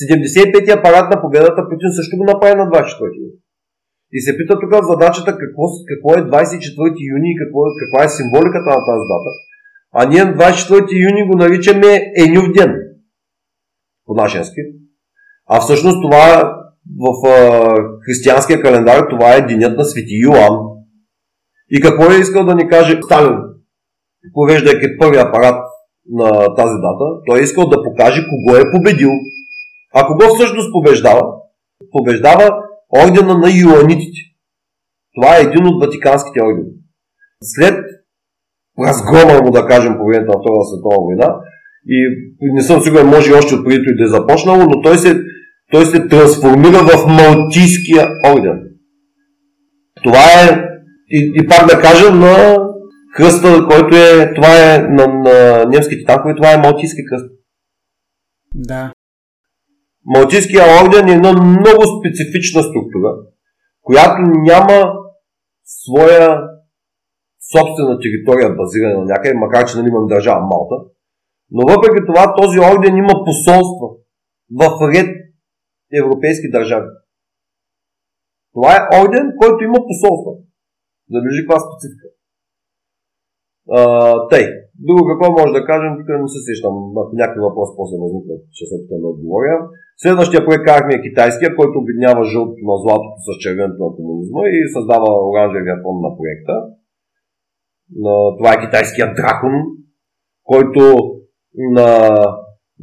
75-я 0.00 0.82
парад 0.82 1.10
на 1.14 1.20
победата 1.22 1.68
Путин 1.68 1.90
също 1.98 2.16
го 2.16 2.24
направи 2.24 2.54
на 2.54 2.64
24 2.64 3.18
юни. 3.22 3.36
И 4.12 4.20
се 4.20 4.36
пита 4.38 4.54
тук 4.60 4.72
задачата 4.92 5.30
какво, 5.40 5.64
какво 5.90 6.08
е 6.18 6.22
24 6.22 7.12
юни 7.14 7.28
и 7.32 7.38
какво, 7.40 7.60
каква 7.80 8.04
е 8.04 8.14
символиката 8.18 8.70
на 8.76 8.82
тази 8.88 9.06
дата. 9.10 9.30
А 9.92 10.08
ние 10.08 10.24
на 10.24 10.34
24 10.36 11.10
юни 11.10 11.28
го 11.28 11.34
наричаме 11.36 12.12
Енюв 12.24 12.52
ден. 12.56 12.72
По-нашенски. 14.06 14.60
А 15.46 15.60
всъщност 15.60 15.98
това 16.02 16.54
в 16.98 17.28
а, 17.28 17.70
християнския 18.04 18.62
календар 18.62 19.06
това 19.10 19.34
е 19.34 19.46
денят 19.46 19.78
на 19.78 19.84
свети 19.84 20.14
Йоан. 20.24 20.58
И 21.70 21.80
какво 21.80 22.12
е 22.12 22.20
искал 22.20 22.44
да 22.44 22.54
ни 22.54 22.68
каже 22.68 23.00
Сталин, 23.02 23.36
повеждайки 24.34 24.98
първия 24.98 25.22
апарат 25.22 25.67
на 26.10 26.54
тази 26.54 26.74
дата, 26.74 27.06
той 27.26 27.40
е 27.40 27.42
искал 27.42 27.68
да 27.68 27.82
покаже 27.82 28.26
кого 28.28 28.56
е 28.56 28.70
победил. 28.72 29.10
А 29.94 30.06
кого 30.06 30.34
всъщност 30.34 30.72
побеждава? 30.72 31.22
Побеждава 31.92 32.50
ордена 33.04 33.38
на 33.38 33.48
юанитите. 33.50 34.20
Това 35.14 35.36
е 35.36 35.42
един 35.42 35.66
от 35.66 35.84
ватиканските 35.84 36.42
ордени. 36.42 36.72
След 37.42 37.84
разгрома 38.86 39.42
му, 39.42 39.50
да 39.50 39.66
кажем, 39.66 39.96
по 39.98 40.06
времето 40.06 40.32
на 40.32 40.40
Втората 40.40 40.64
световна 40.64 41.04
война, 41.04 41.40
и 41.86 42.52
не 42.54 42.62
съм 42.62 42.80
сигурен, 42.80 43.06
може 43.06 43.30
и 43.30 43.34
още 43.34 43.54
от 43.54 43.64
преди 43.64 43.94
да 43.98 44.04
е 44.04 44.08
започнало, 44.08 44.58
но 44.58 44.82
той 44.82 44.98
се, 44.98 45.20
той 45.72 45.86
се 45.86 46.08
трансформира 46.08 46.78
в 46.78 47.06
Малтийския 47.06 48.08
орден. 48.32 48.62
Това 50.04 50.18
е, 50.18 50.64
и, 51.10 51.32
и 51.34 51.46
пак 51.46 51.66
да 51.66 51.80
кажем, 51.80 52.18
на 52.18 52.56
кръста, 53.18 53.48
който 53.70 53.92
е, 53.96 54.34
това 54.34 54.52
е 54.64 54.78
на, 54.78 55.06
на 55.06 55.64
немските 55.64 56.04
танкове, 56.04 56.34
това 56.34 56.52
е 56.52 56.62
Малтийски 56.64 57.02
кръст. 57.08 57.30
Да. 58.54 58.92
Малтийския 60.04 60.62
орден 60.80 61.08
е 61.08 61.12
една 61.12 61.32
много 61.32 61.82
специфична 61.96 62.60
структура, 62.62 63.10
която 63.82 64.18
няма 64.50 64.78
своя 65.64 66.26
собствена 67.52 67.98
територия 68.04 68.56
базирана 68.60 68.98
на 68.98 69.04
някъде, 69.04 69.34
макар 69.34 69.68
че 69.68 69.76
нали 69.76 69.88
имам 69.88 70.06
държава 70.06 70.40
Малта. 70.40 70.76
Но 71.50 71.62
въпреки 71.72 72.06
това 72.06 72.34
този 72.40 72.58
орден 72.58 72.96
има 72.96 73.14
посолства 73.26 73.88
в 74.60 74.62
ред 74.92 75.10
европейски 76.00 76.50
държави. 76.50 76.88
Това 78.54 78.70
е 78.76 79.00
орден, 79.00 79.26
който 79.40 79.64
има 79.64 79.78
посолства. 79.88 80.32
Забележи 81.10 81.42
каква 81.42 81.58
специфика. 81.66 82.17
А, 83.70 84.28
тъй, 84.28 84.44
Друго 84.86 85.02
какво 85.08 85.26
може 85.38 85.52
да 85.58 85.66
кажем, 85.70 85.92
тук 85.98 86.08
не 86.22 86.28
се 86.34 86.40
сещам, 86.48 86.74
ако 87.00 87.12
някакви 87.20 87.46
въпрос 87.48 87.68
после 87.78 87.96
възникнат, 88.02 88.40
ще 88.56 88.64
се 88.66 88.74
опитам 88.76 89.00
да 89.02 89.08
отговоря. 89.14 89.54
Следващия 90.02 90.40
проект 90.46 90.64
казахме 90.68 90.92
е 90.94 91.06
китайския, 91.06 91.50
който 91.58 91.74
обединява 91.78 92.22
жълтото 92.32 92.62
на 92.70 92.76
златото 92.82 93.18
с 93.26 93.28
червеното 93.42 93.80
на 93.84 93.90
комунизма 93.96 94.42
и 94.56 94.58
създава 94.74 95.10
оранжевия 95.28 95.76
фон 95.82 95.96
на 96.06 96.10
проекта. 96.18 96.54
Това 98.38 98.50
е 98.52 98.62
китайският 98.64 99.16
дракон, 99.18 99.54
който 100.50 100.82
на 101.76 101.90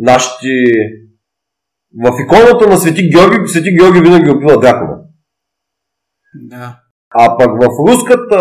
нашите 0.10 0.54
в 2.04 2.08
иконата 2.24 2.64
на 2.72 2.78
Свети 2.78 3.04
Георги, 3.14 3.48
Свети 3.48 3.72
Георги 3.78 4.06
винаги 4.06 4.30
опива 4.30 4.60
дракона. 4.64 4.98
Да. 6.52 6.68
А 7.10 7.38
пък 7.38 7.52
в 7.62 7.66
руската 7.88 8.40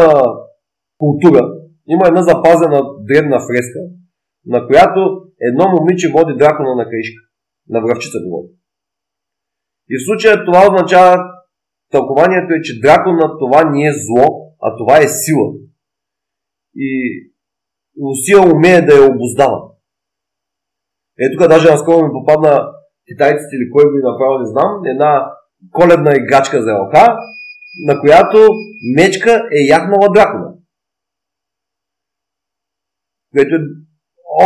култура 0.98 1.53
има 1.88 2.04
една 2.08 2.22
запазена 2.22 2.80
древна 3.08 3.38
фреска, 3.46 3.80
на 4.46 4.66
която 4.66 5.00
едно 5.40 5.64
момиче 5.70 6.12
води 6.12 6.38
дракона 6.38 6.74
на 6.74 6.84
кришка. 6.90 7.22
На 7.68 7.80
връвчица 7.80 8.18
го 8.24 8.30
води. 8.30 8.52
И 9.90 9.94
в 9.96 10.04
случая 10.06 10.44
това 10.44 10.60
означава, 10.66 11.24
тълкованието 11.90 12.54
е, 12.54 12.62
че 12.62 12.80
дракона 12.80 13.38
това 13.38 13.70
не 13.70 13.86
е 13.86 13.92
зло, 13.92 14.26
а 14.62 14.76
това 14.76 14.98
е 14.98 15.08
сила. 15.08 15.46
И 16.76 16.90
Русия 18.02 18.54
умее 18.54 18.82
да 18.82 18.94
я 18.94 19.10
обоздава. 19.10 19.58
Ето 21.18 21.38
тук 21.38 21.48
даже 21.48 21.70
наскоро 21.70 22.06
ми 22.06 22.12
попадна 22.12 22.68
китайците 23.08 23.56
или 23.56 23.70
кой 23.70 23.84
го 23.84 24.10
направил, 24.10 24.38
не 24.38 24.46
знам, 24.46 24.82
една 24.86 25.32
коледна 25.72 26.12
играчка 26.16 26.62
за 26.62 26.72
ЛК, 26.72 26.94
на 27.86 28.00
която 28.00 28.38
мечка 28.96 29.48
е 29.52 29.60
яхнала 29.68 30.08
дракона 30.14 30.54
което 33.34 33.52
е 33.58 33.62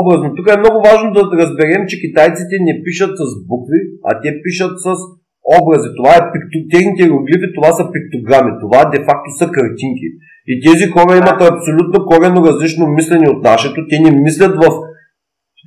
образно. 0.00 0.34
Тук 0.36 0.46
е 0.50 0.62
много 0.62 0.78
важно 0.88 1.08
да 1.16 1.22
разберем, 1.42 1.82
че 1.88 2.02
китайците 2.04 2.54
не 2.66 2.82
пишат 2.84 3.12
с 3.20 3.30
букви, 3.50 3.80
а 4.08 4.10
те 4.22 4.28
пишат 4.44 4.74
с 4.84 4.86
образи. 5.58 5.88
Това 5.98 6.12
е 6.16 6.28
пикто... 6.32 6.56
техните 6.72 7.02
иероглифи, 7.02 7.54
това 7.56 7.70
са 7.78 7.82
пиктограми. 7.94 8.52
Това 8.62 8.80
де-факто 8.90 9.30
са 9.38 9.46
картинки. 9.56 10.08
И 10.50 10.52
тези 10.66 10.84
хора 10.94 11.12
имат 11.16 11.40
абсолютно 11.54 12.06
корено 12.08 12.46
различно 12.48 12.94
мислене 12.98 13.28
от 13.34 13.42
нашето. 13.50 13.78
Те 13.90 13.96
не 14.04 14.10
мислят 14.26 14.54
в, 14.62 14.66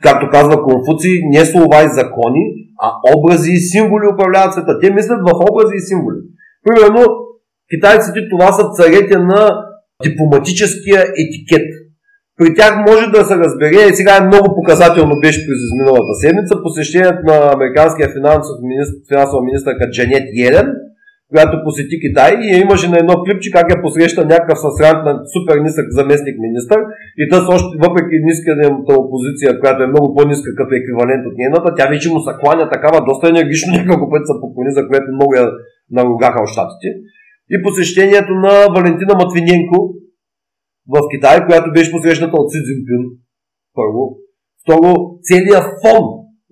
както 0.05 0.29
казва 0.35 0.63
Конфуций, 0.63 1.13
не 1.33 1.45
слова 1.45 1.77
и 1.83 1.95
закони, 1.99 2.43
а 2.83 2.87
образи 3.17 3.51
и 3.51 3.65
символи 3.71 4.05
управляват 4.13 4.53
света. 4.53 4.79
Те 4.81 4.93
мислят 4.93 5.19
в 5.27 5.31
образи 5.51 5.75
и 5.77 5.87
символи. 5.89 6.19
Примерно, 6.65 7.01
китайците 7.71 8.19
това 8.29 8.49
са 8.57 8.63
царете 8.77 9.17
на 9.17 9.41
дипломатическия 10.05 11.01
етикет 11.23 11.67
при 12.41 12.49
тях 12.57 12.73
може 12.89 13.05
да 13.15 13.21
се 13.29 13.35
разбере, 13.43 13.81
и 13.87 13.97
сега 13.99 14.13
е 14.17 14.27
много 14.29 14.47
показателно 14.59 15.13
беше 15.23 15.45
през 15.47 15.59
изминалата 15.67 16.13
седмица, 16.23 16.53
посещението 16.65 17.21
на 17.31 17.37
американския 17.57 18.07
финансов 18.17 18.55
министр, 18.71 18.95
финансова 19.11 19.41
министърка 19.49 19.83
Джанет 19.93 20.25
Йелен, 20.39 20.67
която 21.31 21.63
посети 21.65 21.95
Китай 22.03 22.31
и 22.47 22.49
имаше 22.65 22.87
на 22.93 22.97
едно 23.03 23.15
клипче 23.23 23.53
как 23.57 23.67
я 23.73 23.81
посреща 23.85 24.21
някакъв 24.33 24.57
с 24.63 24.67
на 25.07 25.13
супер 25.33 25.55
нисък 25.65 25.85
заместник 25.99 26.37
министър 26.47 26.79
и 27.21 27.23
тъс 27.31 27.43
още, 27.55 27.73
въпреки 27.85 28.15
ниската 28.27 28.63
опозиция, 29.03 29.59
която 29.61 29.79
е 29.83 29.91
много 29.93 30.07
по-ниска 30.15 30.49
като 30.59 30.71
еквивалент 30.75 31.23
от 31.29 31.35
нейната, 31.39 31.69
тя 31.77 31.85
вече 31.93 32.07
му 32.13 32.19
се 32.25 32.33
кланя 32.41 32.65
такава 32.75 32.97
доста 33.09 33.25
енергично 33.33 33.69
няколко 33.77 34.05
пъти 34.11 34.25
се 34.29 34.41
поклони, 34.41 34.71
за 34.77 34.81
което 34.89 35.07
много 35.17 35.31
я 35.41 35.45
наругаха 35.97 36.39
от 36.43 36.51
щатите. 36.53 36.87
И 37.53 37.55
посещението 37.65 38.33
на 38.45 38.53
Валентина 38.75 39.13
Матвиненко, 39.21 39.77
в 40.93 40.95
Китай, 41.13 41.37
която 41.47 41.75
беше 41.75 41.93
посрещната 41.95 42.35
от 42.41 42.51
Си 42.51 42.59
Цзинпин. 42.65 43.03
Първо. 43.77 44.01
Второ, 44.61 44.91
целият 45.27 45.67
фон 45.81 46.05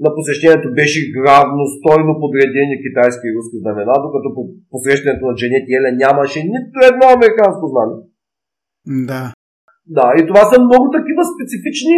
на 0.04 0.10
посещението 0.18 0.68
беше 0.80 1.00
равностойно 1.28 2.14
подредени 2.24 2.76
китайски 2.86 3.26
и 3.28 3.36
руски 3.36 3.58
знамена, 3.64 3.96
докато 4.06 4.28
по 4.36 4.42
посрещането 4.74 5.24
на 5.28 5.34
Дженет 5.38 5.66
Еле 5.78 5.92
нямаше 6.04 6.40
нито 6.56 6.78
едно 6.92 7.06
американско 7.18 7.64
знаме. 7.74 7.96
Да. 9.10 9.24
Да, 9.98 10.08
и 10.20 10.22
това 10.30 10.44
са 10.50 10.56
много 10.68 10.86
такива 10.98 11.24
специфични 11.34 11.98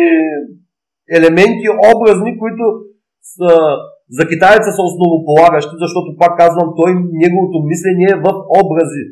елементи, 1.18 1.68
образни, 1.94 2.32
които 2.42 2.64
са, 3.34 3.52
за 4.18 4.24
китайца 4.32 4.70
са 4.78 4.84
основополагащи, 4.90 5.76
защото 5.84 6.18
пак 6.22 6.34
казвам, 6.44 6.70
той, 6.80 6.92
неговото 7.24 7.58
мислене 7.70 8.06
е 8.14 8.22
в 8.26 8.28
образи 8.62 9.04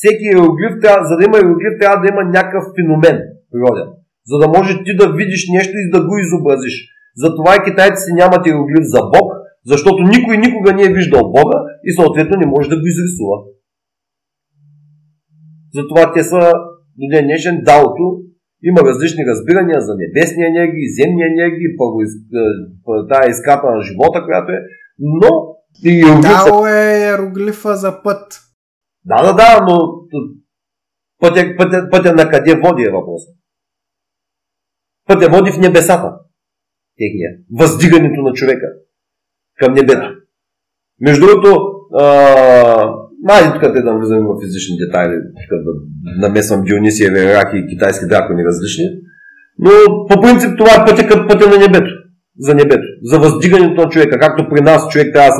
всеки 0.00 0.24
иероглиф, 0.28 0.72
трябва, 0.82 1.02
за 1.08 1.14
да 1.16 1.22
има 1.28 1.36
иероглиф, 1.38 1.74
трябва 1.80 1.98
да 2.02 2.10
има 2.12 2.22
някакъв 2.36 2.64
феномен 2.76 3.18
природен. 3.50 3.88
За 4.30 4.36
да 4.42 4.46
може 4.56 4.72
ти 4.84 4.92
да 5.00 5.06
видиш 5.18 5.42
нещо 5.56 5.74
и 5.78 5.90
да 5.94 6.00
го 6.08 6.14
изобразиш. 6.24 6.76
Затова 7.22 7.50
и 7.56 7.64
китайците 7.66 8.18
нямат 8.20 8.42
иероглиф 8.46 8.84
за 8.94 9.00
Бог, 9.14 9.28
защото 9.70 10.00
никой 10.14 10.34
никога 10.36 10.70
не 10.72 10.84
е 10.86 10.96
виждал 10.98 11.24
Бога 11.38 11.58
и 11.88 11.90
съответно 11.98 12.34
не 12.38 12.52
може 12.54 12.72
да 12.72 12.80
го 12.80 12.86
изрисува. 12.92 13.36
Затова 15.76 16.02
те 16.14 16.22
са 16.30 16.40
до 16.98 17.06
ден 17.12 17.24
днешен 17.24 17.56
даото 17.70 18.04
има 18.62 18.80
различни 18.88 19.22
разбирания 19.30 19.80
за 19.80 19.92
небесни 20.02 20.44
енергии, 20.52 20.94
земни 20.98 21.22
енергии, 21.32 21.76
първо 21.78 21.96
из, 22.04 22.12
тая 23.08 23.30
изката 23.30 23.66
на 23.74 23.82
живота, 23.82 24.24
която 24.24 24.52
е, 24.52 24.60
но 24.98 25.30
Дао 26.22 26.66
е 26.66 26.98
иероглифа 26.98 27.76
за 27.76 28.02
път. 28.02 28.49
Да, 29.04 29.22
да, 29.22 29.32
да, 29.32 29.64
но 29.68 29.76
пътя, 31.20 31.56
пътя, 31.58 31.88
пътя 31.90 32.12
на 32.14 32.30
къде 32.30 32.60
води 32.64 32.82
е 32.82 32.90
въпросът. 32.90 33.34
Пътя 35.06 35.28
води 35.30 35.52
в 35.52 35.58
небесата. 35.58 36.12
Техния. 36.98 37.30
Въздигането 37.58 38.20
на 38.22 38.32
човека 38.32 38.66
към 39.58 39.74
небето. 39.74 40.08
Между 41.00 41.26
другото, 41.26 41.80
Майде 43.22 43.52
тук 43.52 43.62
да 43.62 43.98
влизаме 43.98 44.20
в 44.20 44.40
физични 44.42 44.76
детайли, 44.76 45.14
тук 45.14 45.50
да 45.66 45.72
намесвам 46.26 46.64
Дионисия, 46.64 47.12
Верахи 47.12 47.58
и 47.58 47.66
китайски 47.68 48.06
дракони 48.06 48.44
различни. 48.44 48.84
Но 49.58 49.70
по 50.08 50.20
принцип 50.20 50.50
това 50.58 50.70
е 50.70 50.86
пътя 50.86 51.08
към 51.08 51.28
пътя 51.28 51.50
на 51.50 51.58
небето. 51.58 51.90
За 52.38 52.54
небето. 52.54 52.82
За 53.02 53.18
въздигането 53.18 53.82
на 53.82 53.88
човека. 53.88 54.18
Както 54.18 54.48
при 54.48 54.60
нас 54.60 54.88
човек 54.88 55.14
трябва 55.14 55.30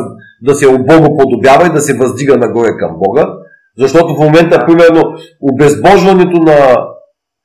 да 0.42 0.54
се 0.54 0.68
обогоподобява 0.68 1.66
и 1.66 1.72
да 1.72 1.80
се 1.80 1.96
въздига 1.96 2.36
нагоре 2.36 2.68
към 2.78 2.96
Бога. 2.98 3.34
Защото 3.80 4.14
в 4.14 4.24
момента, 4.24 4.66
примерно, 4.66 5.02
обезбожването 5.40 6.36
на 6.48 6.58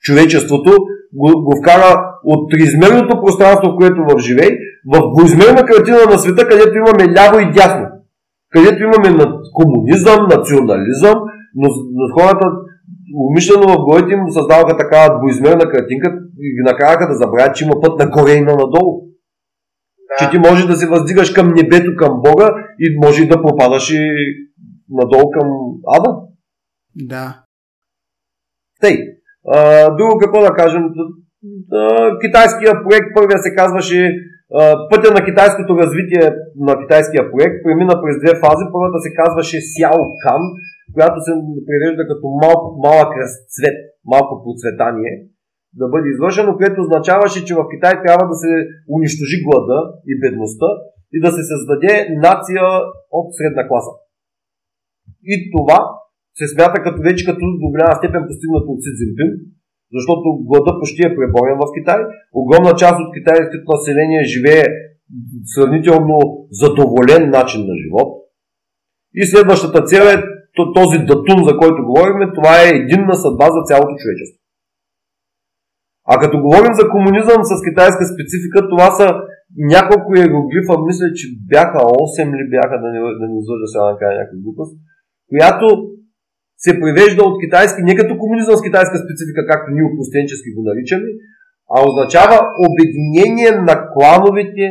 човечеството 0.02 0.72
го, 1.14 1.28
го 1.46 1.54
вкара 1.62 1.90
от 2.24 2.52
триизмерното 2.52 3.22
пространство, 3.22 3.72
в 3.72 3.78
което 3.80 4.00
в 4.10 4.20
живей, 4.20 4.52
в 4.94 4.96
двоизмерна 5.14 5.62
картина 5.66 5.98
на 6.12 6.18
света, 6.20 6.48
където 6.48 6.78
имаме 6.78 7.14
ляво 7.18 7.40
и 7.40 7.52
дясно. 7.52 7.86
Където 8.54 8.84
имаме 8.84 9.10
комунизъм, 9.54 10.20
национализъм, 10.36 11.18
но, 11.56 11.68
но 11.98 12.04
хората 12.18 12.46
умишлено 13.30 13.68
в 13.68 13.86
главите 13.86 14.14
им 14.14 14.22
създаваха 14.30 14.78
такава 14.78 15.20
двоизмерна 15.20 15.66
картинка 15.74 16.08
и 16.40 16.48
ги 16.56 16.64
накараха 16.66 17.08
да 17.08 17.16
забравят, 17.16 17.56
че 17.56 17.64
има 17.66 17.74
път 17.82 18.00
нагоре 18.00 18.32
и 18.32 18.42
на 18.42 18.52
надолу. 18.52 18.94
Да. 20.10 20.16
Че 20.20 20.30
ти 20.32 20.38
можеш 20.50 20.66
да 20.66 20.76
се 20.76 20.88
въздигаш 20.88 21.30
към 21.32 21.54
небето, 21.56 21.92
към 21.98 22.22
Бога 22.24 22.50
и 22.80 22.98
може 23.04 23.26
да 23.26 23.42
пропадаш 23.42 23.92
и 23.92 24.10
надолу 24.90 25.32
към 25.32 25.48
Ада. 25.98 26.12
Да. 26.96 27.44
Тъй, 28.82 28.96
а, 29.48 29.90
друго 29.96 30.18
какво 30.20 30.40
да 30.42 30.54
кажем? 30.54 30.84
А, 31.74 32.12
китайския 32.24 32.74
проект, 32.84 33.08
първия 33.16 33.38
се 33.38 33.56
казваше 33.56 34.16
а, 34.54 34.90
Пътя 34.90 35.10
на 35.18 35.26
китайското 35.26 35.78
развитие 35.82 36.26
на 36.68 36.74
китайския 36.82 37.24
проект 37.32 37.56
премина 37.64 37.94
през 38.02 38.16
две 38.24 38.34
фази. 38.44 38.66
Първата 38.74 39.00
се 39.06 39.16
казваше 39.22 39.58
Сяо 39.74 40.02
Кан, 40.24 40.44
която 40.96 41.18
се 41.26 41.32
превежда 41.68 42.04
като 42.10 42.26
малко, 42.44 42.66
малък 42.86 43.12
разцвет, 43.22 43.78
малко 44.14 44.34
процветание 44.46 45.14
да 45.80 45.86
бъде 45.94 46.08
извършено, 46.10 46.58
което 46.58 46.82
означаваше, 46.82 47.46
че 47.48 47.54
в 47.56 47.70
Китай 47.74 47.94
трябва 48.06 48.26
да 48.32 48.36
се 48.44 48.52
унищожи 48.96 49.38
глада 49.46 49.78
и 50.12 50.14
бедността 50.24 50.70
и 51.16 51.18
да 51.26 51.30
се 51.32 51.44
създаде 51.52 51.94
нация 52.26 52.64
от 53.18 53.28
средна 53.38 53.64
класа. 53.68 53.94
И 55.34 55.36
това 55.54 55.80
се 56.38 56.46
смята 56.54 56.78
като 56.86 57.00
вече 57.08 57.26
като 57.28 57.44
до 57.62 57.68
голяма 57.74 57.96
степен 58.00 58.24
постигнато 58.30 58.68
от 58.74 58.82
Си 58.84 58.92
Цзинпин, 58.96 59.30
защото 59.96 60.26
глада 60.50 60.72
почти 60.80 61.02
е 61.06 61.16
преборен 61.18 61.58
в 61.62 61.66
Китай. 61.76 62.00
Огромна 62.42 62.74
част 62.82 62.98
от 63.04 63.10
китайското 63.18 63.72
население 63.76 64.32
живее 64.34 64.66
сравнително 65.54 66.18
задоволен 66.62 67.24
начин 67.38 67.62
на 67.70 67.76
живот. 67.84 68.10
И 69.20 69.22
следващата 69.32 69.80
цел 69.92 70.04
е 70.16 70.24
този 70.78 70.98
датун, 71.10 71.40
за 71.48 71.54
който 71.62 71.88
говорим, 71.90 72.36
това 72.38 72.54
е 72.60 72.76
единна 72.82 73.16
съдба 73.24 73.48
за 73.56 73.62
цялото 73.70 73.94
човечество. 74.02 74.40
А 76.12 76.14
като 76.22 76.36
говорим 76.46 76.74
за 76.80 76.90
комунизъм 76.94 77.40
с 77.50 77.54
китайска 77.68 78.04
специфика, 78.14 78.58
това 78.74 78.88
са 79.00 79.08
няколко 79.76 80.10
иероглифа, 80.14 80.74
мисля, 80.90 81.08
че 81.18 81.26
бяха 81.54 81.80
8 81.80 82.38
ли 82.38 82.46
бяха, 82.54 82.76
да 82.84 82.88
не, 82.94 83.00
да 83.22 83.26
не 83.30 83.36
излъжа 83.42 83.68
сега 83.72 83.86
да 83.92 84.00
кажа 84.02 84.16
някаква 84.18 84.44
глупост, 84.46 84.74
която 85.30 85.66
се 86.64 86.80
превежда 86.82 87.22
от 87.30 87.36
китайски, 87.44 87.82
не 87.88 88.00
като 88.00 88.22
комунизъм 88.22 88.56
с 88.58 88.66
китайска 88.68 88.98
специфика, 89.04 89.42
както 89.52 89.74
ние 89.74 89.90
опустенчески 89.92 90.50
го 90.56 90.62
наричаме, 90.70 91.10
а 91.74 91.76
означава 91.88 92.38
обединение 92.68 93.52
на 93.70 93.76
клановете 93.94 94.66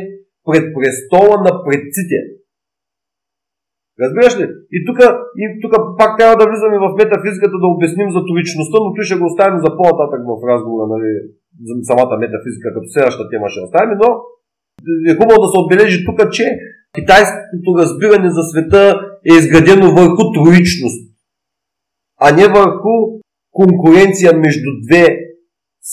пред 0.47 0.65
престола 0.75 1.35
на 1.47 1.51
предците. 1.65 2.17
Разбираш 4.01 4.33
ли? 4.39 4.45
И 4.75 4.77
тук 4.87 4.97
и 5.43 5.45
тук 5.61 5.73
пак 6.01 6.11
трябва 6.17 6.35
да 6.39 6.47
влизаме 6.49 6.77
в 6.83 6.87
метафизиката 7.01 7.55
да 7.63 7.73
обясним 7.75 8.09
за 8.15 8.21
товичността, 8.29 8.77
но 8.81 8.89
той 8.95 9.05
ще 9.07 9.19
го 9.19 9.25
оставим 9.31 9.59
за 9.65 9.69
по-нататък 9.79 10.21
в 10.31 10.33
разговора, 10.51 10.85
нали, 10.93 11.09
за 11.67 11.73
самата 11.89 12.15
метафизика, 12.23 12.67
като 12.75 12.87
следващата 12.93 13.31
тема 13.31 13.47
ще 13.49 13.65
оставим, 13.67 13.95
но 14.01 14.09
е 15.11 15.17
хубаво 15.19 15.43
да 15.43 15.49
се 15.51 15.61
отбележи 15.61 16.05
тук, 16.07 16.19
че 16.37 16.45
китайското 16.95 17.69
разбиране 17.81 18.29
за 18.37 18.43
света 18.51 18.83
е 19.29 19.33
изградено 19.39 19.87
върху 19.99 20.23
троичност, 20.35 21.01
а 22.23 22.27
не 22.39 22.45
върху 22.57 22.93
конкуренция 23.59 24.31
между 24.45 24.69
две 24.85 25.03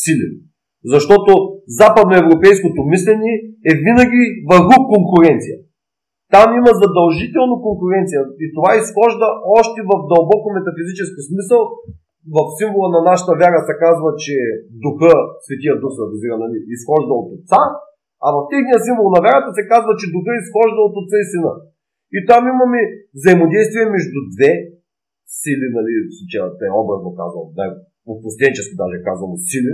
сили. 0.00 0.28
Защото 0.92 1.30
западноевропейското 1.80 2.80
мислене 2.92 3.32
е 3.70 3.72
винаги 3.86 4.22
върху 4.50 4.76
конкуренция. 4.94 5.56
Там 6.34 6.48
има 6.60 6.72
задължително 6.82 7.54
конкуренция 7.66 8.20
и 8.44 8.46
това 8.56 8.70
изхожда 8.74 9.28
още 9.58 9.78
в 9.90 9.92
дълбоко 10.12 10.46
метафизически 10.56 11.20
смисъл. 11.30 11.60
В 12.34 12.38
символа 12.58 12.88
на 12.96 13.00
нашата 13.10 13.32
вяра 13.40 13.60
се 13.68 13.74
казва, 13.84 14.10
че 14.24 14.34
духа, 14.84 15.12
светия 15.44 15.74
дух 15.82 15.92
се 15.96 16.04
нали, 16.44 16.58
изхожда 16.76 17.12
от 17.20 17.28
отца, 17.36 17.62
а 18.26 18.28
в 18.34 18.38
техния 18.52 18.78
символ 18.86 19.08
на 19.14 19.20
вярата 19.26 19.50
се 19.54 19.68
казва, 19.72 19.92
че 20.00 20.12
духа 20.14 20.32
изхожда 20.36 20.80
от 20.88 20.94
отца 21.00 21.16
и 21.24 21.26
сина. 21.32 21.52
И 22.16 22.18
там 22.30 22.42
имаме 22.52 22.80
взаимодействие 23.18 23.84
между 23.96 24.18
две 24.34 24.50
сили, 25.40 25.66
нали, 25.76 25.94
те 26.58 26.66
образно 26.82 27.08
казвам, 27.20 27.46
да, 27.58 27.64
постенчески 28.24 28.74
даже 28.82 28.96
казвам 29.08 29.32
сили, 29.50 29.72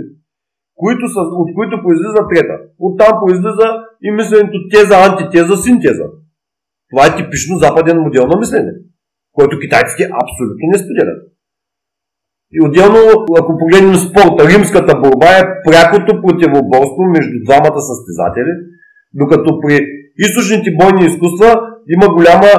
които 0.81 1.03
са, 1.13 1.21
от 1.41 1.49
които 1.57 1.83
произлиза 1.85 2.21
трета. 2.31 2.55
Оттам 2.87 3.13
произлиза 3.23 3.67
и 4.05 4.07
мисленето 4.19 4.57
теза, 4.73 4.95
антитеза, 5.07 5.55
синтеза. 5.65 6.07
Това 6.89 7.03
е 7.05 7.17
типично 7.19 7.53
западен 7.63 7.97
модел 8.05 8.25
на 8.31 8.37
мислене, 8.39 8.73
който 9.37 9.61
китайците 9.63 10.03
абсолютно 10.23 10.65
не 10.71 10.77
споделят. 10.83 11.19
И 12.53 12.57
отделно, 12.65 12.99
ако 13.39 13.57
погледнем 13.59 13.95
спорта, 13.95 14.49
римската 14.49 14.93
борба 15.03 15.29
е 15.37 15.49
прякото 15.65 16.21
противоборство 16.21 17.01
между 17.15 17.35
двамата 17.45 17.81
състезатели, 17.89 18.53
докато 19.13 19.59
при 19.61 19.75
източните 20.17 20.69
бойни 20.79 21.05
изкуства 21.05 21.49
има 21.95 22.07
голяма, 22.15 22.51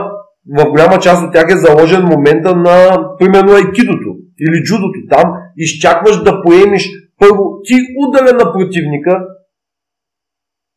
в 0.58 0.70
голяма 0.70 0.98
част 0.98 1.24
от 1.24 1.32
тях 1.32 1.46
е 1.50 1.64
заложен 1.66 2.02
момента 2.04 2.56
на, 2.56 2.76
примерно, 3.18 3.52
айкидото 3.52 4.10
или 4.44 4.64
джудото. 4.64 4.98
Там 5.10 5.26
изчакваш 5.56 6.22
да 6.22 6.42
поемиш 6.42 6.84
първо 7.18 7.42
ти 7.64 7.74
удаля 8.02 8.32
на 8.32 8.52
противника 8.52 9.26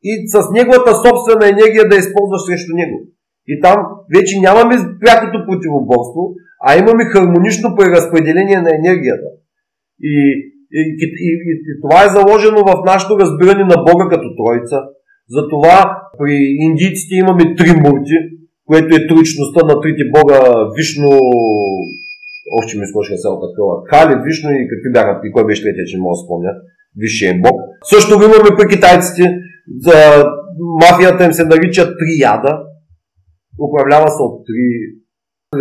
и 0.03 0.11
с 0.27 0.51
неговата 0.51 0.91
собствена 1.05 1.45
енергия 1.53 1.89
да 1.89 1.95
използваш 1.95 2.41
срещу 2.45 2.71
него. 2.75 2.97
И 3.47 3.59
там 3.61 3.77
вече 4.15 4.39
нямаме 4.39 4.75
прякото 5.01 5.45
противоборство, 5.47 6.21
а 6.67 6.69
имаме 6.81 7.11
хармонично 7.13 7.75
преразпределение 7.77 8.59
на 8.65 8.71
енергията. 8.79 9.29
И, 10.11 10.13
и, 10.79 10.81
и, 11.03 11.07
и, 11.29 11.53
и 11.69 11.73
това 11.83 11.99
е 12.03 12.13
заложено 12.17 12.59
в 12.71 12.73
нашето 12.85 13.19
разбиране 13.19 13.65
на 13.73 13.77
Бога 13.87 14.05
като 14.11 14.27
Троица. 14.39 14.77
Затова 15.37 15.77
при 16.19 16.35
индийците 16.67 17.13
имаме 17.15 17.55
три 17.57 17.71
мурти, 17.83 18.17
което 18.65 18.95
е 18.95 19.07
троичността 19.07 19.61
на 19.69 19.75
трите 19.81 20.03
Бога 20.17 20.39
Вишно, 20.77 21.09
още 22.59 22.77
ми 22.77 22.85
скочи 22.87 23.13
се 23.23 23.29
такова, 23.45 23.73
Кали, 23.91 24.15
Вишно 24.25 24.49
и 24.51 24.69
какви 24.71 24.89
бяха, 24.93 25.21
и 25.27 25.31
кой 25.31 25.45
беше 25.45 25.63
третия, 25.63 25.85
че 25.85 25.97
мога 25.97 26.15
да 26.15 26.23
спомня, 26.23 26.51
Висшия 27.01 27.33
Бог. 27.45 27.57
Също 27.93 28.17
го 28.17 28.23
имаме 28.23 28.57
при 28.57 28.65
китайците, 28.73 29.23
за 29.85 29.97
мафията 30.83 31.25
им 31.25 31.33
се 31.33 31.43
нарича 31.45 31.83
Трияда, 31.99 32.53
управлява 33.67 34.07
се 34.15 34.21
от 34.27 34.35
три 34.47 34.63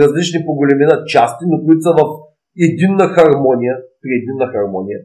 различни 0.01 0.45
по 0.47 0.53
големина 0.61 0.95
части, 1.13 1.45
но 1.51 1.57
които 1.65 1.83
са 1.87 1.93
в 2.01 2.03
единна 2.69 3.07
хармония, 3.17 3.75
при 4.03 4.13
единна 4.21 4.47
хармония. 4.55 5.01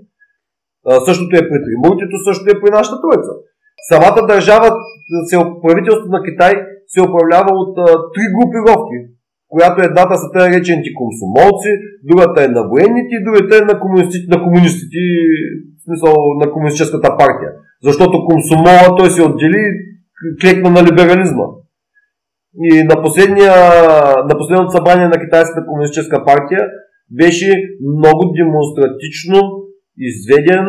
същото 1.08 1.34
е 1.36 1.50
при 1.50 1.60
Тримуртито, 1.66 2.16
същото 2.28 2.50
е 2.52 2.62
при 2.62 2.70
нашата 2.78 2.98
троица. 3.04 3.32
Самата 3.92 4.20
държава, 4.34 4.68
правителството 5.64 6.12
на 6.18 6.22
Китай 6.28 6.54
се 6.94 7.00
управлява 7.08 7.52
от 7.64 7.74
а, 7.78 7.86
три 8.14 8.26
групировки, 8.36 8.98
която 9.54 9.78
едната 9.84 10.16
са 10.22 10.28
те 10.34 10.40
наречените 10.40 10.90
комсомолци, 11.00 11.72
другата 12.10 12.40
е 12.44 12.54
на 12.58 12.62
военните 12.72 13.14
и 13.16 13.26
другата 13.28 13.54
е 13.58 13.70
на 13.72 13.80
комунистите, 13.80 14.26
на 14.36 14.40
комунистите, 14.44 15.00
в 15.78 15.82
смисъл 15.86 16.14
на 16.42 16.52
комунистическата 16.54 17.10
партия. 17.22 17.52
Защото 17.84 18.26
комсомола 18.30 18.96
той 18.98 19.10
се 19.10 19.24
отдели 19.30 19.62
клекна 20.42 20.70
на 20.70 20.82
либерализма. 20.88 21.46
И 22.64 22.84
на, 22.90 22.96
на 24.30 24.34
последното 24.38 24.72
събрание 24.78 25.08
на 25.08 25.22
Китайската 25.24 25.66
комунистическа 25.66 26.26
партия 26.26 26.64
беше 27.12 27.52
много 27.94 28.22
демонстратично 28.38 29.40
изведен 30.10 30.68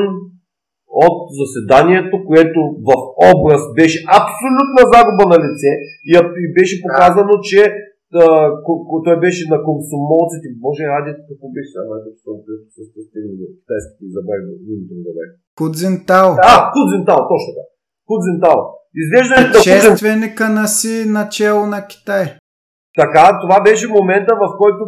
от 1.07 1.16
заседанието, 1.41 2.14
което 2.28 2.61
в 2.89 2.91
образ 3.32 3.62
беше 3.78 3.99
абсолютна 4.20 4.82
загуба 4.95 5.24
на 5.32 5.39
лице 5.45 5.70
и 6.43 6.47
беше 6.59 6.82
показано, 6.84 7.34
че 7.49 7.61
да, 8.14 8.24
той 9.05 9.16
беше 9.24 9.43
на 9.53 9.59
комсомолците. 9.68 10.47
Може 10.66 10.82
ради 10.95 11.11
какво 11.28 11.47
беше 11.55 11.70
сега, 11.72 11.82
с 12.74 12.78
китайските 13.61 14.05
забрави, 14.16 14.51
името 14.72 14.93
му 14.97 15.03
забрави. 15.07 15.32
Кудзинтао. 15.59 16.30
А, 16.53 16.55
Кудзинтао, 16.74 17.20
точно 17.32 17.51
така. 17.57 17.72
Кудзинтао. 18.09 18.61
Изглеждането 19.03 19.57
на 19.59 19.64
Чественика 19.64 20.45
на 20.49 20.66
си 20.66 20.95
начало 21.18 21.66
на 21.66 21.80
Китай. 21.86 22.24
Така, 23.01 23.24
това 23.43 23.57
беше 23.68 23.97
момента, 23.99 24.32
в 24.43 24.47
който 24.61 24.82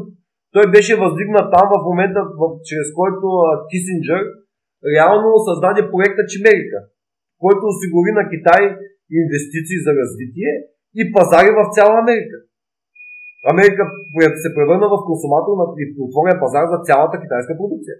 той 0.54 0.66
беше 0.74 1.00
въздигнат 1.04 1.46
там, 1.54 1.66
в 1.74 1.76
момента, 1.88 2.20
в, 2.40 2.42
чрез 2.68 2.86
който 3.00 3.26
Кисинджър 3.70 4.22
реално 4.94 5.28
създаде 5.48 5.90
проекта 5.92 6.22
Чимерика, 6.30 6.78
който 7.42 7.62
осигури 7.72 8.12
на 8.18 8.24
Китай 8.32 8.62
инвестиции 9.22 9.78
за 9.86 9.90
развитие 10.00 10.50
и 11.00 11.02
пазари 11.14 11.50
в 11.58 11.60
цяла 11.74 11.94
Америка. 12.04 12.36
Америка 13.52 13.82
се 14.44 14.54
превърна 14.56 14.86
в 14.94 15.04
консуматор 15.08 15.52
на 15.60 15.66
отворен 16.06 16.36
пазар 16.42 16.64
за 16.72 16.78
цялата 16.88 17.16
китайска 17.22 17.52
продукция. 17.60 17.96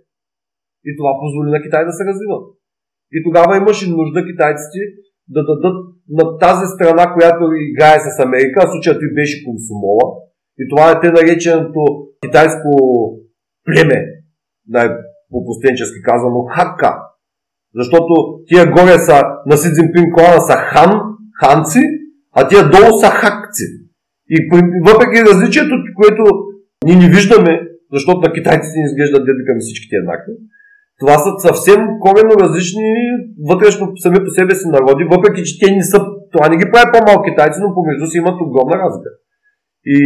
И 0.88 0.90
това 0.98 1.12
позволи 1.20 1.50
на 1.54 1.60
Китай 1.64 1.82
да 1.84 1.92
се 1.98 2.04
развива. 2.10 2.38
И 3.16 3.18
тогава 3.26 3.52
имаше 3.56 3.94
нужда 3.96 4.28
китайците 4.30 4.80
да 5.34 5.40
дадат 5.48 5.78
на 6.18 6.38
тази 6.38 6.66
страна, 6.74 7.04
която 7.14 7.44
играе 7.68 7.98
с 8.00 8.22
Америка, 8.26 8.56
а 8.62 8.70
случаят 8.70 9.02
и 9.02 9.14
беше 9.14 9.44
Комсомола. 9.44 10.06
И 10.60 10.62
това 10.70 10.90
е 10.90 11.00
те 11.00 11.08
нареченото 11.18 11.80
китайско 12.24 12.70
племе, 13.66 13.98
най-попустенчески 14.68 16.02
казано, 16.02 16.40
Хака. 16.54 16.92
Защото 17.74 18.14
тия 18.46 18.64
горе 18.76 18.96
са 19.08 19.22
на 19.46 19.56
Си 19.56 19.68
Цзинпин 19.74 20.06
клана 20.14 20.40
са 20.48 20.56
хан, 20.70 20.92
ханци, 21.40 21.82
а 22.32 22.48
тия 22.48 22.62
долу 22.74 22.90
са 23.00 23.08
хакци. 23.20 23.66
И 24.34 24.36
въпреки 24.88 25.28
различието, 25.30 25.74
което 25.98 26.22
ние 26.86 26.96
не 26.96 27.08
виждаме, 27.16 27.52
защото 27.94 28.20
на 28.20 28.32
китайците 28.36 28.78
ни 28.78 28.84
изглеждат 28.88 29.26
дедика 29.28 29.50
ми 29.54 29.60
всичките 29.60 29.96
еднакви, 29.96 30.32
това 31.00 31.16
са 31.18 31.30
съвсем 31.46 31.80
коренно 32.04 32.34
различни 32.44 32.88
вътрешно 33.50 33.92
сами 33.96 34.18
по 34.24 34.30
себе 34.30 34.54
си 34.54 34.66
народи, 34.68 35.04
въпреки 35.14 35.42
че 35.44 35.58
те 35.60 35.66
не 35.72 35.84
са, 35.84 35.98
това 36.32 36.48
не 36.48 36.56
ги 36.56 36.70
прави 36.72 36.92
по-малко 36.92 37.28
китайци, 37.28 37.58
но 37.62 37.74
помежду 37.74 38.06
си 38.06 38.18
имат 38.18 38.40
огромна 38.40 38.76
разлика. 38.84 39.10
И 39.96 39.98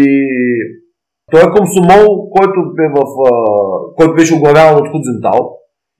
той 1.30 1.40
е 1.40 1.54
комсомол, 1.56 2.30
който, 2.36 2.58
е 2.86 2.88
в, 2.96 3.00
който 3.96 4.14
беше 4.14 4.34
оглавяван 4.34 4.76
от 4.82 4.90
Худзентал. 4.92 5.40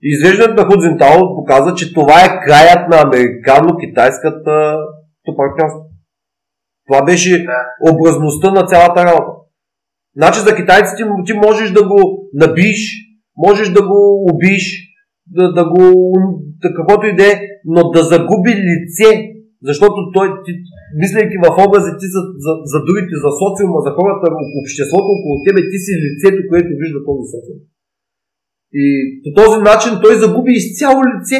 И 0.03 0.07
извеждането 0.15 0.61
на 0.61 0.67
Худзентал 0.69 1.35
показва, 1.35 1.73
че 1.75 1.93
това 1.93 2.17
е 2.25 2.39
краят 2.45 2.89
на 2.91 2.97
американо-китайската 3.05 4.77
партньорство. 5.37 5.81
Това 6.87 7.05
беше 7.05 7.45
образността 7.91 8.51
на 8.51 8.65
цялата 8.65 9.05
работа. 9.05 9.31
Значи 10.17 10.39
за 10.39 10.55
китайците 10.55 11.03
ти 11.25 11.33
можеш 11.33 11.71
да 11.71 11.87
го 11.87 12.29
набиш, 12.33 12.79
можеш 13.37 13.69
да 13.69 13.81
го 13.87 14.25
убиш, 14.31 14.84
да, 15.37 15.53
да 15.57 15.63
го, 15.71 15.83
да, 16.61 16.67
каквото 16.77 17.07
и 17.07 17.15
да 17.15 17.25
е, 17.31 17.35
но 17.65 17.81
да 17.95 18.01
загуби 18.11 18.53
лице, 18.69 19.09
защото 19.69 19.97
той, 20.15 20.27
ти, 20.45 20.51
мисляйки 21.01 21.37
в 21.43 21.47
образи 21.65 21.91
ти 21.99 22.07
за, 22.15 22.21
за, 22.45 22.51
за 22.71 22.79
другите, 22.87 23.13
за 23.23 23.29
социума, 23.41 23.77
за 23.85 23.91
хората, 23.97 24.25
обществото 24.61 25.09
около 25.15 25.35
тебе, 25.45 25.61
ти 25.71 25.77
си 25.85 25.91
лицето, 26.05 26.39
което 26.49 26.79
вижда 26.81 26.99
този 27.07 27.25
социум. 27.33 27.59
И 28.81 28.85
по 29.23 29.29
този 29.39 29.57
начин 29.69 29.91
той 30.03 30.13
загуби 30.15 30.51
изцяло 30.53 30.99
лице. 31.11 31.37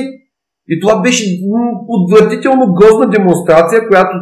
И 0.72 0.80
това 0.82 1.02
беше 1.02 1.24
отвратително 1.98 2.74
грозна 2.74 3.10
демонстрация, 3.10 3.88
която 3.88 4.16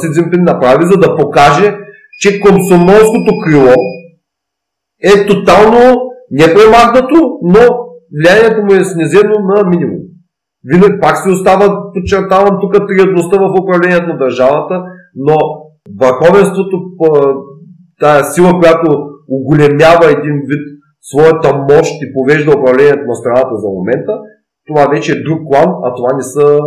Си 0.00 0.06
Цзинпин 0.12 0.42
направи, 0.44 0.84
за 0.92 0.96
да 0.96 1.16
покаже, 1.16 1.78
че 2.20 2.40
комсомолското 2.40 3.30
крило 3.44 3.74
е 5.12 5.26
тотално 5.26 6.00
непремахнато, 6.30 7.38
но 7.42 7.83
влиянието 8.16 8.62
му 8.62 8.72
е 8.74 8.84
снизено 8.84 9.34
на 9.50 9.68
минимум. 9.70 10.02
Винаги 10.64 11.00
пак 11.00 11.16
си 11.18 11.28
остава, 11.30 11.66
подчертавам 11.94 12.58
тук 12.60 12.72
триедността 12.88 13.36
в 13.38 13.54
управлението 13.62 14.08
на 14.08 14.18
държавата, 14.18 14.84
но 15.16 15.36
върховенството, 16.00 16.76
тая 18.00 18.24
сила, 18.24 18.52
която 18.60 18.88
оголемява 19.28 20.06
един 20.16 20.36
вид 20.50 20.64
своята 21.02 21.50
мощ 21.68 21.90
и 22.04 22.12
повежда 22.14 22.58
управлението 22.58 23.04
на 23.06 23.14
страната 23.14 23.54
за 23.62 23.68
момента, 23.68 24.12
това 24.66 24.86
вече 24.94 25.12
е 25.12 25.22
друг 25.22 25.38
клан, 25.48 25.70
а 25.84 25.94
това 25.96 26.10
не 26.16 26.22
са 26.22 26.58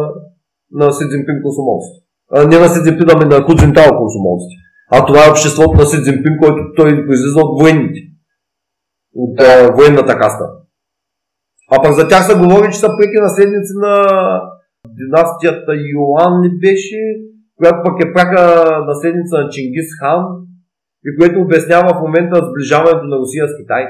на 0.71 0.91
Сидзинпин 0.91 1.37
консумолци. 1.43 1.91
Не 2.51 2.59
на 2.59 2.69
Сидзинпин, 2.69 3.07
ами 3.15 3.25
на 3.25 3.45
Кудзинтао 3.45 3.91
консумолци. 4.01 4.55
А 4.91 5.05
това 5.05 5.25
е 5.25 5.31
обществото 5.31 5.73
на 5.79 5.85
Сидзинпин, 5.85 6.33
който 6.41 6.61
той 6.75 6.89
произлиза 7.05 7.39
от 7.45 7.61
военните. 7.61 7.99
От 9.15 9.35
да. 9.35 9.71
военната 9.77 10.17
каста. 10.17 10.45
А 11.73 11.75
пък 11.83 11.93
за 11.99 12.07
тях 12.07 12.23
са 12.25 12.35
говори, 12.43 12.67
че 12.71 12.79
са 12.79 12.89
преки 12.97 13.17
наследници 13.27 13.73
на 13.85 13.93
династията 14.99 15.71
Йоан 15.91 16.33
ли 16.43 16.49
беше, 16.65 17.01
която 17.57 17.77
пък 17.85 17.95
е 18.05 18.13
прака 18.13 18.41
наследница 18.89 19.33
на 19.41 19.49
Чингис 19.53 19.89
Хан 19.99 20.23
и 21.07 21.09
което 21.17 21.41
обяснява 21.41 21.89
в 21.93 22.01
момента 22.05 22.35
сближаването 22.47 23.05
на 23.11 23.17
Русия 23.21 23.45
с 23.47 23.57
Китай. 23.59 23.83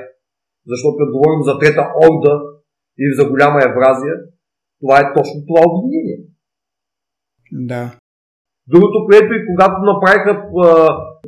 Защото 0.72 0.98
като 0.98 1.16
говорим 1.18 1.42
за 1.48 1.54
трета 1.60 1.84
орда 2.08 2.34
и 3.04 3.06
за 3.18 3.24
голяма 3.32 3.60
Евразия, 3.70 4.16
това 4.82 4.96
е 5.00 5.14
точно 5.16 5.38
това 5.48 5.62
обединение. 5.68 6.20
Да. 7.72 7.84
Другото, 8.72 8.98
което 9.08 9.34
и 9.34 9.46
когато 9.50 9.78
направиха 9.92 10.32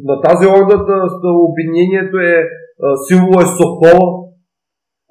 на 0.10 0.16
тази 0.26 0.46
орда, 0.48 0.76
обединението 1.50 2.18
е 2.18 2.36
символ 3.08 3.42
е 3.42 3.50
Сокола, 3.58 4.29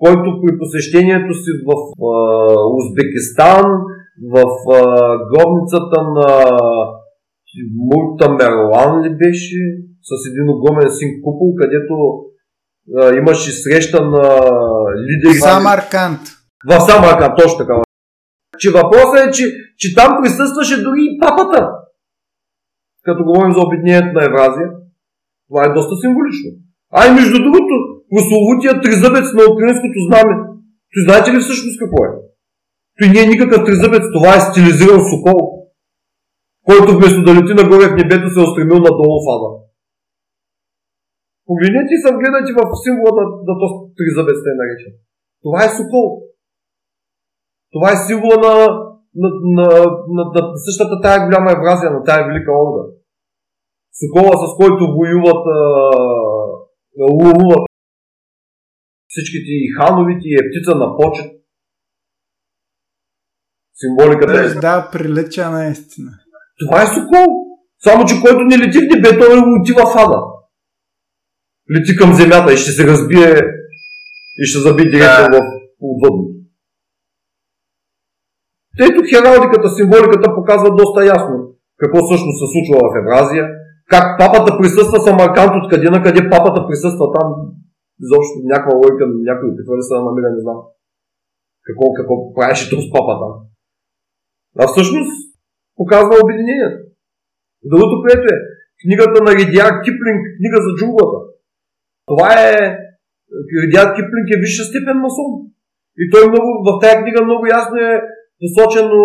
който 0.02 0.28
при 0.42 0.58
посещението 0.58 1.32
си 1.34 1.50
в 1.68 1.70
Узбекистан, 2.78 3.66
в 4.34 4.44
гробницата 5.30 5.98
на 6.16 6.28
Мурта 7.88 8.28
Мерлан 8.30 9.02
ли 9.02 9.10
беше, 9.10 9.60
с 10.02 10.10
един 10.30 10.46
огромен 10.54 10.90
син 10.90 11.08
купол, 11.22 11.54
където 11.60 11.94
а, 12.96 13.16
имаше 13.16 13.50
среща 13.52 14.04
на 14.04 14.24
лидери. 15.08 15.38
В 15.38 15.42
Самарканд. 15.42 16.20
В 16.70 16.80
Самарканд, 16.80 17.34
точно 17.38 17.58
така. 17.58 17.74
Че 18.58 18.70
въпросът 18.70 19.20
е, 19.26 19.30
че, 19.30 19.44
че 19.78 19.94
там 19.94 20.18
присъстваше 20.22 20.82
дори 20.82 21.00
и 21.00 21.18
папата. 21.20 21.68
Като 23.04 23.24
говорим 23.24 23.52
за 23.52 23.60
обединението 23.66 24.18
на 24.18 24.24
Евразия. 24.24 24.68
Това 25.48 25.64
е 25.64 25.74
доста 25.74 25.94
символично. 25.96 26.50
А 26.92 27.06
и 27.08 27.14
между 27.14 27.38
другото, 27.44 27.74
прословутия 28.10 28.72
тризъбец 28.84 29.26
на 29.38 29.42
украинското 29.52 29.98
знаме. 30.08 30.34
Той 30.92 31.00
знаете 31.06 31.28
ли 31.32 31.40
всъщност 31.40 31.80
какво 31.80 32.00
е? 32.08 32.10
Той 32.96 33.08
не 33.12 33.20
е 33.22 33.32
никакъв 33.32 33.60
тризъбец, 33.66 34.04
това 34.16 34.30
е 34.34 34.44
стилизиран 34.48 35.00
сокол, 35.12 35.40
който 36.68 36.90
вместо 36.96 37.20
да 37.26 37.34
лети 37.36 37.52
нагоре 37.60 37.84
в 37.88 37.98
небето 38.00 38.26
се 38.30 38.40
е 38.40 38.46
устремил 38.46 38.78
надолу 38.86 39.16
в 39.22 39.26
ада. 39.34 39.48
Погледнете 41.48 41.92
и 41.94 42.02
съм 42.04 42.14
гледате 42.20 42.50
в 42.58 42.62
символа 42.84 43.12
на, 43.18 43.24
на 43.48 43.54
този 43.60 43.76
тризъбец, 43.98 44.38
е 44.50 44.58
наречен. 44.60 44.94
Това 45.44 45.58
е 45.64 45.76
сокол. 45.78 46.06
Това 47.74 47.88
е 47.92 48.02
символа 48.06 48.36
на, 48.44 48.52
на, 49.22 49.28
на, 49.56 49.66
на, 50.16 50.22
на, 50.34 50.42
на 50.52 50.58
същата 50.66 50.94
тая 51.04 51.18
голяма 51.24 51.48
Евразия, 51.56 51.90
на 51.90 52.00
тая 52.08 52.20
велика 52.26 52.50
орда. 52.62 52.82
Сокола, 54.00 54.34
с 54.42 54.44
който 54.60 54.82
воюват 54.96 55.44
ловуват 57.20 57.67
всичките 59.18 59.50
и 59.50 59.72
хановите 59.76 60.24
и 60.28 60.34
е 60.34 60.46
птица 60.48 60.74
на 60.74 60.96
почет. 60.96 61.30
Символиката 63.74 64.40
е. 64.40 64.60
Да, 64.60 64.88
прилича 64.92 65.50
наистина. 65.50 66.10
Това 66.60 66.82
е 66.82 66.86
сокол. 66.86 67.26
Само, 67.84 68.04
че 68.04 68.20
който 68.22 68.40
не 68.40 68.58
лети 68.58 68.78
в 68.78 68.90
небето, 68.94 69.18
той 69.18 69.38
отива 69.60 69.82
в 69.86 69.96
ада 70.04 70.20
лети 71.74 71.96
към 71.96 72.10
земята 72.14 72.52
и 72.52 72.56
ще 72.56 72.70
се 72.70 72.86
разбие 72.86 73.32
и 74.40 74.44
ще 74.48 74.58
забие 74.58 74.90
директно 74.90 75.28
да. 75.32 75.38
в 75.38 75.46
отвъдното. 75.80 76.34
Ето 78.86 79.00
хералдиката, 79.10 79.68
символиката 79.78 80.34
показва 80.34 80.76
доста 80.80 81.00
ясно 81.16 81.36
какво 81.80 81.98
всъщност 82.06 82.38
се 82.40 82.46
случва 82.52 82.76
в 82.84 82.98
Евразия, 83.02 83.44
как 83.92 84.18
папата 84.18 84.58
присъства 84.58 84.98
Самарканд, 85.00 85.52
откъде 85.62 85.90
на 85.90 86.02
къде 86.02 86.30
папата 86.30 86.66
присъства 86.66 87.06
там, 87.16 87.28
изобщо 88.04 88.36
някаква 88.52 88.74
лойка, 88.82 89.02
някой 89.28 89.46
опитва 89.50 89.74
ли 89.78 89.84
се 89.86 89.94
намира, 90.06 90.28
не 90.36 90.44
знам. 90.44 90.58
Какво, 91.66 91.84
какво 91.98 92.14
правеше 92.36 92.70
този 92.72 92.86
папа 92.94 93.12
там. 93.22 93.32
А 94.60 94.62
всъщност 94.70 95.14
показва 95.78 96.22
обединението. 96.24 96.80
Другото, 97.70 97.94
което 98.04 98.24
е 98.34 98.42
книгата 98.82 99.18
на 99.26 99.30
Ридиар 99.38 99.72
Киплинг, 99.84 100.20
книга 100.38 100.58
за 100.66 100.70
джунглата. 100.76 101.18
Това 102.10 102.28
е... 102.48 102.54
Редият 103.62 103.90
Киплинг 103.96 104.26
е 104.30 104.40
висша 104.42 104.64
степен 104.70 104.98
масон. 105.04 105.30
И 106.02 106.04
той 106.12 106.22
много, 106.30 106.48
в 106.66 106.68
тази 106.82 107.00
книга 107.02 107.20
много 107.24 107.44
ясно 107.58 107.76
е 107.88 107.92
посочено 108.40 108.98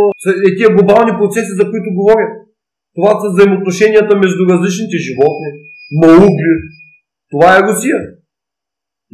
е 0.48 0.50
тия 0.58 0.70
глобални 0.76 1.14
процеси, 1.20 1.52
за 1.60 1.64
които 1.72 1.98
говоря. 2.00 2.28
Това 2.96 3.12
са 3.20 3.28
взаимоотношенията 3.30 4.14
между 4.24 4.42
различните 4.52 4.98
животни, 5.08 5.50
маугли. 6.02 6.54
Това 7.32 7.48
е 7.58 7.64
Русия. 7.68 8.00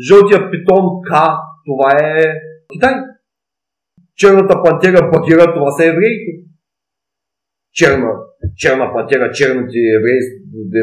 Жълтия 0.07 0.51
питон 0.51 0.83
К, 1.07 1.11
това 1.65 1.91
е 2.03 2.23
Китай. 2.73 2.93
Черната 4.15 4.63
пантера 4.63 5.09
Багира, 5.13 5.53
това 5.53 5.71
са 5.71 5.85
евреите. 5.85 6.31
Черна, 7.73 8.11
черна 8.55 8.93
пантера, 8.93 9.31
черните 9.31 9.79
еврейски, 9.97 10.35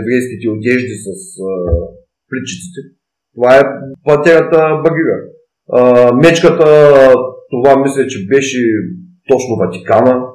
еврейските 0.02 0.48
одежди 0.48 0.94
с 0.94 1.08
плечиците. 2.28 2.80
Това 3.34 3.56
е 3.56 3.62
пантерата 4.04 4.82
Багира. 4.84 5.18
А, 5.72 6.12
мечката, 6.12 6.64
това 7.50 7.82
мисля, 7.82 8.06
че 8.06 8.26
беше 8.26 8.58
точно 9.28 9.56
Ватикана. 9.56 10.26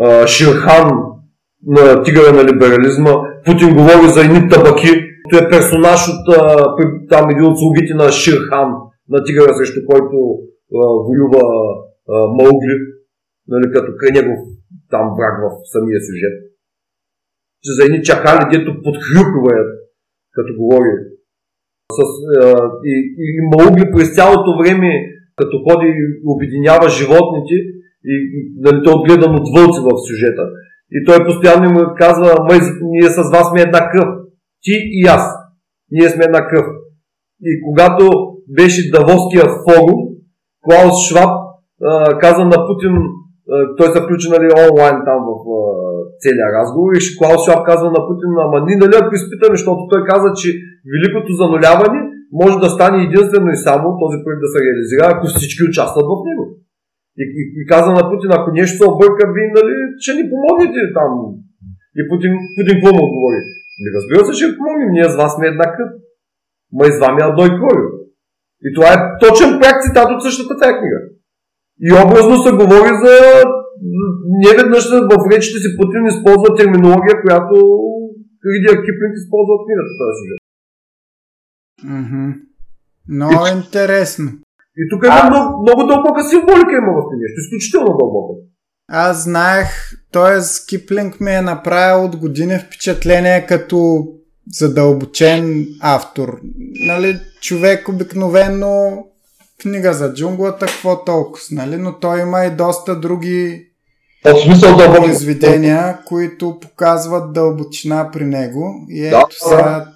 А, 0.00 0.26
Ширхан 0.26 0.90
на 1.66 2.02
тигъра 2.02 2.32
на 2.32 2.44
либерализма. 2.44 3.10
Путин 3.44 3.74
говори 3.74 4.08
за 4.08 4.20
едни 4.20 4.48
табаки. 4.48 5.11
Той 5.32 5.40
е 5.44 5.50
персонаж 5.50 6.00
от 6.12 6.24
там 7.12 7.30
един 7.30 7.46
от 7.50 7.58
слугите 7.58 7.94
на 7.94 8.06
Ширхан, 8.12 8.70
на 9.12 9.18
тигъра, 9.24 9.54
срещу 9.54 9.80
който 9.90 10.16
а, 10.80 10.84
воюва 11.06 11.44
а, 12.12 12.16
Маугли, 12.36 12.76
нали, 13.48 13.66
като 13.74 13.90
край 13.98 14.10
негов 14.14 14.40
там 14.90 15.06
враг 15.16 15.34
в 15.42 15.46
самия 15.72 16.00
сюжет. 16.06 16.36
Че 17.62 17.70
за 17.76 17.82
едни 17.84 18.00
чакали, 18.08 18.50
дето 18.52 18.82
подхрюкваят, 18.84 19.70
като 20.36 20.50
говори 20.60 20.92
с, 21.96 22.00
а, 22.00 22.46
и, 22.90 22.94
и 23.24 23.28
Маугли 23.52 23.84
през 23.92 24.14
цялото 24.16 24.50
време, 24.60 24.90
като 25.36 25.54
ходи 25.64 25.88
и 26.00 26.04
обединява 26.32 26.88
животните, 26.98 27.54
и, 28.12 28.14
и 28.36 28.38
нали, 28.64 28.78
той 28.84 28.92
е 28.92 28.96
отгледан 28.96 29.34
от 29.40 29.46
вълци 29.54 29.80
в 29.86 29.90
сюжета. 30.06 30.44
И 30.96 30.98
той 31.06 31.26
постоянно 31.26 31.70
му 31.70 31.80
казва, 32.02 32.28
ние 32.82 33.08
с 33.08 33.16
вас 33.32 33.46
сме 33.50 33.60
една 33.62 33.90
кръв. 33.92 34.21
Ти 34.64 34.74
и 34.98 35.02
аз. 35.16 35.24
Ние 35.90 36.08
сме 36.08 36.24
една 36.24 36.48
кръв. 36.48 36.66
И 37.48 37.50
когато 37.66 38.04
беше 38.58 38.90
Давоския 38.90 39.46
форум, 39.64 40.00
Клаус 40.64 40.96
Шваб 41.08 41.32
а, 41.82 42.18
каза 42.24 42.44
на 42.52 42.58
Путин, 42.68 42.94
а, 43.52 43.54
той 43.76 43.88
се 43.92 44.02
включи 44.02 44.28
нали, 44.34 44.48
онлайн 44.68 44.96
там 45.08 45.20
в 45.28 45.32
а, 45.58 45.60
целия 46.22 46.48
разговор 46.58 46.90
и 46.94 47.00
Клаус 47.18 47.42
Шваб 47.44 47.60
каза 47.70 47.88
на 47.96 48.00
Путин, 48.08 48.30
ама 48.44 48.56
ние 48.66 48.82
нали 48.82 48.94
ако 48.96 49.12
изпитаме, 49.14 49.56
защото 49.56 49.82
той 49.92 50.02
каза, 50.12 50.28
че 50.40 50.48
великото 50.92 51.30
зануляване 51.42 52.00
може 52.40 52.56
да 52.64 52.68
стане 52.76 52.98
единствено 53.02 53.48
и 53.52 53.64
само 53.66 53.86
този 54.02 54.16
проект 54.24 54.42
да 54.44 54.50
се 54.52 54.58
реализира, 54.66 55.04
ако 55.06 55.24
всички 55.26 55.62
участват 55.70 56.06
в 56.12 56.14
него. 56.28 56.44
И, 57.20 57.24
и, 57.40 57.42
и 57.60 57.62
каза 57.72 57.90
на 57.98 58.02
Путин, 58.10 58.30
ако 58.32 58.48
нещо 58.60 58.76
се 58.78 58.90
обърка, 58.92 59.22
вие 59.34 59.48
нали, 59.58 59.74
ще 60.02 60.12
ни 60.18 60.24
помогнете 60.32 60.80
там. 60.98 61.12
И 61.98 62.00
Путин, 62.10 62.32
Путин 62.56 62.74
какво 62.76 62.90
му 62.94 63.02
отговори? 63.06 63.40
Не 63.82 63.88
разбира 63.96 64.24
се, 64.24 64.32
ще 64.32 64.56
помогнем, 64.56 64.90
ние 64.92 65.08
с 65.10 65.16
вас 65.16 65.34
сме 65.34 65.46
една 65.46 65.66
кръв. 65.74 65.90
Ма 66.72 66.84
и 66.86 66.92
с 66.92 66.98
вами 67.04 67.20
Адой 67.22 67.50
Крою. 67.58 67.88
И 68.66 68.68
това 68.74 68.88
е 68.92 69.18
точен 69.24 69.50
пряк 69.60 69.76
цитат 69.84 70.08
от 70.10 70.22
същата 70.22 70.54
тази 70.60 70.78
книга. 70.78 71.00
И 71.86 71.88
образно 72.04 72.34
се 72.44 72.58
говори 72.62 72.92
за 73.04 73.14
не 74.42 74.50
веднъж 74.58 74.84
в 74.90 75.30
речите 75.32 75.58
си 75.62 75.76
Путин 75.78 76.04
използва 76.06 76.48
терминология, 76.60 77.14
която 77.22 77.54
Ридия 78.50 78.74
Киплинг 78.84 79.14
използва 79.16 79.52
от 79.56 79.64
книгата 79.66 79.92
тази 80.00 80.14
сюжет. 80.18 80.40
Mm-hmm. 81.90 82.28
Много 83.16 83.46
и, 83.46 83.52
интересно. 83.58 84.28
И 84.80 84.82
тук 84.90 85.00
има 85.04 85.20
а... 85.22 85.30
много, 85.30 85.62
много 85.64 85.80
дълбока 85.90 86.20
символика 86.30 86.72
има 86.80 86.92
в 86.96 87.00
нещо, 87.22 87.38
изключително 87.42 87.98
дълбока. 88.00 88.32
Аз 88.94 89.24
знаех, 89.24 89.68
т.е. 90.12 90.66
Киплинг 90.68 91.20
ми 91.20 91.34
е 91.34 91.42
направил 91.42 92.04
от 92.04 92.16
години 92.16 92.58
впечатление 92.58 93.46
като 93.46 94.06
задълбочен 94.52 95.66
автор. 95.80 96.40
Нали, 96.86 97.20
човек 97.40 97.88
обикновено 97.88 99.04
книга 99.62 99.92
за 99.92 100.14
джунглата, 100.14 100.66
какво 100.66 101.04
толкова, 101.04 101.44
нали? 101.50 101.76
Но 101.76 101.98
той 101.98 102.20
има 102.20 102.44
и 102.44 102.50
доста 102.50 103.00
други 103.00 103.66
в 104.24 104.40
смисъл 104.40 104.76
да 104.76 104.94
произведения, 104.94 105.98
които 106.06 106.58
показват 106.60 107.32
дълбочина 107.32 108.10
при 108.12 108.24
него. 108.24 108.86
И 108.88 109.06
ето 109.06 109.16
да, 109.16 109.26
сега... 109.30 109.92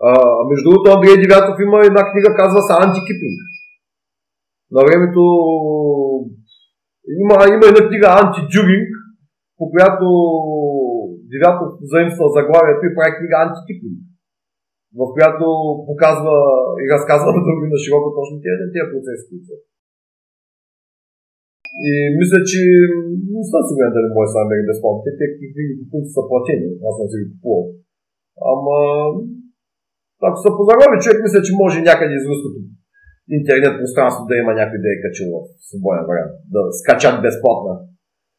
А, 0.00 0.12
между 0.50 0.70
другото, 0.70 0.90
Андрей 0.90 1.16
Девятов 1.16 1.56
има 1.60 1.80
една 1.84 2.12
книга, 2.12 2.36
казва 2.36 2.62
се 2.62 2.72
Антикипинг. 2.72 3.40
На 4.70 4.80
времето 4.84 5.20
има, 7.22 7.36
има 7.54 7.64
една 7.68 7.82
книга 7.88 8.08
Антидюринг, 8.22 8.90
по 9.58 9.64
която 9.72 10.06
Девятов 11.32 11.70
заимства 11.92 12.26
заглавието 12.38 12.82
и 12.86 12.94
прави 12.96 13.16
книга 13.18 13.36
Антикипинг 13.44 13.98
в 15.00 15.02
която 15.14 15.46
показва 15.88 16.36
и 16.82 16.84
разказва 16.94 17.30
на 17.36 17.40
други 17.46 17.66
на 17.72 17.78
широко 17.84 18.08
точно 18.18 18.34
тези, 18.44 18.64
тези 18.74 18.90
процеси, 18.92 19.24
които 19.28 19.46
са. 19.48 19.56
И 21.88 21.92
мисля, 22.18 22.38
че 22.50 22.60
не 23.34 23.42
съм 23.50 23.62
сигурен 23.66 23.92
дали 23.94 24.08
може 24.16 24.30
да 24.32 24.40
намери 24.40 24.68
безплатно. 24.70 25.00
Те 25.04 25.26
книги 25.34 25.84
по 25.90 25.96
са 26.14 26.22
платени. 26.28 26.68
Аз 26.88 26.94
съм 26.96 27.06
си 27.10 27.16
ги 27.20 27.26
купувал. 27.32 27.64
Ама, 28.52 28.78
ако 30.28 30.38
са 30.44 30.50
позарови 30.56 31.02
човек, 31.02 31.18
мисля, 31.24 31.40
че 31.46 31.58
може 31.62 31.88
някъде 31.88 32.14
из 32.16 32.28
руското 32.30 32.58
интернет 33.38 33.78
пространство 33.80 34.22
да 34.30 34.34
има 34.36 34.52
някой 34.60 34.78
да 34.84 34.88
е 34.94 35.00
качил 35.04 35.28
в 35.34 35.38
свободен 35.68 36.04
вариант. 36.08 36.34
Да 36.54 36.60
скачат 36.80 37.22
безплатно. 37.26 37.72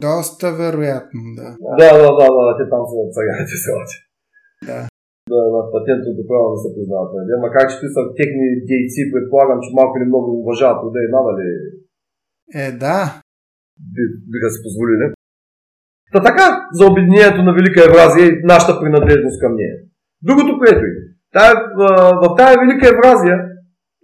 Доста 0.09 0.47
вероятно, 0.63 1.21
да. 1.39 1.47
Да, 1.79 1.89
да, 2.01 2.09
да, 2.19 2.27
да, 2.37 2.51
те 2.59 2.63
там 2.73 2.83
са 2.89 2.95
царяните 3.15 3.55
селата. 3.63 3.95
Да. 4.69 4.79
Да, 5.31 5.41
на 5.55 5.61
патентното 5.75 6.21
право 6.29 6.45
не 6.53 6.57
се 6.63 6.69
признават. 6.75 7.11
Нали? 7.15 7.31
Макар, 7.45 7.65
че 7.69 7.75
са 7.95 8.01
техни 8.19 8.47
дейци, 8.69 9.11
предполагам, 9.13 9.59
че 9.63 9.75
малко 9.79 9.93
или 9.97 10.11
много 10.11 10.29
уважават 10.41 10.93
да 10.95 10.99
е 11.05 11.13
надали. 11.15 11.49
Е, 12.63 12.65
да. 12.85 12.99
Би, 13.93 14.03
биха 14.31 14.49
си 14.53 14.59
позволили. 14.65 15.05
Та 16.13 16.19
така, 16.29 16.45
за 16.77 16.83
обединението 16.91 17.41
на 17.43 17.51
Велика 17.57 17.79
Евразия 17.89 18.25
и 18.27 18.41
нашата 18.53 18.79
принадлежност 18.81 19.41
към 19.43 19.55
нея. 19.59 19.75
Другото, 20.27 20.51
което 20.61 20.83
е, 20.89 20.93
в 22.21 22.25
тази 22.37 22.59
Велика 22.61 22.85
Евразия, 22.93 23.37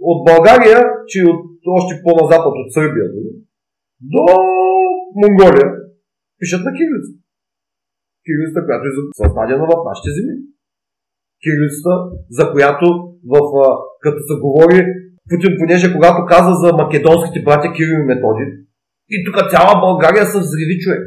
от 0.09 0.19
България, 0.29 0.79
че 1.07 1.19
от, 1.31 1.41
още 1.77 2.01
по-назапад 2.03 2.53
от 2.61 2.73
Сърбия 2.73 3.05
дори, 3.13 3.31
до 4.13 4.25
Монголия, 5.21 5.69
пишат 6.39 6.63
на 6.67 6.71
кирилица. 6.77 7.11
Кирилицата, 8.25 8.65
която 8.65 8.85
е 8.87 8.93
създадена 9.21 9.65
в 9.71 9.85
нашите 9.89 10.09
земи 10.15 10.35
кирилицата, 11.43 11.93
за 12.37 12.43
която 12.53 12.85
в, 13.31 13.35
като 14.03 14.19
се 14.27 14.35
говори 14.45 14.79
Путин, 15.29 15.51
понеже 15.59 15.93
когато 15.95 16.19
каза 16.33 16.53
за 16.61 16.69
македонските 16.81 17.45
братя 17.45 17.69
Кирил 17.75 17.97
и 18.01 18.09
Методи, 18.11 18.45
и 19.13 19.17
тук 19.25 19.35
цяла 19.51 19.73
България 19.85 20.25
се 20.25 20.39
взриви 20.39 20.75
човек. 20.83 21.03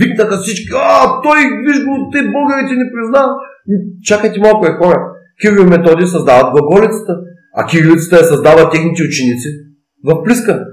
Викнаха 0.00 0.36
всички, 0.38 0.68
а, 0.74 1.22
той, 1.24 1.38
виж 1.66 1.78
го, 1.84 1.92
те 2.12 2.18
българите 2.36 2.74
не 2.82 2.92
признават. 2.94 3.36
Чакайте 4.08 4.40
малко 4.40 4.66
е 4.66 4.78
хора. 4.80 4.98
Кирил 5.40 5.62
и 5.62 5.72
Методи 5.74 6.06
създават 6.06 6.52
глаголицата, 6.52 7.12
а 7.56 7.66
кирилицата 7.66 8.16
я 8.16 8.24
създава 8.24 8.70
техните 8.70 9.02
ученици 9.02 9.48
в 10.04 10.22
Плиска. 10.24 10.64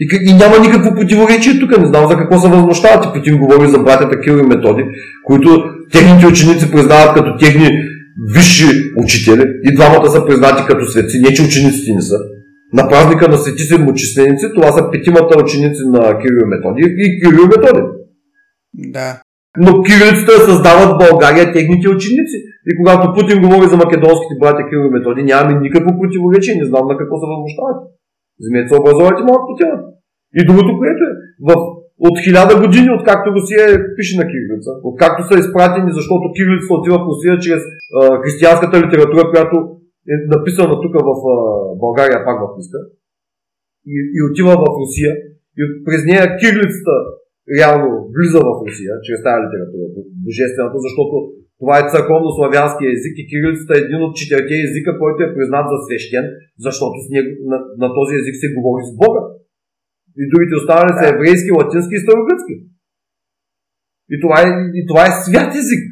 И, 0.00 0.30
и 0.30 0.34
няма 0.34 0.58
никакво 0.58 0.94
противоречие 0.94 1.60
тук. 1.60 1.78
Не 1.78 1.86
знам 1.86 2.08
за 2.10 2.16
какво 2.16 2.38
се 2.38 2.48
възмущавате. 2.48 3.08
Путин 3.14 3.38
говори 3.38 3.68
за 3.68 3.78
братята 3.78 4.20
Кирил 4.20 4.38
и 4.38 4.46
Методи, 4.46 4.84
които 5.24 5.64
техните 5.92 6.26
ученици 6.26 6.70
признават 6.70 7.14
като 7.14 7.38
техни 7.38 7.70
висши 8.34 8.92
учители 8.96 9.44
и 9.64 9.74
двамата 9.74 10.10
са 10.10 10.26
признати 10.26 10.62
като 10.66 10.86
светци, 10.86 11.20
не 11.22 11.34
че 11.34 11.42
учениците 11.42 11.92
не 11.92 12.02
са. 12.02 12.18
На 12.72 12.88
празника 12.88 13.28
на 13.28 13.38
свети 13.38 13.62
седмочисленици, 13.62 14.46
това 14.54 14.72
са 14.72 14.90
петимата 14.92 15.42
ученици 15.42 15.80
на 15.86 16.18
Кирил 16.18 16.40
и 16.44 16.48
Методи 16.48 16.94
и 16.98 17.20
Кирил 17.20 17.44
и 17.44 17.46
Методи. 17.46 17.80
Да. 18.74 19.20
Но 19.64 19.70
кирилицата 19.86 20.32
създават 20.48 20.98
България 21.04 21.52
техните 21.56 21.86
ученици. 21.96 22.36
И 22.68 22.70
когато 22.78 23.14
Путин 23.16 23.38
говори 23.44 23.66
за 23.72 23.76
македонските 23.82 24.34
братя 24.40 24.62
Кирил 24.68 24.88
и 24.88 24.94
Методи, 24.96 25.28
нямаме 25.30 25.60
никакво 25.66 25.90
противоречие. 26.00 26.60
Не 26.60 26.70
знам 26.70 26.84
на 26.90 26.94
какво 26.98 27.14
се 27.18 27.30
възмущавате. 27.30 27.84
Вземете 28.40 28.68
се 28.68 28.80
образовайте 28.80 29.22
малко 29.30 29.46
по. 29.52 29.78
И 30.38 30.40
другото, 30.48 30.70
което 30.80 31.02
е, 31.10 31.12
в 31.48 31.50
от 32.08 32.16
хиляда 32.24 32.54
години, 32.62 32.96
откакто 32.98 33.34
Русия 33.36 33.62
е 33.68 33.82
пише 33.96 34.14
на 34.20 34.26
кирилица, 34.30 34.70
откакто 34.90 35.20
са 35.28 35.34
изпратени, 35.38 35.90
защото 35.98 36.34
кирилица 36.36 36.74
отива 36.78 36.96
в 36.98 37.08
Русия 37.10 37.34
чрез 37.44 37.62
а, 37.66 37.70
християнската 38.22 38.82
литература, 38.84 39.30
която 39.32 39.56
е 40.12 40.14
написана 40.34 40.74
тук 40.82 40.94
в 41.08 41.20
а, 41.32 41.36
България, 41.84 42.18
пак 42.26 42.36
в 42.42 42.46
Писка, 42.56 42.80
и, 43.92 43.96
и 44.16 44.18
отива 44.28 44.52
в 44.62 44.66
Русия, 44.80 45.12
и 45.60 45.62
през 45.86 46.00
нея 46.10 46.36
кирилицата 46.40 46.94
реално 47.58 47.88
влиза 48.14 48.40
в 48.48 48.50
Русия, 48.64 48.92
чрез 49.06 49.20
тази 49.26 49.42
литература, 49.44 49.86
божествената, 50.26 50.76
защото 50.86 51.14
това 51.60 51.74
е 51.78 51.88
църковно-славянския 51.92 52.88
език 52.96 53.14
и 53.18 53.28
кирилицата 53.30 53.72
е 53.74 53.84
един 53.86 54.00
от 54.06 54.12
четирите 54.18 54.54
езика, 54.66 54.90
който 55.02 55.18
е 55.22 55.34
признат 55.36 55.66
за 55.72 55.76
свещен, 55.86 56.24
защото 56.66 56.96
с 57.04 57.06
него, 57.14 57.30
на, 57.50 57.58
на 57.82 57.88
този 57.96 58.12
език 58.20 58.34
се 58.38 58.54
говори 58.56 58.82
с 58.88 58.92
Бога. 59.02 59.22
И 60.20 60.22
другите 60.30 60.54
останали 60.60 60.92
са 60.98 61.04
еврейски, 61.14 61.56
латински 61.60 61.94
и 61.96 62.04
старогръцки. 62.04 62.54
И 64.14 64.16
това, 64.22 64.36
е, 64.46 64.48
и 64.78 64.80
това 64.88 65.02
е 65.06 65.16
свят 65.24 65.50
език. 65.62 65.82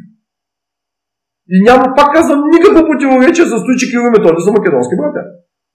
И 1.55 1.57
няма, 1.69 1.85
пак 1.99 2.09
казвам, 2.17 2.41
никакво 2.55 2.81
противоречие 2.91 3.47
с 3.51 3.55
че 3.79 3.87
Кирил 3.91 4.09
и 4.09 4.13
Методи 4.15 4.41
са 4.45 4.51
македонски 4.57 4.95
братя. 5.01 5.23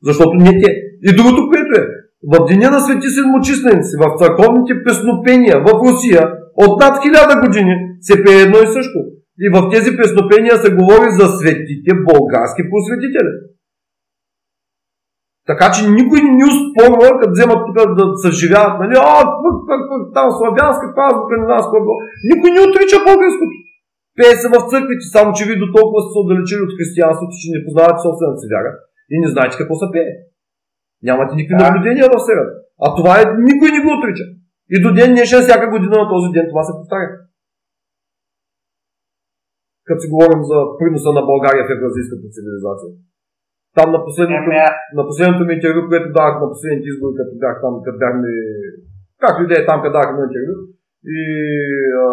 Защото 0.08 0.34
не 0.46 0.54
те. 0.62 0.70
И 1.08 1.10
другото, 1.18 1.50
което 1.52 1.72
е, 1.82 1.84
в 2.32 2.46
деня 2.50 2.70
на 2.72 2.80
свети 2.80 3.10
седмочисленици, 3.16 3.94
в 4.04 4.06
църковните 4.20 4.74
песнопения 4.86 5.58
в 5.66 5.70
Русия, 5.84 6.24
от 6.64 6.74
над 6.82 6.96
хиляда 7.04 7.36
години 7.44 7.74
се 8.08 8.24
пее 8.24 8.42
едно 8.42 8.58
и 8.66 8.74
също. 8.76 9.00
И 9.44 9.48
в 9.56 9.58
тези 9.74 9.92
песнопения 10.00 10.56
се 10.60 10.76
говори 10.80 11.10
за 11.20 11.26
светите 11.38 11.92
български 12.08 12.62
просветители. 12.70 13.32
Така 15.50 15.68
че 15.76 15.82
никой 16.00 16.20
не 16.38 16.46
успорва, 16.52 17.08
като 17.20 17.34
вземат 17.36 17.62
тук 17.66 17.78
да 18.00 18.06
съживяват, 18.26 18.76
нали, 18.82 18.96
а, 19.12 19.20
как, 19.42 19.58
как, 19.70 19.82
как, 19.90 20.02
там 20.18 20.28
славянска 20.38 20.86
азбука, 21.08 21.34
не 21.40 21.46
знам 21.48 21.62
какво 21.74 21.94
Никой 22.32 22.50
не 22.52 22.66
отрича 22.66 22.98
българското. 23.10 23.56
Пее 24.18 24.34
се 24.42 24.48
в 24.56 24.58
църквите, 24.72 25.06
само 25.16 25.30
че 25.38 25.48
ви 25.50 25.62
до 25.62 25.68
толкова 25.78 26.00
са 26.02 26.10
се 26.12 26.22
отдалечили 26.22 26.62
от 26.66 26.76
християнството, 26.78 27.34
че 27.42 27.54
не 27.56 27.64
познавате 27.66 28.06
собствената 28.06 28.40
си 28.42 28.48
вяра 28.54 28.72
и 29.14 29.16
не 29.24 29.28
знаете 29.34 29.60
какво 29.60 29.76
са 29.82 29.88
пее. 29.96 30.14
Нямате 31.08 31.36
никакви 31.36 31.64
наблюдения 31.64 32.06
в 32.10 32.24
сферата. 32.24 32.54
А 32.86 32.88
това 32.98 33.14
е, 33.22 33.24
никой 33.50 33.70
не 33.72 33.84
го 33.84 33.90
отрича. 33.98 34.26
И 34.74 34.76
до 34.84 34.90
ден 34.98 35.10
днешен, 35.12 35.42
всяка 35.42 35.66
година 35.74 35.96
на 36.02 36.08
този 36.14 36.28
ден 36.36 36.46
това 36.52 36.64
се 36.66 36.78
повтаря. 36.78 37.10
Като 39.88 40.00
си 40.02 40.08
говорим 40.14 40.42
за 40.52 40.58
приноса 40.78 41.12
на 41.18 41.24
България 41.30 41.64
в 41.66 41.74
евразийската 41.76 42.26
цивилизация. 42.36 42.92
Там 43.78 43.88
на 43.96 44.00
последното, 44.08 44.42
ами, 44.46 44.58
на 44.98 45.04
последното 45.10 45.46
ми 45.46 45.54
интервю, 45.58 45.80
което 45.90 46.16
давах 46.18 46.36
на 46.42 46.48
последните 46.54 46.90
избори, 46.92 47.14
като 47.20 47.34
бях 47.44 47.56
там, 47.64 47.74
като 47.86 47.98
бяхме, 48.04 48.30
както 49.24 49.40
и 49.42 49.50
да 49.50 49.56
е 49.58 49.68
там, 49.70 49.78
като 49.80 49.96
давах 49.96 50.10
едно 50.12 50.24
интервю. 50.30 50.56
И 51.18 51.22
а, 52.04 52.06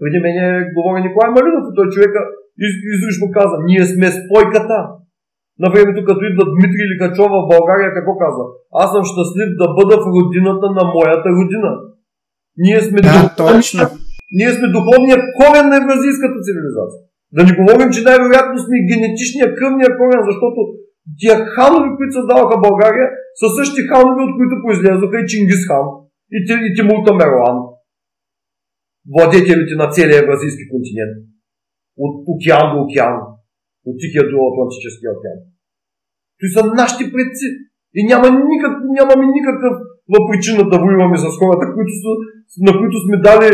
преди 0.00 0.18
мен 0.24 0.36
говори 0.76 0.98
Николай 1.06 1.28
Малинов 1.30 1.64
той 1.76 1.86
човека 1.94 2.20
из, 2.64 2.72
изрично 2.94 3.26
каза, 3.36 3.56
ние 3.68 3.84
сме 3.92 4.08
спойката. 4.18 4.78
На 5.62 5.68
времето, 5.72 6.00
като 6.08 6.22
идва 6.30 6.44
Дмитрий 6.54 6.86
Ликачов 6.92 7.28
в 7.36 7.48
България, 7.54 7.94
какво 7.96 8.12
казва? 8.24 8.44
Аз 8.82 8.88
съм 8.94 9.04
щастлив 9.10 9.50
да 9.62 9.66
бъда 9.76 9.94
в 10.02 10.06
родината 10.16 10.66
на 10.78 10.84
моята 10.94 11.28
родина. 11.38 11.70
Ние 12.64 12.80
сме, 12.86 12.98
да, 13.06 13.34
точно. 13.44 13.82
ние 14.38 14.52
сме 14.56 14.66
духовният 14.76 15.24
корен 15.38 15.66
на 15.70 15.76
евразийската 15.82 16.38
цивилизация. 16.46 17.00
Да 17.36 17.40
не 17.46 17.56
говорим, 17.60 17.88
че 17.94 18.06
най-вероятно 18.08 18.56
сме 18.64 18.86
генетичния 18.90 19.48
кръвния 19.58 19.90
корен, 19.98 20.22
защото 20.30 20.60
тия 21.20 21.36
ханови, 21.54 21.88
които 21.96 22.12
създаваха 22.18 22.64
България, 22.68 23.06
са 23.40 23.46
същите 23.58 23.88
ханови, 23.90 24.20
от 24.26 24.32
които 24.38 24.54
произлязоха 24.64 25.16
и 25.18 25.28
Чингис 25.30 25.62
хан, 25.68 25.86
и, 26.36 26.38
и 26.66 26.74
Тимур 26.76 26.98
Тамерлан, 27.06 27.58
владетелите 29.12 29.74
на 29.82 29.86
целия 29.94 30.18
евразийски 30.20 30.64
континент. 30.72 31.14
От 32.04 32.14
океан 32.32 32.66
до 32.72 32.78
океан, 32.84 33.14
от 33.88 33.96
Тихия 34.00 34.24
до 34.30 34.36
Атлантическия 34.50 35.10
океан. 35.16 35.38
Той 36.38 36.48
са 36.54 36.60
нашите 36.80 37.04
предци. 37.14 37.48
И 37.98 38.00
няма 38.10 38.26
никак, 38.52 38.74
нямаме 38.98 39.24
никакъв 39.36 39.74
причина 40.28 40.60
да 40.70 40.76
воюваме 40.84 41.16
с 41.24 41.26
хората, 41.40 41.64
които 41.74 41.92
са, 42.02 42.12
на 42.66 42.72
които 42.80 42.96
сме 43.04 43.16
дали 43.26 43.50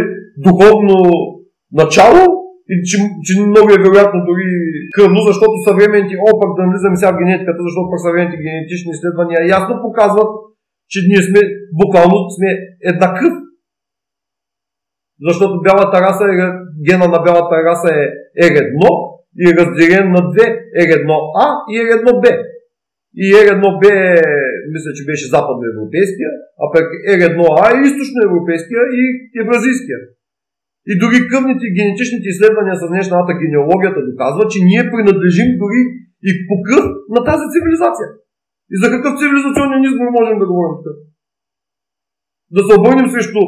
духовно 0.47 0.97
начало 1.81 2.23
и 2.73 2.75
че, 2.89 2.97
че 3.27 3.33
много 3.41 3.69
е 3.73 3.83
вероятно 3.85 4.19
дори 4.29 4.49
кръвно, 4.95 5.19
защото 5.29 5.55
съвременните, 5.69 6.15
о, 6.27 6.31
пък 6.41 6.51
да 6.59 6.63
влизаме 6.71 6.97
сега 6.97 7.13
в 7.13 7.21
генетиката, 7.23 7.61
защото 7.67 7.91
пък 7.91 8.01
съвременните 8.05 8.43
генетични 8.45 8.91
изследвания 8.95 9.41
ясно 9.57 9.75
показват, 9.87 10.31
че 10.93 10.99
ние 11.09 11.23
сме, 11.29 11.41
буквално 11.81 12.17
сме 12.37 12.49
една 12.91 13.09
кръв. 13.17 13.35
Защото 15.27 15.63
бялата 15.67 15.97
раса 16.07 16.25
е, 16.33 16.35
гена 16.87 17.07
на 17.15 17.19
бялата 17.27 17.55
раса 17.69 17.89
е 18.01 18.05
R1 18.49 18.83
и 19.41 19.43
е 19.51 19.57
разделен 19.61 20.07
на 20.17 20.21
две 20.33 20.47
R1A 20.87 21.47
и 21.73 21.75
R1B. 21.89 22.25
и 23.23 23.25
R1B, 23.45 23.85
мисля, 24.75 24.91
че 24.97 25.09
беше 25.11 25.33
западноевропейския, 25.35 26.31
а 26.63 26.65
пък 26.75 26.87
R1A 27.19 27.67
е 27.73 27.83
източноевропейския 27.89 28.83
и 29.01 29.03
евразийския. 29.43 29.99
И 30.91 30.93
дори 31.03 31.19
къвните 31.33 31.75
генетичните 31.79 32.27
изследвания 32.33 32.75
с 32.79 32.85
днешната 32.93 33.33
генеалогията 33.43 34.09
доказват, 34.11 34.49
че 34.53 34.67
ние 34.71 34.91
принадлежим 34.93 35.51
дори 35.63 35.83
и 36.29 36.31
по 36.49 36.57
кръв 36.67 36.85
на 37.15 37.21
тази 37.29 37.47
цивилизация. 37.53 38.09
И 38.73 38.75
за 38.83 38.87
какъв 38.95 39.13
цивилизационен 39.21 39.83
избор 39.89 40.09
можем 40.19 40.37
да 40.43 40.51
говорим 40.51 40.79
тук? 40.85 40.99
Да 42.57 42.61
се 42.67 42.73
обърнем 42.79 43.09
срещу 43.15 43.41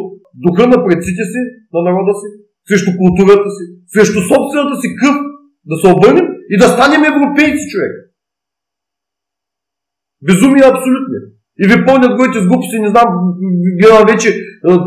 духа 0.45 0.65
на 0.73 0.79
предците 0.85 1.25
си, 1.33 1.41
на 1.75 1.81
народа 1.87 2.15
си, 2.21 2.29
срещу 2.69 2.91
културата 3.01 3.49
си, 3.57 3.65
срещу 3.95 4.19
собствената 4.31 4.75
си 4.83 4.89
кръв, 5.01 5.17
да 5.67 5.75
се 5.81 5.93
обърнем 5.95 6.27
и 6.53 6.59
да 6.59 6.69
станем 6.69 7.05
европейци, 7.05 7.71
човек. 7.73 7.93
Безумие 10.27 10.71
абсолютно. 10.73 11.17
И 11.63 11.69
ви 11.69 11.87
пълнят 11.87 12.17
гоите 12.17 12.41
с 12.41 12.47
глупости, 12.47 12.79
не 12.81 12.89
знам, 12.89 13.07
гледам 13.81 14.05
вече, 14.13 14.29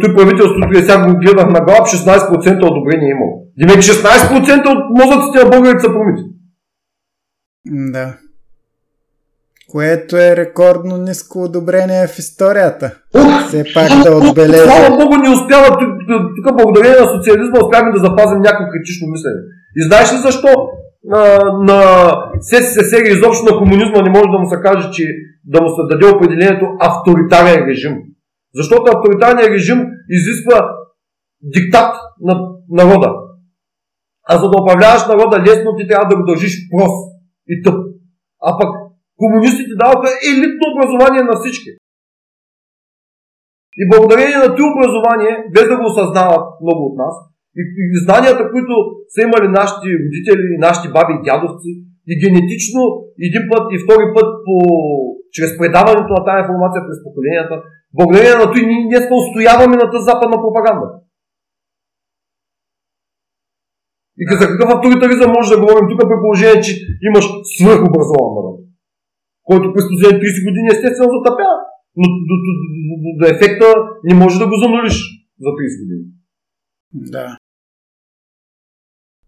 той 0.02 0.16
правителството 0.16 0.74
и 0.74 0.82
сега 0.82 1.06
го 1.06 1.20
гледах 1.20 1.48
на 1.48 1.62
глав, 1.66 1.80
16% 1.80 2.72
одобрение 2.72 3.10
имало. 3.10 3.34
Демек 3.58 3.78
16% 3.78 4.68
от 4.74 4.82
мозъците 5.00 5.44
на 5.44 5.50
българите 5.50 5.80
са 5.80 5.94
промити. 5.94 6.24
Да. 7.66 8.18
Което 9.70 10.18
е 10.18 10.36
рекордно 10.36 10.98
ниско 10.98 11.44
одобрение 11.44 12.08
в 12.08 12.20
историята. 12.20 12.96
Ух, 13.16 13.48
Все 13.48 13.64
пак 13.74 14.04
да 14.04 14.18
отбележа. 14.18 14.64
Слава 14.64 14.98
Богу, 14.98 15.16
не 15.18 15.30
успява. 15.30 15.68
Тук 16.36 16.58
благодарение 16.58 17.00
на 17.02 17.08
социализма 17.16 17.60
успяхме 17.64 17.92
да 17.92 18.00
запазим 18.00 18.40
някакво 18.40 18.72
критично 18.72 19.08
мислене. 19.08 19.42
И 19.76 19.80
знаеш 19.88 20.14
ли 20.14 20.18
защо 20.18 20.48
на, 21.12 21.24
на 21.70 21.80
СССР 22.42 23.04
и 23.06 23.12
изобщо 23.12 23.46
на 23.46 23.58
комунизма 23.58 24.02
не 24.02 24.10
може 24.10 24.34
да 24.34 24.40
му 24.40 24.48
се 24.50 24.62
каже, 24.62 24.92
че 24.92 25.04
да 25.44 25.62
му 25.62 25.70
се 25.70 25.82
даде 25.90 26.16
определението 26.16 26.66
авторитарен 26.80 27.68
режим? 27.70 27.96
Защото 28.56 28.92
авторитарният 28.96 29.50
режим 29.50 29.80
изисква 30.10 30.58
диктат 31.42 31.96
на 32.22 32.34
народа. 32.70 33.10
А 34.30 34.38
за 34.38 34.50
да 34.50 34.62
управляваш 34.62 35.08
народа 35.08 35.44
лесно, 35.48 35.76
ти 35.78 35.88
трябва 35.88 36.08
да 36.10 36.16
го 36.18 36.24
държиш 36.26 36.54
прост 36.72 37.02
и 37.48 37.64
тъп. 37.64 37.78
А 38.42 38.58
пък 38.60 38.70
комунистите 39.18 39.74
даваха 39.82 40.10
елитно 40.30 40.66
образование 40.74 41.24
на 41.24 41.36
всички. 41.40 41.70
И 43.80 43.84
благодарение 43.92 44.38
на 44.38 44.56
това 44.56 44.70
образование, 44.76 45.34
без 45.54 45.66
да 45.68 45.76
го 45.78 45.86
осъзнават 45.86 46.46
много 46.64 46.82
от 46.90 46.96
нас, 46.98 47.16
и, 47.60 47.62
и 47.94 47.98
знанията, 48.04 48.44
които 48.54 48.74
са 49.14 49.20
имали 49.28 49.48
нашите 49.60 49.88
родители, 50.02 50.64
нашите 50.68 50.88
баби 50.96 51.14
и 51.16 51.26
дядовци, 51.28 51.72
и 52.12 52.14
генетично 52.24 52.82
един 53.28 53.44
път 53.52 53.64
и 53.76 53.82
втори 53.84 54.06
път 54.16 54.30
по, 54.46 54.56
чрез 55.36 55.52
предаването 55.60 56.12
на 56.18 56.22
тази 56.28 56.42
информация 56.44 56.82
през 56.88 56.98
поколенията, 57.06 57.56
благодарение 57.98 58.42
на 58.42 58.48
това 58.52 58.62
ние 58.70 58.88
днес 58.90 59.06
устояваме 59.22 59.76
на 59.82 59.88
тази 59.92 60.10
западна 60.12 60.38
пропаганда. 60.44 60.88
И 64.22 64.24
за 64.42 64.46
какъв 64.52 64.70
авторитаризъм 64.72 65.30
може 65.38 65.54
да 65.54 65.62
говорим 65.64 65.86
тук 65.90 66.00
при 66.10 66.24
положение, 66.24 66.66
че 66.66 66.72
имаш 67.10 67.26
свръхобразован 67.56 68.32
народ, 68.38 68.58
който 69.50 69.74
през 69.74 69.86
последните 69.92 70.26
30 70.26 70.48
години 70.48 70.68
естествено 70.72 71.16
затъпява. 71.16 71.58
Но 72.00 72.06
до, 72.30 72.36
до, 72.46 72.52
до, 72.66 72.94
до, 73.04 73.10
до 73.20 73.24
ефекта 73.34 73.68
не 74.08 74.14
може 74.22 74.40
да 74.40 74.48
го 74.50 74.56
занулиш 74.64 74.98
за 75.44 75.50
30 75.58 75.82
години. 75.82 76.06
Да. 76.94 77.37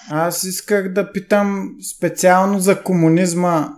Аз 0.10 0.44
исках 0.44 0.94
да 0.94 1.12
питам 1.12 1.70
специално 1.96 2.60
за 2.60 2.84
комунизма. 2.84 3.70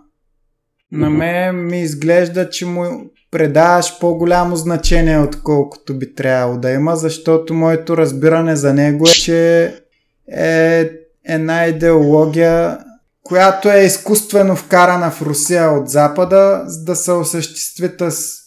На 0.91 1.09
мен 1.09 1.65
ми 1.65 1.81
изглежда, 1.81 2.49
че 2.49 2.65
му 2.65 3.11
предаваш 3.31 3.99
по-голямо 3.99 4.55
значение, 4.55 5.19
отколкото 5.19 5.97
би 5.97 6.15
трябвало 6.15 6.57
да 6.57 6.71
има, 6.71 6.95
защото 6.95 7.53
моето 7.53 7.97
разбиране 7.97 8.55
за 8.55 8.73
него 8.73 9.05
е, 9.07 9.11
че 9.11 9.73
е 10.31 10.89
една 11.27 11.65
идеология, 11.65 12.77
която 13.23 13.69
е 13.69 13.79
изкуствено 13.79 14.55
вкарана 14.55 15.11
в 15.11 15.21
Русия 15.21 15.71
от 15.71 15.89
Запада, 15.89 16.63
за 16.65 16.83
да 16.85 16.95
се 16.95 17.11
осъществи 17.11 17.89
с 17.99 18.41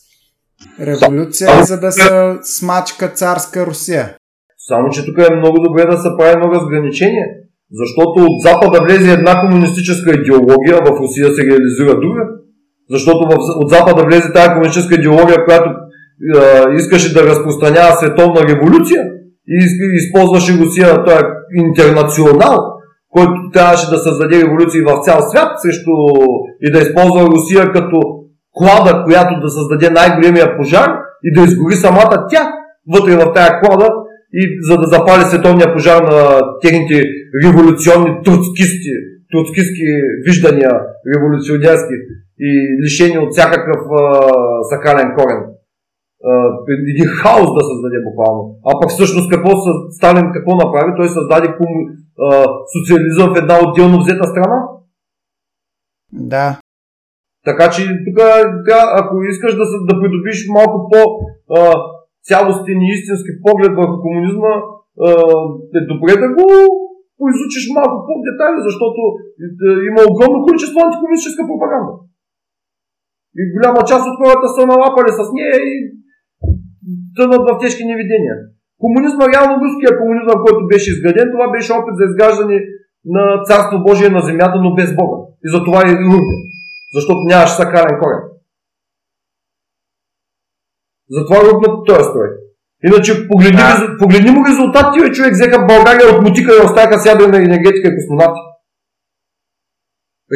революция, 0.80 1.64
за 1.64 1.80
да 1.80 1.92
се 1.92 2.38
смачка 2.42 3.08
царска 3.08 3.66
Русия. 3.66 4.16
Само, 4.68 4.90
че 4.90 5.06
тук 5.06 5.18
е 5.18 5.34
много 5.34 5.58
добре 5.58 5.86
да 5.86 6.02
се 6.02 6.08
прави 6.18 6.36
много 6.36 6.54
разграничение. 6.54 7.43
Защото 7.80 8.16
от 8.32 8.42
Запада 8.48 8.78
влезе 8.84 9.12
една 9.12 9.40
комунистическа 9.40 10.10
идеология, 10.10 10.76
в 10.86 11.00
Русия 11.00 11.28
се 11.30 11.46
реализира 11.50 12.00
друга. 12.00 12.22
Защото 12.90 13.22
от 13.62 13.68
Запада 13.70 14.02
влезе 14.06 14.32
тази 14.32 14.48
комунистическа 14.48 14.94
идеология, 14.94 15.44
която 15.44 15.70
е, 15.70 16.74
искаше 16.76 17.14
да 17.14 17.26
разпространява 17.26 17.92
световна 17.92 18.40
революция 18.48 19.02
и 19.48 19.56
използваше 19.94 20.58
Русия, 20.58 21.04
той 21.04 21.14
е 21.14 21.26
интернационал, 21.66 22.56
който 23.10 23.32
трябваше 23.52 23.90
да 23.90 23.98
създаде 23.98 24.42
революции 24.42 24.80
в 24.80 25.04
цял 25.04 25.18
свят 25.30 25.50
срещу 25.62 25.90
и 26.62 26.72
да 26.72 26.78
използва 26.78 27.26
Русия 27.26 27.72
като 27.72 28.00
клада, 28.58 29.02
която 29.04 29.40
да 29.40 29.50
създаде 29.50 29.90
най-големия 29.90 30.56
пожар 30.56 30.88
и 31.24 31.34
да 31.34 31.40
изгори 31.40 31.74
самата 31.74 32.26
тя 32.30 32.52
вътре 32.94 33.16
в 33.16 33.32
тази 33.32 33.50
клада 33.62 33.88
и 34.40 34.42
за 34.68 34.74
да 34.76 34.86
запали 34.94 35.24
световния 35.24 35.68
пожар 35.74 36.02
на 36.02 36.22
техните 36.62 36.96
революционни 37.44 38.10
троцкисти, 38.24 38.94
троцкистски 39.32 39.86
виждания, 40.26 40.72
революционерски 41.14 41.94
и 42.48 42.50
лишени 42.82 43.18
от 43.18 43.30
всякакъв 43.32 43.80
а, 43.92 44.02
сакален 44.70 45.08
корен. 45.16 45.40
А, 46.24 46.32
един 46.92 47.08
хаос 47.20 47.50
да 47.56 47.62
създаде 47.70 47.98
буквално. 48.08 48.42
А 48.68 48.70
пък 48.80 48.90
всъщност 48.90 49.30
какво 49.30 49.50
Сталин 49.96 50.26
какво 50.34 50.52
направи? 50.64 50.96
Той 50.96 51.08
създаде 51.08 51.48
кум, 51.58 51.72
а, 52.26 52.28
социализъм 52.74 53.34
в 53.34 53.38
една 53.38 53.56
отделно 53.64 53.98
взета 54.00 54.24
страна. 54.24 54.58
Да. 56.12 56.58
Така 57.44 57.70
че 57.70 57.82
тук, 58.04 58.18
ако 59.00 59.22
искаш 59.22 59.54
да, 59.54 59.64
да 59.88 60.00
придобиш 60.00 60.46
малко 60.48 60.90
по 60.90 61.00
а, 61.56 61.74
цялостен 62.28 62.78
и 62.82 62.92
истински 62.96 63.32
поглед 63.44 63.72
върху 63.80 63.96
комунизма, 64.04 64.52
е 65.78 65.80
добре 65.92 66.12
да 66.22 66.28
го 66.36 66.46
поизучиш 67.18 67.64
малко 67.78 67.96
по-детайли, 68.08 68.60
защото 68.68 69.00
е, 69.08 69.70
има 69.90 70.00
огромно 70.10 70.38
количество 70.46 70.78
антикомунистическа 70.80 71.42
пропаганда. 71.50 71.92
И 73.40 73.42
голяма 73.54 73.80
част 73.90 74.04
от 74.10 74.16
хората 74.20 74.46
са 74.56 74.62
налапали 74.72 75.10
с 75.18 75.20
нея 75.36 75.56
и 75.70 75.74
тънат 77.16 77.42
в 77.48 77.58
тежки 77.62 77.84
невидения. 77.92 78.36
Комунизма, 78.82 79.24
реално 79.32 79.62
руския 79.62 79.92
комунизъм, 80.00 80.38
който 80.44 80.70
беше 80.72 80.90
изграден, 80.90 81.28
това 81.34 81.46
беше 81.54 81.70
опит 81.78 81.94
за 81.98 82.04
изграждане 82.06 82.58
на 83.14 83.24
Царство 83.48 83.76
Божие 83.86 84.10
на 84.16 84.22
земята, 84.28 84.56
но 84.64 84.70
без 84.78 84.90
Бога. 85.00 85.18
И 85.44 85.46
затова 85.54 85.78
е 85.82 85.98
рурден. 86.10 86.40
Защото 86.96 87.28
нямаше 87.30 87.58
сакрален 87.60 87.96
корен. 88.00 88.22
Затова 91.10 91.36
рухна 91.44 91.84
този 91.86 92.04
строй. 92.04 92.28
Иначе 92.86 93.28
погледни, 93.28 93.56
да. 93.56 93.96
погледни 93.98 94.30
му 94.30 94.40
резултатите, 94.50 95.12
човек 95.12 95.32
взеха 95.32 95.66
България 95.66 96.06
от 96.14 96.22
мутика 96.24 96.52
и 96.52 96.64
оставяха 96.66 97.00
с 97.00 97.06
ядрена 97.06 97.38
енергетика 97.38 97.88
и 97.88 97.96
космонавти. 97.96 98.40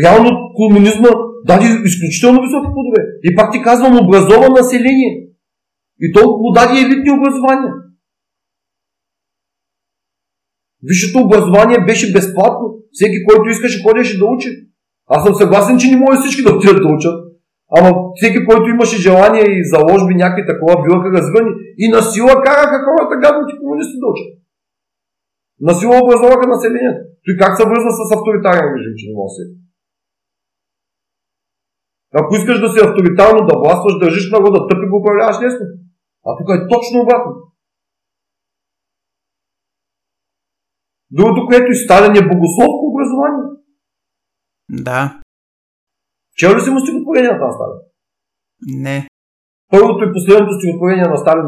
Реално 0.04 0.30
комунизма 0.54 1.08
даде 1.46 1.66
изключително 1.84 2.42
високи 2.42 2.68
плодове. 2.74 3.00
И 3.22 3.34
пак 3.36 3.52
ти 3.52 3.62
казвам, 3.62 4.04
образовано 4.04 4.54
население. 4.60 5.12
И 6.00 6.12
то 6.12 6.20
му 6.42 6.52
даде 6.52 6.80
елитни 6.80 7.10
образования. 7.10 7.72
Висшето 10.82 11.18
образование 11.18 11.86
беше 11.86 12.12
безплатно. 12.12 12.66
Всеки, 12.92 13.24
който 13.24 13.50
искаше, 13.50 13.82
ходеше 13.82 14.18
да 14.18 14.24
учи. 14.24 14.50
Аз 15.06 15.24
съм 15.24 15.34
съгласен, 15.34 15.78
че 15.78 15.90
не 15.90 15.96
може 15.96 16.20
всички 16.20 16.42
да 16.42 16.54
отидат 16.54 16.82
да 16.82 16.88
учат. 16.88 17.27
Ама 17.76 17.88
всеки, 18.16 18.38
който 18.48 18.66
имаше 18.68 19.04
желание 19.06 19.46
и 19.48 19.68
заложби 19.72 20.14
някакви 20.22 20.50
такова, 20.50 20.82
биваха 20.82 21.08
развъни 21.18 21.52
и 21.82 21.86
на 21.94 22.00
сила 22.12 22.34
караха 22.44 22.84
хората 22.86 23.22
гадните 23.24 23.58
комунисти 23.60 23.96
учат. 24.12 24.30
На 25.66 25.72
сила 25.78 25.94
образуваха 26.04 26.46
населението. 26.54 27.02
Той 27.24 27.34
как 27.42 27.52
се 27.56 27.68
връзва 27.70 27.90
с 27.94 28.00
авторитарен 28.16 28.66
режим, 28.74 28.94
че 28.98 29.08
не 29.08 29.14
може. 29.20 29.42
Ако 32.20 32.30
искаш 32.34 32.58
да 32.60 32.68
си 32.68 32.78
авторитарно 32.86 33.40
да 33.50 33.58
властваш, 33.62 33.94
държиш 34.02 34.26
народа, 34.30 34.66
тъпи 34.68 34.86
го 34.90 34.96
управляваш 35.00 35.36
лесно. 35.44 35.66
А 36.26 36.30
тук 36.36 36.48
е 36.50 36.68
точно 36.72 36.96
обратно. 37.00 37.32
Другото, 41.10 41.46
което 41.46 41.72
и 41.72 41.80
Сталин 41.82 42.16
е 42.16 42.28
богослов 42.28 42.72
образование. 42.88 43.46
Да. 44.70 45.20
Чел 46.38 46.50
ли 46.56 46.60
си 46.62 46.70
му 46.70 46.80
стихотворенията 46.80 47.44
на 47.46 47.52
Сталин? 47.56 47.78
Не. 48.86 48.98
Първото 49.72 50.00
и 50.04 50.14
последното 50.16 50.52
стихотворение 50.58 51.08
на 51.14 51.18
Сталин, 51.22 51.46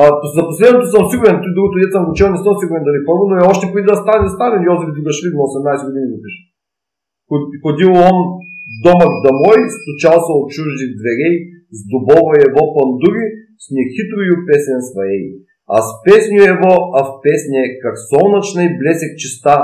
а, 0.00 0.04
за 0.34 0.40
последното 0.50 0.86
съм 0.94 1.04
сигурен, 1.12 1.36
той 1.42 1.52
другото 1.56 1.76
дете 1.78 1.96
съм 1.96 2.06
го 2.06 2.12
чел, 2.18 2.28
не 2.30 2.40
съм 2.44 2.54
сигурен 2.60 2.84
дали 2.88 3.00
първо, 3.08 3.22
но 3.28 3.34
е 3.36 3.48
още 3.52 3.64
преди 3.72 3.86
да 3.92 4.02
стане 4.02 4.34
Сталин, 4.36 4.66
Йозеф 4.68 4.90
Дигашвили 4.96 5.34
на 5.36 5.42
18 5.48 5.86
години 5.88 6.06
го 6.12 6.18
пише. 6.24 6.40
Ходил 7.64 7.90
он 8.08 8.16
домък 8.84 9.12
домой, 9.26 9.58
стучал 9.78 10.16
се 10.26 10.32
от 10.38 10.46
чужди 10.54 10.86
дверей, 11.00 11.34
с 11.76 11.78
дубова 11.90 12.34
его 12.48 12.62
пандури, 12.74 13.24
с 13.62 13.64
нехитрую 13.76 14.34
песен 14.48 14.80
своей. 14.90 15.24
А 15.74 15.76
с 15.86 15.90
песню 16.06 16.40
его, 16.54 16.72
а 16.98 17.00
в 17.08 17.10
песне, 17.24 17.62
как 17.82 17.94
солнечный 18.10 18.68
блесек 18.78 19.12
чиста, 19.22 19.56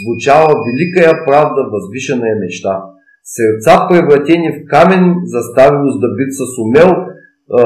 звучала 0.00 0.52
великая 0.68 1.12
правда, 1.26 1.60
возвышенная 1.72 2.36
мечта. 2.40 2.74
Сердца, 3.22 3.86
превратени 3.88 4.48
в 4.48 4.66
камень, 4.66 5.26
заставил 5.26 5.90
сдобиться 5.90 6.44
сумел, 6.46 6.90
э, 6.90 7.64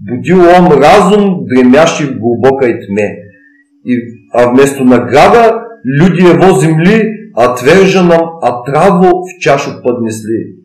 будил 0.00 0.40
он 0.40 0.80
разум, 0.80 1.46
дремящий 1.46 2.06
в 2.06 2.18
глубокой 2.18 2.84
тьме. 2.86 3.16
И, 3.84 3.96
а 4.32 4.50
вместо 4.50 4.84
награда 4.84 5.62
люди 5.82 6.22
его 6.22 6.58
земли 6.60 7.30
отверженном 7.34 8.38
отраву 8.42 9.24
в 9.24 9.40
чашу 9.40 9.82
поднесли. 9.82 10.64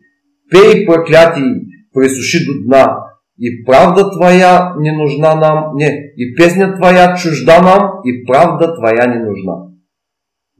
Пей, 0.50 0.86
проклятий, 0.86 1.68
присуши 1.92 2.46
до 2.46 2.64
дна, 2.64 3.12
и 3.36 3.62
правда 3.64 4.10
твоя 4.10 4.74
не 4.78 4.92
нужна 4.92 5.34
нам, 5.34 5.76
не, 5.76 6.12
и 6.14 6.34
песня 6.34 6.76
твоя 6.76 7.16
чужда 7.16 7.60
нам, 7.60 8.02
и 8.02 8.24
правда 8.24 8.74
твоя 8.74 9.06
не 9.06 9.24
нужна. 9.24 9.71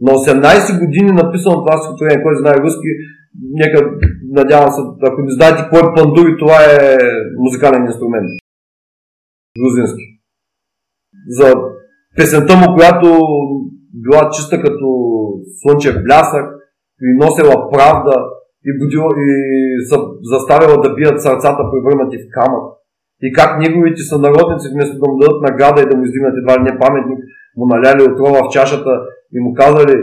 На 0.06 0.12
18 0.12 0.78
години 0.80 1.12
написано 1.12 1.64
това 1.64 1.76
стихотворение, 1.78 2.22
кой 2.22 2.36
знае 2.36 2.62
руски, 2.64 2.90
нека, 3.60 3.78
надявам 4.38 4.70
се, 4.72 4.80
ако 5.08 5.20
не 5.22 5.30
знаете 5.30 5.68
кой 5.70 5.80
е 5.80 5.94
пандури, 5.96 6.36
това 6.38 6.56
е 6.72 6.98
музикален 7.38 7.86
инструмент. 7.86 8.28
Грузински. 9.60 10.04
За 11.28 11.54
песента 12.16 12.56
му, 12.56 12.76
която 12.76 13.06
била 14.02 14.30
чиста 14.30 14.56
като 14.62 14.86
слънчев 15.60 15.94
блясък, 16.04 16.46
и 17.02 17.08
носила 17.24 17.70
правда, 17.72 18.14
и, 18.68 18.70
будила, 18.78 19.08
и 19.26 19.28
са 19.88 19.96
заставила 20.22 20.76
да 20.80 20.94
бият 20.94 21.22
сърцата, 21.22 21.62
превърнати 21.70 22.16
в 22.18 22.30
камък. 22.36 22.64
И 23.22 23.32
как 23.32 23.58
неговите 23.58 24.02
сънародници, 24.02 24.72
вместо 24.72 24.98
да 24.98 25.10
му 25.10 25.18
дадат 25.18 25.42
награда 25.42 25.82
и 25.82 25.88
да 25.90 25.96
му 25.96 26.04
издигнат 26.04 26.34
едва 26.36 26.54
ли 26.58 26.62
не 26.62 26.78
паметник, 26.78 27.20
му 27.56 27.66
наляли 27.66 28.02
отрова 28.02 28.38
в 28.44 28.52
чашата 28.52 28.90
и 29.34 29.40
му 29.40 29.54
казали 29.54 29.94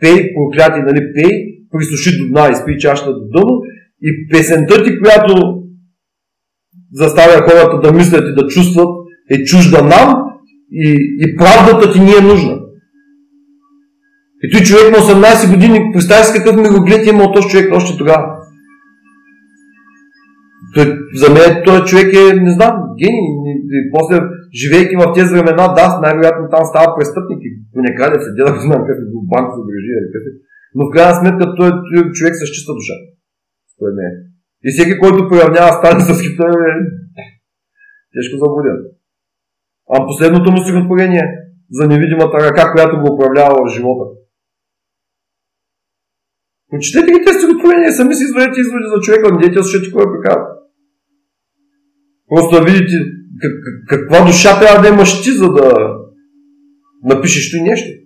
пей, 0.00 0.34
прокляти, 0.34 0.80
нали, 0.80 1.12
пей, 1.14 1.30
присуши 1.70 2.18
до 2.18 2.28
дна, 2.28 2.48
изпи 2.52 2.78
чашата 2.78 3.12
до 3.12 3.28
дъно 3.32 3.60
и 4.02 4.28
песента 4.30 4.84
ти, 4.84 4.98
която 4.98 5.62
заставя 6.92 7.48
хората 7.48 7.80
да 7.80 7.92
мислят 7.92 8.24
и 8.28 8.34
да 8.34 8.48
чувстват, 8.48 8.88
е 9.30 9.44
чужда 9.44 9.82
нам 9.82 10.14
и, 10.72 10.96
и 11.18 11.36
правдата 11.36 11.92
ти 11.92 12.00
ни 12.00 12.12
е 12.18 12.20
нужна. 12.20 12.60
И 14.42 14.50
той 14.52 14.60
човек 14.60 14.90
на 14.92 14.98
18 14.98 15.54
години, 15.54 15.90
представя 15.92 16.24
си 16.24 16.38
какъв 16.38 16.56
мироглед 16.56 17.06
е 17.06 17.10
имал 17.10 17.32
този 17.32 17.48
човек 17.48 17.74
още 17.74 17.98
тогава. 17.98 18.26
Той, 20.74 20.98
за 21.14 21.30
мен 21.30 21.62
този 21.64 21.82
човек 21.82 22.14
е, 22.14 22.34
не 22.34 22.52
знам, 22.52 22.72
гений. 22.98 23.39
И 23.74 23.76
после, 23.94 24.16
живейки 24.60 24.94
в 25.02 25.12
тези 25.16 25.32
времена, 25.34 25.64
да, 25.78 25.86
най-вероятно 26.04 26.44
там 26.54 26.64
става 26.70 26.88
престъпник 26.96 27.40
и 27.48 27.50
не 27.86 27.96
краде 27.98 28.18
се 28.20 28.30
деда, 28.36 28.52
знам 28.64 28.80
какъв 28.86 28.98
е 29.04 29.10
банков 29.32 29.60
грежи 29.68 29.92
или 29.98 30.08
какъв 30.08 30.24
Но 30.76 30.82
в 30.86 30.92
крайна 30.94 31.14
сметка 31.18 31.44
той 31.58 31.68
е 31.68 32.12
човек 32.16 32.34
с 32.36 32.42
чиста 32.54 32.72
душа. 32.78 32.96
Според 33.72 33.94
мен. 33.98 34.12
И 34.66 34.68
всеки, 34.72 34.94
който 35.02 35.28
проявнява 35.30 35.70
стане 35.78 36.00
с 36.08 36.10
Хитлер 36.24 36.54
е 36.70 36.74
тежко 38.12 38.36
заблуден. 38.42 38.78
А 39.92 40.06
последното 40.10 40.52
му 40.52 40.58
стихотворение 40.62 41.24
за 41.76 41.84
невидимата 41.92 42.36
ръка, 42.46 42.72
която 42.72 43.00
го 43.00 43.14
управлява 43.14 43.54
в 43.60 43.72
живота. 43.74 44.04
Прочетете 46.70 47.12
ги 47.12 47.24
тези 47.24 47.38
стихотворения, 47.38 47.92
сами 47.92 48.14
си 48.14 48.24
извадете 48.24 48.60
изводи 48.60 48.86
за 48.92 49.00
човека, 49.04 49.32
не 49.32 49.38
дете 49.40 49.62
слушайте 49.62 49.92
кой 49.92 50.04
е 50.04 50.22
казва. 50.26 50.59
Просто 52.30 52.56
да 52.56 52.72
видите 52.72 52.96
как, 53.40 53.52
каква 53.88 54.26
душа 54.26 54.60
трябва 54.60 54.82
да 54.82 54.88
имаш 54.88 55.22
ти, 55.22 55.30
за 55.30 55.52
да 55.52 55.72
напишеш 57.04 57.50
той 57.50 57.60
нещо. 57.60 58.00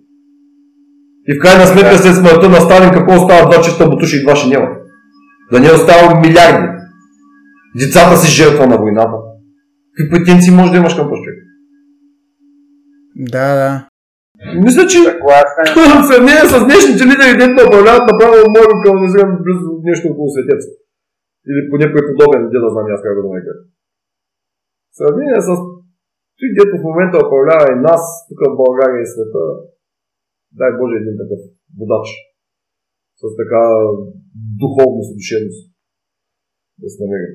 И 1.27 1.31
в 1.35 1.41
крайна 1.41 1.65
сметка 1.65 1.97
след 1.97 2.15
смъртта 2.15 2.49
на 2.49 2.61
Сталин 2.61 2.91
какво 2.93 3.13
остава 3.15 3.49
два 3.49 3.61
чиста 3.61 3.89
бутуши 3.89 4.17
и 4.17 4.23
два 4.23 4.33
няма. 4.47 4.67
Да 5.51 5.59
не 5.59 5.71
остава 5.71 6.19
милиарди. 6.19 6.67
Децата 7.79 8.17
си 8.17 8.35
жертва 8.39 8.67
на 8.67 8.77
войната. 8.77 9.17
Какви 9.95 10.09
претенции 10.11 10.53
може 10.53 10.71
да 10.71 10.77
имаш 10.77 10.93
към 10.95 11.09
този 11.09 11.21
човек? 11.25 11.39
Да, 13.15 13.47
да. 13.61 13.71
Мисля, 14.65 14.83
че 14.91 14.99
в 16.01 16.07
сравнение 16.09 16.45
с 16.53 16.55
днешните 16.67 17.03
лидери, 17.09 17.39
дето 17.39 17.67
управляват, 17.67 18.05
направо 18.11 18.35
може 18.55 18.67
да 19.17 19.23
близо 19.45 19.65
нещо 19.89 20.05
около 20.11 20.29
светец. 20.33 20.61
Или 21.49 21.61
поне 21.69 21.93
преподобен, 21.93 22.41
де 22.51 22.57
да 22.63 22.69
знам 22.73 22.85
аз 22.95 23.01
как 23.05 23.13
да 23.17 23.23
нарека. 23.29 23.53
В 24.95 24.97
сравнение 24.97 25.41
с 25.47 25.49
той, 26.37 26.49
дето 26.59 26.73
в 26.77 26.87
момента 26.89 27.23
управлява 27.25 27.65
и 27.71 27.83
нас, 27.89 28.03
тук 28.27 28.39
в 28.51 28.59
България 28.61 29.01
и 29.01 29.11
света, 29.13 29.43
дай 30.59 30.71
Боже 30.79 30.95
един 30.97 31.15
такъв 31.21 31.41
водач 31.79 32.07
с 33.19 33.21
така 33.41 33.63
духовност 34.61 35.11
и 35.15 35.21
да 36.81 36.87
се 36.89 36.97
намери. 37.03 37.29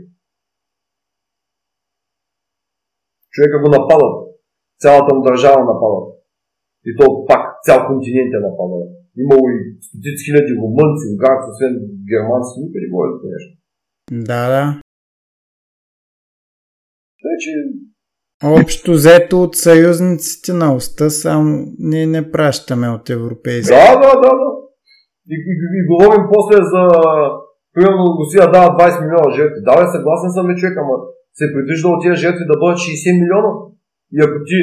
Човека 3.33 3.57
го 3.63 3.69
нападат. 3.77 4.17
Цялата 4.83 5.11
му 5.15 5.21
държава 5.29 5.61
нападат. 5.73 6.07
И 6.89 6.91
то 6.99 7.05
пак 7.29 7.43
цял 7.67 7.79
континент 7.89 8.33
е 8.35 8.45
нападал. 8.49 8.83
Имало 9.23 9.45
и 9.55 9.59
стотици 9.87 10.25
хиляди 10.27 10.53
румънци, 10.61 11.05
унгарци, 11.13 11.51
освен 11.53 11.75
германци, 12.11 12.61
никъде 12.63 12.87
за 13.21 13.29
нещо. 13.35 13.53
Да, 14.29 14.43
да. 14.55 14.65
Тъй, 17.23 17.37
че... 17.45 17.51
Общо 18.61 18.93
взето 18.93 19.43
от 19.43 19.57
съюзниците 19.57 20.53
на 20.53 20.75
уста, 20.75 21.11
само 21.11 21.67
ние 21.79 22.07
не 22.07 22.31
пращаме 22.31 22.89
от 22.89 23.11
европейски. 23.11 23.75
Да, 23.75 23.95
да, 24.03 24.13
да, 24.25 24.31
да. 24.41 24.49
И, 25.35 25.37
и, 25.51 25.55
и, 25.79 25.81
говорим 25.91 26.23
после 26.33 26.57
за 26.73 26.83
примерно 27.75 28.05
Русия 28.19 28.45
дава 28.57 28.69
20 28.79 29.05
милиона 29.05 29.31
жертви. 29.39 29.61
Да, 29.69 29.75
съгласен 29.97 30.31
съм 30.37 30.57
човек, 30.61 30.77
ама 30.83 30.95
се 31.39 31.45
предвижда 31.55 31.89
от 31.89 32.03
тези 32.03 32.23
жертви 32.25 32.45
да 32.51 32.59
бъдат 32.61 32.79
60 32.79 33.21
милиона. 33.23 33.51
И 34.15 34.19
ако 34.25 34.37
ти 34.49 34.57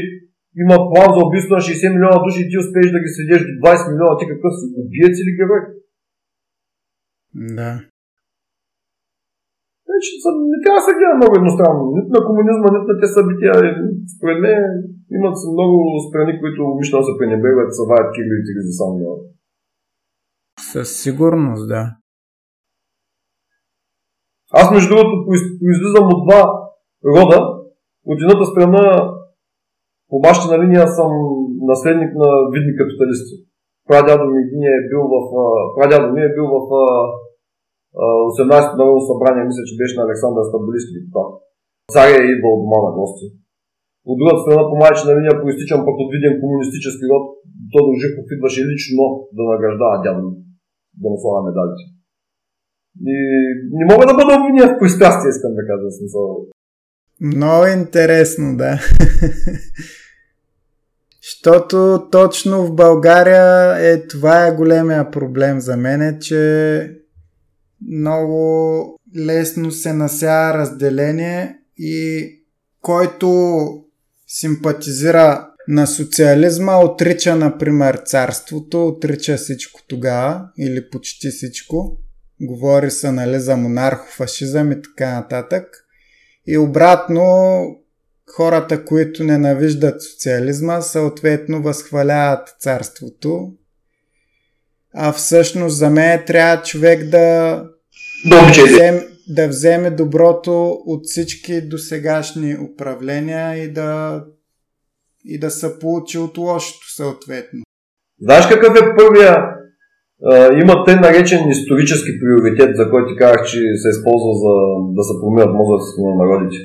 има 0.63 0.75
план 0.89 1.09
за 1.15 1.19
убийство 1.27 1.51
на 1.57 1.61
60 1.61 1.93
милиона 1.95 2.17
души 2.25 2.41
и 2.43 2.49
ти 2.49 2.57
успееш 2.63 2.89
да 2.95 2.99
ги 3.03 3.09
сведеш 3.15 3.41
до 3.47 3.53
20 3.63 3.91
милиона, 3.91 4.13
ти 4.19 4.25
какъв 4.31 4.51
си? 4.59 4.65
Убиец 4.81 5.15
или 5.21 5.37
герой? 5.39 5.61
Да. 7.57 7.71
Значи, 9.87 10.09
не 10.53 10.57
трябва 10.63 10.79
да 10.81 10.85
се 10.85 10.97
гледа 10.97 11.15
много 11.17 11.33
едностранно. 11.37 11.83
Нито 11.97 12.09
на 12.17 12.21
комунизма, 12.27 12.67
нито 12.75 12.89
на 12.91 12.97
тези 12.99 13.15
събития. 13.17 13.53
Според 14.15 14.37
мен 14.43 14.59
имат 15.17 15.37
много 15.55 15.77
страни, 16.07 16.33
които 16.41 16.59
умишлено 16.71 17.03
се 17.07 17.17
пренебрегват, 17.19 17.75
се 17.77 17.83
ваят 17.89 18.09
тигри 18.15 18.61
за 18.67 18.73
само 18.79 18.95
Със 20.71 20.87
сигурност, 21.03 21.63
да. 21.73 21.83
Аз, 24.59 24.67
между 24.71 24.89
другото, 24.89 25.25
произлизам 25.61 26.05
от 26.13 26.19
два 26.25 26.41
рода. 27.15 27.39
От 28.11 28.17
едната 28.21 28.45
страна 28.45 28.83
по 30.09 30.15
бащина 30.19 30.55
линия 30.63 30.87
съм 30.87 31.11
наследник 31.71 32.11
на 32.21 32.29
видни 32.53 32.73
капиталисти. 32.79 33.35
Прадядо 33.87 34.25
ми 34.33 34.41
е 34.77 34.87
бил 34.89 35.01
в, 35.13 35.15
прадядо 35.75 36.13
ми 36.13 36.21
е 36.21 36.33
бил 36.35 36.45
в 36.55 36.59
18-то 37.95 38.77
народно 38.79 39.07
събрание, 39.09 39.49
мисля, 39.49 39.63
че 39.69 39.79
беше 39.79 39.97
на 39.97 40.05
Александър 40.07 40.43
Стабулиски 40.49 40.95
депутат. 40.95 41.29
Царя 41.93 42.17
е 42.19 42.31
идвал 42.33 42.53
дома 42.61 42.79
на 42.85 42.91
гости. 42.99 43.25
От 44.09 44.15
другата 44.19 44.41
страна 44.43 44.63
по 44.69 44.75
майчина 44.81 45.11
линия 45.17 45.35
проистичам 45.41 45.79
пък 45.87 45.95
от 46.03 46.09
виден 46.13 46.33
комунистически 46.41 47.05
род. 47.11 47.25
Тодор 47.73 47.93
Живков 48.01 48.25
идваше 48.35 48.61
лично 48.71 49.03
да 49.37 49.41
награждава 49.51 49.95
дядо 50.03 50.27
да 51.01 51.05
му 51.09 51.17
слага 51.21 51.41
медалите. 51.47 51.83
И 53.13 53.17
не 53.77 53.83
мога 53.91 54.03
да 54.09 54.17
бъда 54.19 54.31
обвиня 54.37 54.65
в 54.67 54.79
пристрастие, 54.79 55.29
искам 55.29 55.53
да 55.59 55.63
кажа 55.69 55.87
смисъл. 55.97 56.25
Много 57.21 57.63
интересно, 57.79 58.57
да. 58.57 58.71
Защото 61.27 62.07
точно 62.11 62.65
в 62.65 62.75
България 62.75 63.75
е 63.91 64.07
това 64.07 64.47
е 64.47 64.55
големия 64.55 65.11
проблем 65.11 65.59
за 65.59 65.77
мен, 65.77 66.01
е, 66.01 66.19
че 66.19 66.41
много 67.81 68.99
лесно 69.17 69.71
се 69.71 69.93
нася 69.93 70.53
разделение 70.53 71.57
и 71.77 72.29
който 72.81 73.83
симпатизира 74.27 75.49
на 75.67 75.87
социализма, 75.87 76.77
отрича, 76.77 77.35
например, 77.35 78.01
царството, 78.05 78.87
отрича 78.87 79.37
всичко 79.37 79.81
тогава 79.87 80.49
или 80.57 80.89
почти 80.89 81.29
всичко. 81.29 81.97
Говори 82.41 82.91
се 82.91 83.11
нали, 83.11 83.39
за 83.39 83.57
монархофашизъм 83.57 84.71
и 84.71 84.81
така 84.81 85.13
нататък. 85.13 85.85
И 86.47 86.57
обратно, 86.57 87.63
хората, 88.35 88.85
които 88.85 89.23
ненавиждат 89.23 90.03
социализма, 90.03 90.81
съответно 90.81 91.61
възхваляват 91.61 92.55
царството. 92.59 93.53
А 94.99 95.11
всъщност 95.11 95.77
за 95.77 95.89
мен 95.89 96.23
трябва 96.27 96.63
човек 96.63 97.09
да 97.09 97.63
да 98.29 98.41
вземе, 98.65 99.07
да 99.29 99.47
вземе 99.47 99.89
доброто 99.89 100.69
от 100.85 101.01
всички 101.03 101.61
досегашни 101.61 102.57
управления 102.73 103.63
и 103.63 103.73
да 103.73 104.23
и 105.25 105.39
да 105.39 105.51
се 105.51 105.79
получи 105.79 106.17
от 106.17 106.37
лошото 106.37 106.93
съответно. 106.95 107.59
Знаеш 108.21 108.47
какъв 108.47 108.75
е 108.75 108.95
първия 108.97 109.37
има 110.61 110.83
те 110.85 110.95
наречен 110.95 111.49
исторически 111.49 112.11
приоритет, 112.19 112.75
за 112.75 112.89
който 112.89 113.07
ти 113.07 113.17
казах, 113.17 113.45
че 113.45 113.57
се 113.57 113.89
използва 113.89 114.31
за 114.43 114.53
да 114.97 115.03
се 115.03 115.13
променят 115.21 115.55
мозъците 115.55 116.01
на 116.01 116.25
народите. 116.25 116.57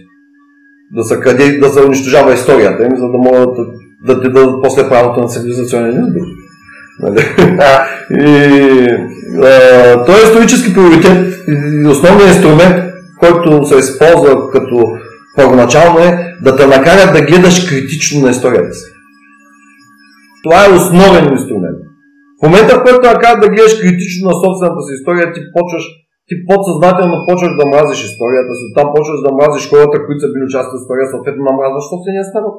Да 0.97 1.05
се, 1.05 1.21
краде, 1.21 1.59
да 1.59 1.69
се 1.69 1.85
унищожава 1.85 2.35
историята 2.35 2.85
им, 2.85 2.97
за 2.97 3.07
да 3.07 3.19
могат 3.19 3.57
да, 3.57 3.65
да 4.07 4.23
ти 4.23 4.29
дадат 4.33 4.63
после 4.63 4.89
правото 4.89 5.21
на 5.21 5.29
цивилизационен 5.29 6.07
избор. 6.07 6.27
Нали? 7.01 7.21
И, 8.11 8.87
а, 9.43 10.05
той 10.05 10.15
е 10.15 10.25
исторически 10.25 10.75
приоритет 10.75 11.35
и 11.49 11.87
основният 11.87 12.35
инструмент, 12.35 12.77
който 13.19 13.65
се 13.65 13.79
използва 13.79 14.51
като 14.51 14.85
първоначално 15.37 15.99
е 15.99 16.37
да 16.43 16.57
те 16.57 16.67
накарат 16.67 17.13
да 17.13 17.23
гледаш 17.23 17.69
критично 17.69 18.23
на 18.23 18.31
историята 18.31 18.75
си. 18.75 18.87
Това 20.43 20.59
е 20.65 20.77
основен 20.79 21.25
инструмент. 21.33 21.79
В 22.39 22.43
момента, 22.47 22.73
в 22.75 22.83
който 22.85 23.13
накарат 23.13 23.41
да 23.41 23.49
гледаш 23.49 23.75
критично 23.81 24.23
на 24.31 24.35
собствената 24.43 24.81
си 24.87 24.93
история, 24.99 25.33
ти 25.33 25.41
почваш 25.57 25.85
ти 26.29 26.35
подсъзнателно 26.49 27.17
почваш 27.29 27.53
да 27.61 27.65
мразиш 27.73 28.01
историята 28.11 28.53
си, 28.59 28.65
там 28.77 28.87
почваш 28.95 29.21
да 29.27 29.31
мразиш 29.39 29.65
хората, 29.71 29.97
които 30.05 30.21
са 30.23 30.33
били 30.35 30.47
част 30.57 30.69
от 30.73 30.81
история, 30.81 31.07
съответно 31.09 31.43
намразваш 31.51 31.85
собствения 31.93 32.25
си 32.25 32.33
народ. 32.39 32.55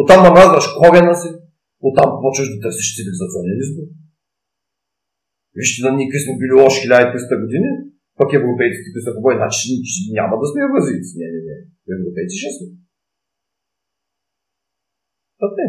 Оттам 0.00 0.20
намразваш 0.28 0.66
корена 0.80 1.14
си, 1.20 1.28
оттам 1.86 2.08
почваш 2.22 2.48
да 2.52 2.56
търсиш 2.64 2.88
цивилизационен 2.96 3.58
избор. 3.64 3.86
Вижте 5.58 5.78
да 5.84 5.90
ние 5.92 6.22
сме 6.24 6.40
били 6.40 6.54
лоши 6.62 6.80
1300 6.88 7.42
години, 7.44 7.70
пък 8.18 8.28
европейците 8.32 8.84
какви 8.86 9.02
са 9.04 9.14
хубави, 9.16 9.40
значи 9.40 9.66
няма 10.18 10.34
да 10.40 10.44
сме 10.50 10.60
евразийци. 10.66 11.12
Не, 11.20 11.28
не, 11.34 11.40
не. 11.48 11.56
Европейци 11.96 12.36
ще 12.40 12.50
сме. 12.56 12.66
Тъпне. 15.40 15.66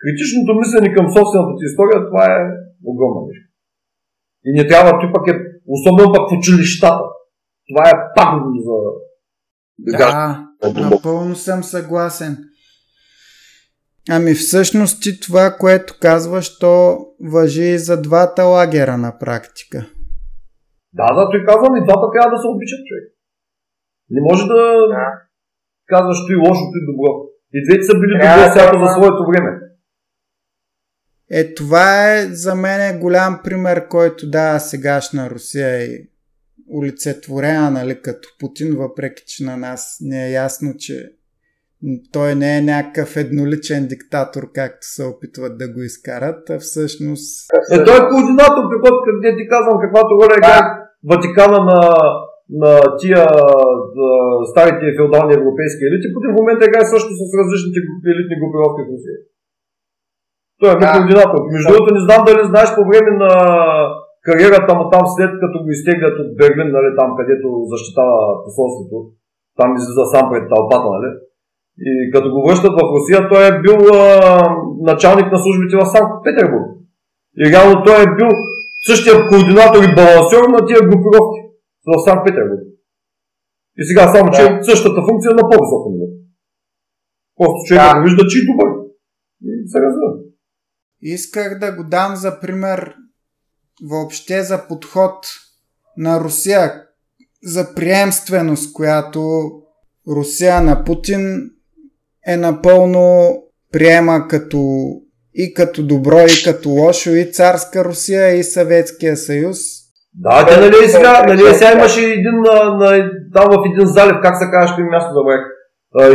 Критичното 0.00 0.50
мислене 0.60 0.96
към 0.96 1.06
собствената 1.16 1.52
ти 1.58 1.64
история, 1.70 1.98
това 2.08 2.24
е 2.36 2.40
огромна 2.90 3.22
нещо. 3.28 3.48
И 4.46 4.50
не 4.58 4.64
трябва, 4.70 4.90
ти 5.00 5.06
пък 5.14 5.24
е, 5.32 5.34
особено 5.74 6.14
пък 6.14 6.24
в 6.28 6.36
училищата. 6.38 7.04
Това 7.68 7.84
е 7.90 8.02
пагубно 8.16 8.58
за... 8.66 8.76
Да, 9.78 10.48
напълно 10.90 11.34
съм 11.34 11.62
съгласен. 11.62 12.47
Ами 14.10 14.34
всъщност 14.34 15.02
ти 15.02 15.20
това, 15.20 15.56
което 15.58 15.94
казваш, 16.00 16.58
то 16.58 16.98
въжи 17.20 17.64
и 17.64 17.78
за 17.78 18.02
двата 18.02 18.42
лагера 18.42 18.96
на 18.96 19.18
практика. 19.18 19.78
Да, 20.92 21.06
да, 21.14 21.30
той 21.30 21.44
казвам 21.48 21.76
и 21.76 21.84
двата 21.84 22.06
трябва 22.12 22.36
да 22.36 22.42
се 22.42 22.48
обичат 22.48 22.80
човек. 22.86 23.06
Не 24.10 24.20
може 24.20 24.46
да, 24.46 24.54
да. 24.88 25.04
казваш 25.86 26.18
той 26.26 26.36
лошото 26.36 26.74
и 26.80 26.86
добро. 26.86 27.10
И 27.52 27.64
двете 27.66 27.82
са 27.82 27.94
били 28.00 28.14
добро 28.14 28.50
всяко 28.50 28.84
за 28.84 28.92
своето 28.92 29.22
време. 29.30 29.50
Е, 31.30 31.54
това 31.54 32.14
е 32.14 32.26
за 32.26 32.54
мен 32.54 33.00
голям 33.00 33.40
пример, 33.44 33.88
който 33.88 34.30
дава 34.30 34.60
сегашна 34.60 35.30
Русия 35.30 35.84
и 35.84 36.10
олицетворена, 36.76 37.70
нали, 37.70 38.02
като 38.02 38.28
Путин, 38.40 38.76
въпреки 38.76 39.22
че 39.26 39.44
на 39.44 39.56
нас 39.56 39.98
не 40.00 40.26
е 40.26 40.30
ясно, 40.30 40.74
че 40.78 41.17
той 42.14 42.30
не 42.42 42.50
е 42.58 42.66
някакъв 42.74 43.10
едноличен 43.24 43.82
диктатор, 43.92 44.42
както 44.58 44.84
се 44.94 45.02
опитват 45.12 45.54
да 45.62 45.66
го 45.74 45.80
изкарат, 45.90 46.40
а 46.54 46.58
всъщност... 46.66 47.32
Е, 47.74 47.76
той 47.86 47.96
е 48.00 48.08
координатор, 48.10 48.64
каквото 48.72 48.98
къде 49.06 49.30
ти 49.38 49.44
казвам, 49.52 49.76
каквато 49.84 50.10
роля 50.20 50.34
е 50.38 50.44
да. 50.50 50.58
Ватикана 51.10 51.60
на, 51.70 51.80
на 52.62 52.72
тия 53.00 53.22
да, 53.96 54.08
старите 54.50 54.96
феодални 54.98 55.32
европейски 55.40 55.82
елити, 55.88 56.12
Путин 56.14 56.30
в 56.32 56.38
момента 56.40 56.66
играе 56.66 56.92
също 56.94 57.10
с 57.20 57.22
различните 57.40 57.78
елитни 58.12 58.40
групировки 58.40 58.82
в 58.84 58.90
Русия. 58.90 59.18
Той 60.60 60.70
е 60.72 60.80
да. 60.82 60.88
координатор. 60.94 61.40
Между 61.54 61.68
другото, 61.68 61.96
не 61.96 62.06
знам 62.06 62.20
дали 62.28 62.50
знаеш 62.50 62.70
по 62.76 62.82
време 62.90 63.10
на 63.22 63.32
кариерата 64.26 64.72
му 64.78 64.84
там, 64.94 65.04
след 65.14 65.32
като 65.42 65.56
го 65.62 65.68
изтеглят 65.76 66.16
от 66.22 66.30
Берлин, 66.40 66.68
нали, 66.76 66.90
там 67.00 67.08
където 67.18 67.46
защитава 67.72 68.18
посолството, 68.44 68.96
там 69.58 69.70
излиза 69.78 70.04
сам 70.14 70.24
пред 70.30 70.44
тълпата, 70.52 70.88
нали? 70.96 71.10
И 71.80 72.10
като 72.12 72.30
го 72.30 72.48
връщат 72.48 72.72
в 72.78 72.90
Русия, 72.94 73.28
той 73.28 73.42
е 73.48 73.60
бил 73.64 73.78
а, 73.94 74.02
началник 74.90 75.32
на 75.32 75.38
службите 75.38 75.76
в 75.76 75.90
Санкт 75.94 76.12
Петербург. 76.24 76.66
И 77.40 77.50
реално 77.52 77.84
той 77.86 78.02
е 78.02 78.14
бил 78.18 78.30
същия 78.88 79.28
координатор 79.28 79.80
и 79.82 79.94
балансьор 79.94 80.44
на 80.48 80.66
тия 80.66 80.80
групировки 80.88 81.40
в 81.86 81.90
Санкт 82.06 82.24
Петербург. 82.26 82.62
И 83.80 83.82
сега 83.88 84.12
само, 84.14 84.30
че 84.30 84.42
да. 84.42 84.64
същата 84.64 85.00
функция 85.08 85.30
на 85.34 85.42
по-високо 85.50 85.86
ниво. 85.92 86.06
Просто 87.36 87.58
човека 87.66 87.94
да. 87.94 88.00
го 88.00 88.04
вижда, 88.04 88.22
че 88.30 88.38
е 88.38 88.48
добър. 88.50 88.70
И 89.42 89.68
се 89.68 89.78
развива. 89.80 90.12
Исках 91.02 91.58
да 91.58 91.76
го 91.76 91.84
дам 91.84 92.16
за 92.16 92.40
пример 92.40 92.94
въобще 93.90 94.42
за 94.42 94.66
подход 94.68 95.26
на 95.96 96.20
Русия, 96.20 96.82
за 97.42 97.74
приемственост, 97.74 98.72
която 98.72 99.50
Русия 100.08 100.60
на 100.60 100.84
Путин 100.84 101.50
е 102.28 102.36
напълно 102.36 103.36
приема 103.72 104.28
като 104.28 104.58
и 105.34 105.54
като 105.54 105.86
добро, 105.86 106.18
и 106.18 106.44
като 106.44 106.68
лошо, 106.68 107.10
и 107.10 107.24
царска 107.32 107.84
Русия, 107.84 108.34
и 108.34 108.42
Съветския 108.42 109.16
съюз. 109.16 109.58
Да, 110.14 110.46
те 110.46 110.60
нали 110.60 110.88
сега, 110.88 111.22
нали 111.28 111.54
сега 111.54 111.72
имаше 111.72 112.00
един 112.00 112.36
на, 112.46 112.76
на, 112.76 113.10
там 113.34 113.46
в 113.50 113.62
един 113.72 113.86
залив, 113.86 114.16
как 114.22 114.34
се 114.36 114.72
ще 114.72 114.82
място 114.82 115.14
забравих. 115.14 115.46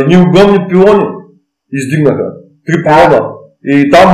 Едни 0.00 0.16
огромни 0.16 0.68
пилони 0.68 1.04
издигнаха. 1.72 2.26
Три 2.66 2.82
пилона. 2.84 3.20
И 3.64 3.90
там 3.90 4.08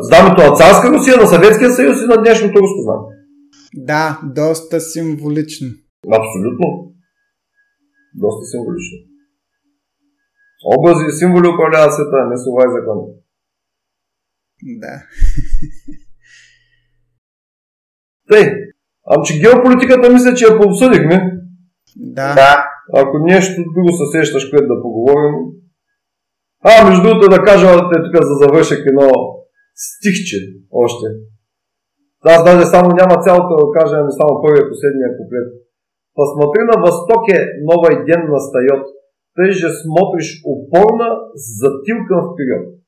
знамето 0.00 0.42
на 0.42 0.56
царска 0.56 0.90
Русия, 0.90 1.16
на 1.16 1.26
Съветския 1.26 1.70
съюз 1.70 1.96
и 2.02 2.06
на 2.06 2.22
днешното 2.22 2.58
руско 2.58 2.80
знаме. 2.82 3.02
Да, 3.74 4.20
доста 4.34 4.80
символично. 4.80 5.68
Абсолютно. 6.06 6.66
Доста 8.14 8.44
символично. 8.52 9.09
Образи 10.64 11.04
и 11.08 11.12
символи 11.18 11.48
управлява 11.48 11.92
света, 11.92 12.26
не 12.30 12.38
слова 12.38 12.62
и 12.66 12.74
закони. 12.76 13.06
Да. 14.82 14.94
Тъй, 18.28 18.44
ами 19.06 19.24
че 19.26 19.40
геополитиката 19.40 20.12
мисля, 20.12 20.34
че 20.34 20.44
я 20.44 20.58
пообсъдихме. 20.58 21.16
Да. 21.96 22.34
да. 22.34 22.52
Ако 23.00 23.18
нещо 23.18 23.62
друго 23.74 23.90
се 23.98 24.06
сещаш, 24.18 24.50
което 24.50 24.66
да 24.74 24.82
поговорим, 24.82 25.34
а, 26.64 26.88
между 26.88 27.02
другото 27.02 27.28
да 27.28 27.44
кажа, 27.48 27.68
те 27.90 27.96
тук 28.02 28.14
за 28.30 28.34
завършек 28.42 28.80
едно 28.86 29.08
стихче 29.74 30.38
още. 30.70 31.06
Аз 32.24 32.44
даже 32.44 32.64
само 32.66 32.88
няма 33.00 33.22
цялото 33.24 33.52
да 33.62 33.66
кажа, 33.78 33.94
ами 33.98 34.12
само 34.18 34.42
първия 34.42 34.64
последния 34.70 35.10
куплет. 35.18 35.48
Посмотри 36.18 36.62
на 36.70 36.76
востоке 36.84 37.36
новый 37.70 37.94
ден 38.08 38.20
настает, 38.34 38.84
ты 39.36 39.50
же 39.52 39.68
смотришь 39.70 40.42
упорно 40.44 41.30
с 41.34 41.44
затылком 41.60 42.34
вперед. 42.34 42.80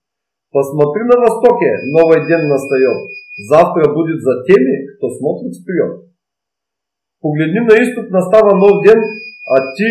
Посмотри 0.53 1.03
на 1.05 1.17
востоке, 1.25 1.71
новый 1.97 2.27
ден 2.27 2.49
настает, 2.49 2.99
завтра 3.49 3.95
будет 3.95 4.21
за 4.21 4.45
теми, 4.45 4.75
кто 4.97 5.09
смотрит 5.09 5.55
вперед. 5.57 5.93
Погледни 7.21 7.61
на 7.61 7.75
изток, 7.83 8.11
настава 8.11 8.57
нов 8.57 8.83
ден, 8.85 9.01
а 9.55 9.57
ти 9.75 9.87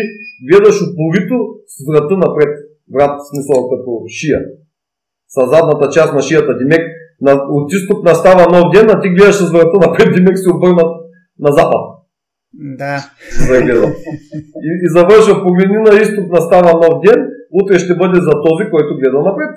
гледаш 0.46 0.76
упорито 0.82 1.36
с 1.66 1.76
врата 1.88 2.16
напред 2.16 2.52
врат, 2.94 3.20
смисъл 3.28 3.68
като 3.70 4.04
шия. 4.08 4.40
С 5.28 5.36
задната 5.50 5.88
част 5.90 6.14
на 6.14 6.22
шията 6.22 6.58
Димек, 6.58 6.84
от 7.50 7.72
изток 7.72 8.04
настава 8.04 8.44
нов 8.52 8.72
ден, 8.72 8.86
а 8.90 9.00
ти 9.00 9.08
гледаш 9.08 9.34
с 9.34 9.52
врата 9.52 9.78
напред, 9.86 10.14
Димек 10.14 10.38
се 10.38 10.50
обърнат 10.50 10.92
на 11.38 11.50
запад. 11.52 11.91
Да. 12.54 13.10
И, 14.66 14.70
и 14.84 14.88
завършва, 14.96 15.44
погледни 15.44 15.78
на 15.86 15.92
изток 16.02 16.26
настава 16.30 16.72
нов 16.82 16.94
ден, 17.06 17.20
утре 17.52 17.78
ще 17.78 17.94
бъде 18.00 18.18
за 18.20 18.34
този, 18.46 18.70
който 18.70 18.98
гледа 18.98 19.18
напред. 19.28 19.54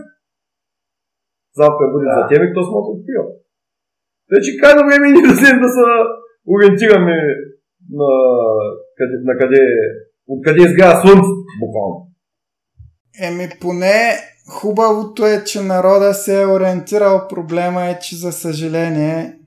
Завтра 1.56 1.92
бъде 1.94 2.06
да. 2.06 2.16
за 2.18 2.28
теми, 2.32 2.52
кто 2.52 2.60
смотри 2.64 2.94
вперед. 3.02 3.28
Тъй, 4.30 4.40
че 4.42 4.58
крайно 4.60 4.82
време 4.88 5.08
ние 5.12 5.22
да 5.22 5.60
да 5.64 5.70
се 5.76 5.86
ориентираме 6.54 7.16
на 8.00 8.10
къде, 8.98 9.16
на 9.24 9.38
къде, 9.40 9.62
откъде 10.28 10.62
изгрява 10.62 11.02
слънцето, 11.02 11.36
буквално. 11.60 11.98
Еми, 13.22 13.50
поне 13.62 14.18
хубавото 14.50 15.26
е, 15.26 15.44
че 15.44 15.62
народа 15.62 16.14
се 16.14 16.42
е 16.42 16.48
ориентирал. 16.48 17.28
Проблема 17.30 17.86
е, 17.86 18.00
че 18.00 18.16
за 18.16 18.32
съжаление 18.32 19.40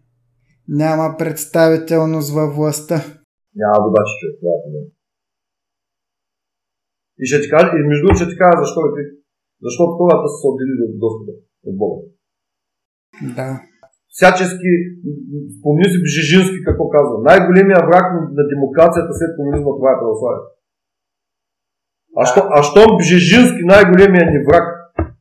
няма 0.69 1.15
представителност 1.19 2.35
във 2.35 2.55
властта. 2.57 3.18
Няма 3.61 3.77
водачи, 3.85 4.15
човек, 4.19 4.35
това 4.41 4.53
е 4.57 4.63
проблем. 4.65 4.87
И 7.23 7.25
ще 7.29 7.39
ти 7.43 7.49
кажа, 7.53 7.67
и 7.79 7.89
между 7.89 8.03
другото 8.03 8.21
ще 8.21 8.31
ти 8.33 8.41
кажа 8.43 8.63
защо 8.63 8.81
е 9.03 9.05
Защото 9.67 9.91
хората 9.99 10.27
са 10.29 10.37
се 10.41 10.47
отделили 10.51 10.83
от 10.89 10.97
Господа, 11.03 11.33
от 11.69 11.75
Бога. 11.83 11.99
Да. 13.39 13.51
всячески, 14.15 14.73
спомни 15.57 15.87
си 15.91 15.99
Бжежински 16.05 16.59
какво 16.67 16.85
казва. 16.97 17.17
Най-големия 17.31 17.81
враг 17.89 18.07
на 18.39 18.43
демокрацията 18.53 19.11
след 19.19 19.31
комунизма 19.37 19.73
това 19.79 19.91
е 19.93 20.01
православието. 20.01 20.51
А, 22.21 22.23
що, 22.31 22.41
а 22.57 22.59
щом 22.69 22.91
Бжежински 23.01 23.63
най-големия 23.73 24.25
ни 24.33 24.39
враг, 24.49 24.67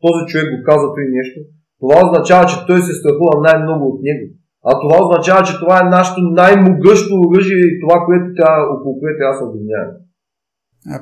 този 0.03 0.21
човек 0.29 0.47
го 0.53 0.59
каза 0.69 0.85
той 0.95 1.05
нещо, 1.17 1.39
това 1.81 1.95
означава, 2.05 2.43
че 2.51 2.57
той 2.67 2.79
се 2.83 2.97
страхува 2.99 3.33
най-много 3.47 3.83
от 3.91 3.99
него. 4.07 4.25
А 4.69 4.79
това 4.81 5.05
означава, 5.05 5.45
че 5.45 5.59
това 5.59 5.79
е 5.79 5.89
нашето 5.89 6.21
най-могъщо 6.21 7.13
оръжие 7.13 7.57
и 7.57 7.79
това, 7.81 8.05
което 8.05 8.25
трябва, 8.35 8.63
около 8.75 8.99
което 8.99 9.17
трябва 9.17 9.33
да 9.33 9.37
се 9.37 9.43
обединяваме. 9.43 9.97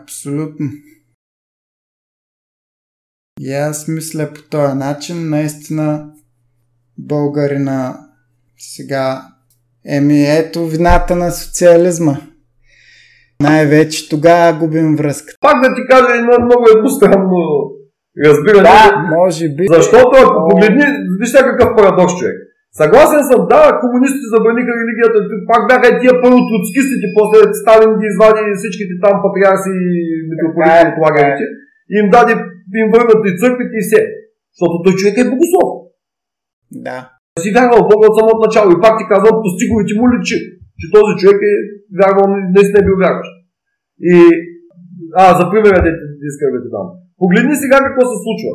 Абсолютно. 0.02 0.66
И 3.40 3.54
аз 3.54 3.88
мисля 3.88 4.30
по 4.36 4.42
този 4.50 4.74
начин, 4.78 5.30
наистина 5.30 6.12
българина 6.98 7.98
сега 8.58 9.22
еми 9.86 10.26
ето 10.38 10.66
вината 10.66 11.16
на 11.16 11.32
социализма. 11.32 12.18
Най-вече 13.42 14.10
тогава 14.10 14.60
губим 14.60 14.96
връзка. 14.96 15.34
Пак 15.42 15.62
да 15.62 15.76
ти 15.76 15.82
кажа 15.90 16.16
едно 16.16 16.46
много 16.46 16.66
едностранно 16.78 17.72
разбиране. 18.26 18.64
Да, 18.64 19.10
може 19.18 19.50
би. 19.50 19.66
Защото 19.70 20.12
ако 20.18 20.50
погледни, 20.50 20.84
виж 21.20 21.32
какъв 21.34 21.76
парадокс 21.78 22.14
човек. 22.20 22.36
Съгласен 22.82 23.22
съм, 23.30 23.42
да, 23.52 23.62
комунистите 23.84 24.28
забраниха 24.34 24.72
религията, 24.82 25.18
пак 25.52 25.62
бяха 25.70 25.88
и 25.90 26.00
тия 26.02 26.14
първо 26.24 26.40
троцкистите, 26.50 27.08
после 27.18 27.40
Сталин 27.62 27.92
ги 28.00 28.08
извади 28.12 28.58
всичките 28.60 28.94
там 29.06 29.16
патриарси 29.26 29.72
и 29.86 29.96
митрополити 30.30 30.90
от 30.92 30.98
лагерите 31.04 31.46
и 31.92 31.94
им 32.02 32.08
даде, 32.14 32.34
им 32.82 32.88
върнат 32.94 33.22
и 33.30 33.38
църквите 33.42 33.76
и 33.80 33.86
все. 33.88 34.02
Защото 34.54 34.76
той 34.84 34.94
човек 35.00 35.16
е 35.18 35.32
богослов. 35.32 35.70
Да. 36.86 36.98
Си 37.44 37.50
вярвал 37.56 37.90
Бога 37.92 38.06
от 38.10 38.18
самото 38.18 38.46
начало 38.46 38.68
и 38.72 38.82
пак 38.84 38.94
ти 38.98 39.04
казвам, 39.12 39.36
по 39.44 39.50
стиговете 39.56 39.94
му 40.00 40.06
личи, 40.14 40.38
че 40.80 40.86
този 40.96 41.12
човек 41.20 41.40
е 41.52 41.56
вярвал, 42.00 42.26
не 42.56 42.62
е 42.80 42.86
бил 42.88 42.98
вярващ. 43.04 43.32
И, 44.12 44.16
а, 45.22 45.24
за 45.40 45.44
пример 45.52 45.74
да 45.86 45.92
искам 46.30 46.50
да 46.54 46.60
ти 46.64 46.70
дам. 46.76 46.88
Погледни 47.22 47.56
сега 47.64 47.78
какво 47.86 48.02
се 48.12 48.18
случва. 48.26 48.52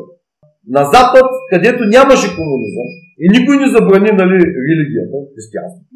На 0.67 0.83
Запад, 0.95 1.29
където 1.53 1.93
нямаше 1.97 2.29
комунизъм 2.39 2.89
и 3.23 3.27
никой 3.37 3.55
не 3.63 3.69
забрани 3.75 4.11
нали, 4.23 4.39
религията, 4.69 5.17
християнството, 5.35 5.95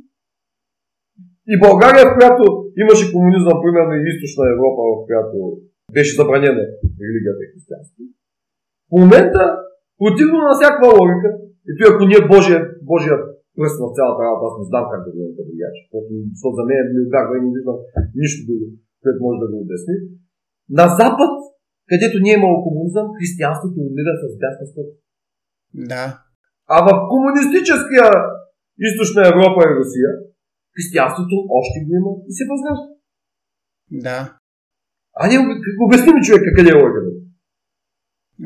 и 1.52 1.54
България, 1.66 2.04
в 2.06 2.14
която 2.16 2.42
имаше 2.82 3.12
комунизъм, 3.14 3.56
примерно 3.64 3.92
и 3.94 4.06
източна 4.10 4.44
Европа, 4.54 4.80
в 4.90 4.96
която 5.06 5.36
беше 5.96 6.18
забранена 6.18 6.64
религията 7.04 7.40
и 7.44 7.50
християнството, 7.52 8.02
в 8.88 8.92
момента, 9.00 9.42
противно 10.00 10.38
на 10.46 10.52
всякаква 10.54 10.88
логика, 11.00 11.28
и 11.68 11.72
той 11.76 11.86
ако 11.90 12.02
ние 12.10 12.28
Божия, 12.32 12.60
Божия 12.90 13.16
пръст 13.56 13.78
в 13.82 13.94
цялата 13.96 14.20
работа, 14.26 14.44
аз 14.48 14.54
не 14.60 14.66
знам 14.70 14.84
как 14.92 15.00
да 15.06 15.10
го 15.14 15.22
другаче, 15.50 15.82
защото 16.32 16.56
за 16.58 16.64
мен 16.68 16.84
ми 16.92 17.00
обягва 17.06 17.34
и 17.36 17.44
не 17.44 17.50
виждам 17.56 17.78
нищо 18.20 18.40
друго, 18.48 18.66
което 19.02 19.18
може 19.24 19.38
да 19.42 19.48
го 19.50 19.56
обясни. 19.64 19.96
На 20.78 20.86
Запад 21.00 21.32
където 21.90 22.22
не 22.22 22.30
е 22.30 22.38
имало 22.38 22.64
комунизъм, 22.66 23.06
християнството 23.18 23.78
умира 23.88 24.12
с 24.20 24.22
дясна 24.42 24.64
скоро. 24.70 24.90
Да. 25.92 26.04
А 26.74 26.76
в 26.86 26.88
комунистическия 27.12 28.06
източна 28.86 29.22
Европа 29.32 29.60
и 29.64 29.74
Русия, 29.78 30.10
християнството 30.74 31.34
още 31.58 31.76
го 31.84 31.90
има 32.00 32.10
и 32.28 32.32
се 32.38 32.44
възражда. 32.50 32.86
Да. 34.06 34.18
А 35.20 35.22
не 35.28 35.36
обясни 35.86 36.12
ми 36.12 36.20
човека 36.26 36.54
къде 36.56 36.70
е 36.70 36.80
логиката. 36.82 37.10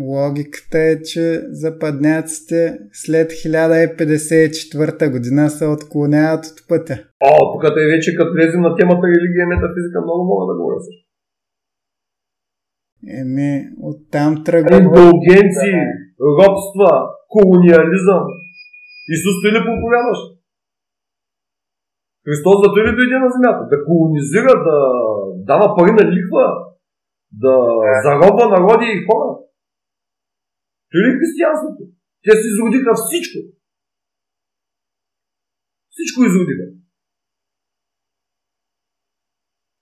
Логиката 0.00 0.78
е, 0.78 1.02
че 1.02 1.42
западняците 1.50 2.78
след 2.92 3.30
1054 3.30 5.10
година 5.10 5.50
се 5.50 5.66
отклоняват 5.66 6.46
от 6.46 6.68
пътя. 6.68 6.96
О, 7.20 7.52
тук 7.52 7.62
е 7.64 7.90
вече 7.94 8.16
като 8.16 8.32
влезем 8.32 8.60
на 8.60 8.76
темата 8.76 9.06
религия 9.06 9.42
и 9.44 9.52
метафизика, 9.54 10.00
много 10.00 10.24
мога 10.24 10.52
да 10.52 10.58
говоря 10.58 10.80
също. 10.80 11.07
Еми, 13.06 13.70
оттам 13.80 14.44
тръгва. 14.44 14.76
Индулгенции, 14.76 15.78
робства, 16.38 16.90
колониализъм. 17.28 18.24
Исус 19.14 19.36
ти 19.42 19.48
ли 19.54 19.60
проповядваш? 19.66 20.20
Христос 22.24 22.56
да 22.62 22.80
ли 22.84 22.96
дойде 22.96 23.18
на 23.18 23.30
земята? 23.30 23.68
Да 23.70 23.84
колонизира, 23.84 24.52
да 24.68 24.76
дава 25.50 25.76
пари 25.76 25.92
на 25.98 26.04
лихва, 26.12 26.46
да 27.32 27.54
заробва 28.04 28.44
народи 28.54 28.86
и 28.94 29.04
хора. 29.06 29.38
Той 30.90 31.00
ли 31.00 31.08
е 31.10 31.18
християнството? 31.18 31.82
Те 32.24 32.30
се 32.30 32.48
изродиха 32.48 32.92
всичко. 32.94 33.38
Всичко 35.90 36.24
изродиха. 36.24 36.66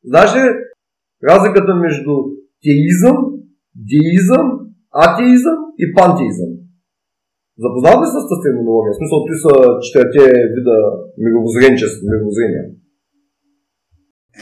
Знаеш 0.05 0.31
ли 0.35 0.43
разликата 1.29 1.75
между 1.75 2.13
теизъм, 2.65 3.17
деизъм, 3.93 4.47
атеизъм 5.05 5.59
и 5.83 5.85
пантеизъм. 5.97 6.53
Запознат 7.63 7.99
ли 8.03 8.07
с 8.07 8.15
тази 8.29 8.43
терминология? 8.45 8.93
В 8.93 8.99
смисъл, 9.01 9.19
ти 9.29 9.35
са 9.45 9.53
четирите 9.85 10.25
вида 10.55 10.79
мировоззрения. 11.25 12.65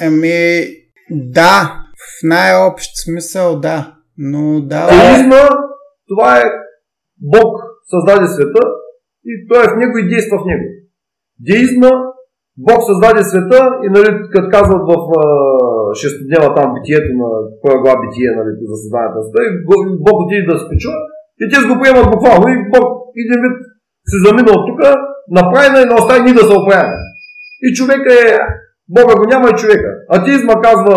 Ами, 0.07 0.67
да, 1.11 1.55
в 2.03 2.23
най-общ 2.25 2.91
смисъл 3.05 3.61
да. 3.61 3.95
Но 4.19 4.61
да. 4.61 4.89
Теизма, 4.89 5.49
това 6.09 6.39
е 6.39 6.43
Бог 7.21 7.51
създаде 7.91 8.27
света 8.27 8.63
и 9.25 9.33
той 9.49 9.61
е 9.65 9.69
в 9.69 9.77
него 9.81 9.99
и 9.99 10.09
действа 10.09 10.39
в 10.39 10.47
него. 10.47 10.67
Деизма 11.41 11.91
Бог 12.59 12.81
създаде 12.91 13.23
света 13.25 13.61
и 13.85 13.89
нали, 13.91 14.11
като 14.33 14.49
казват 14.51 14.83
в 14.91 14.95
шестоднева 16.03 16.49
там 16.59 16.69
битието 16.75 17.11
на 17.21 17.29
първа 17.63 17.79
глава 17.83 17.97
битие 18.03 18.31
нали, 18.39 18.51
за 18.71 18.77
създаването 18.83 19.19
на 19.19 19.25
света, 19.25 19.41
и 19.49 19.51
Бог 20.07 20.17
отиде 20.23 20.51
да 20.51 20.57
се 20.61 20.69
почува 20.71 20.99
и 21.43 21.45
те 21.51 21.57
го 21.69 21.81
приемат 21.81 22.13
буквално 22.15 22.47
и 22.49 22.57
Бог 22.75 22.87
един 23.23 23.39
вид 23.45 23.57
се 24.11 24.17
замина 24.25 24.51
от 24.57 24.65
тук, 24.69 24.81
направена 25.39 25.79
и 25.81 25.89
не 25.89 25.99
остави 26.01 26.23
ни 26.23 26.33
да 26.39 26.45
се 26.49 26.59
оправяме. 26.61 26.97
И 27.67 27.69
човека 27.79 28.11
е, 28.13 28.27
Бога 28.97 29.15
го 29.19 29.25
няма 29.33 29.47
и 29.51 29.59
човека. 29.61 29.91
Атеизма 30.17 30.55
казва 30.67 30.97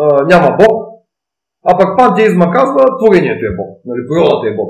а, 0.00 0.04
няма 0.32 0.48
Бог, 0.62 0.74
а 1.68 1.70
пък 1.78 1.90
пантеизма 1.98 2.46
казва 2.56 2.82
творението 2.98 3.44
е 3.46 3.56
Бог, 3.60 3.70
нали, 3.88 4.00
природата 4.08 4.44
е 4.48 4.56
Бог. 4.58 4.68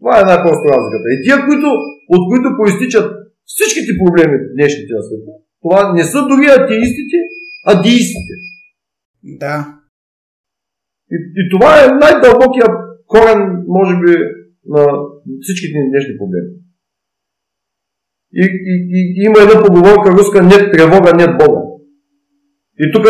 Това 0.00 0.14
е 0.20 0.28
най-просто 0.30 0.64
разликата. 0.72 1.06
И 1.14 1.16
тия, 1.24 1.36
които, 1.46 1.68
от 2.14 2.22
които 2.30 2.56
проистичат 2.58 3.06
всичките 3.52 3.92
проблеми 4.02 4.36
днешните 4.54 4.92
на 4.98 5.02
света. 5.06 5.32
Това 5.62 5.92
не 5.92 6.04
са 6.04 6.18
дори 6.22 6.46
атеистите, 6.46 7.16
а 7.66 7.82
деистите. 7.82 8.34
Да. 9.24 9.78
И, 11.10 11.16
и 11.36 11.50
това 11.50 11.84
е 11.84 11.88
най-дълбокия 12.00 12.66
корен, 13.06 13.64
може 13.68 13.94
би, 13.96 14.12
на 14.66 14.86
всичките 15.40 15.78
днешни 15.90 16.18
проблеми. 16.18 16.50
И, 18.34 18.44
и, 18.70 18.74
и, 18.96 19.00
и 19.16 19.26
има 19.26 19.38
една 19.40 19.64
поговорка 19.64 20.10
руска, 20.10 20.42
нет 20.42 20.72
тревога, 20.72 21.12
нет 21.14 21.30
Бога. 21.38 21.60
И 22.78 22.92
тук 22.92 23.06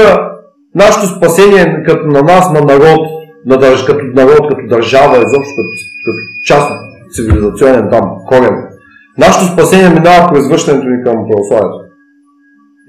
нашето 0.74 1.06
спасение 1.06 1.82
като 1.86 2.06
на 2.06 2.22
нас, 2.22 2.52
на 2.52 2.60
народ, 2.60 3.06
на 3.47 3.56
държ, 3.59 3.85
като 3.85 4.05
народ, 4.05 4.48
като 4.48 4.66
държава, 4.66 5.16
изобщо 5.16 5.52
като, 5.56 5.72
като 6.05 6.18
част 6.47 6.70
от 6.70 7.14
цивилизационен 7.14 7.89
там 7.90 8.10
корен, 8.28 8.70
Нашето 9.18 9.52
спасение 9.52 9.89
минава 9.89 10.28
през 10.32 10.48
връщането 10.48 10.89
ни 10.89 11.05
към 11.05 11.14
православието. 11.28 11.90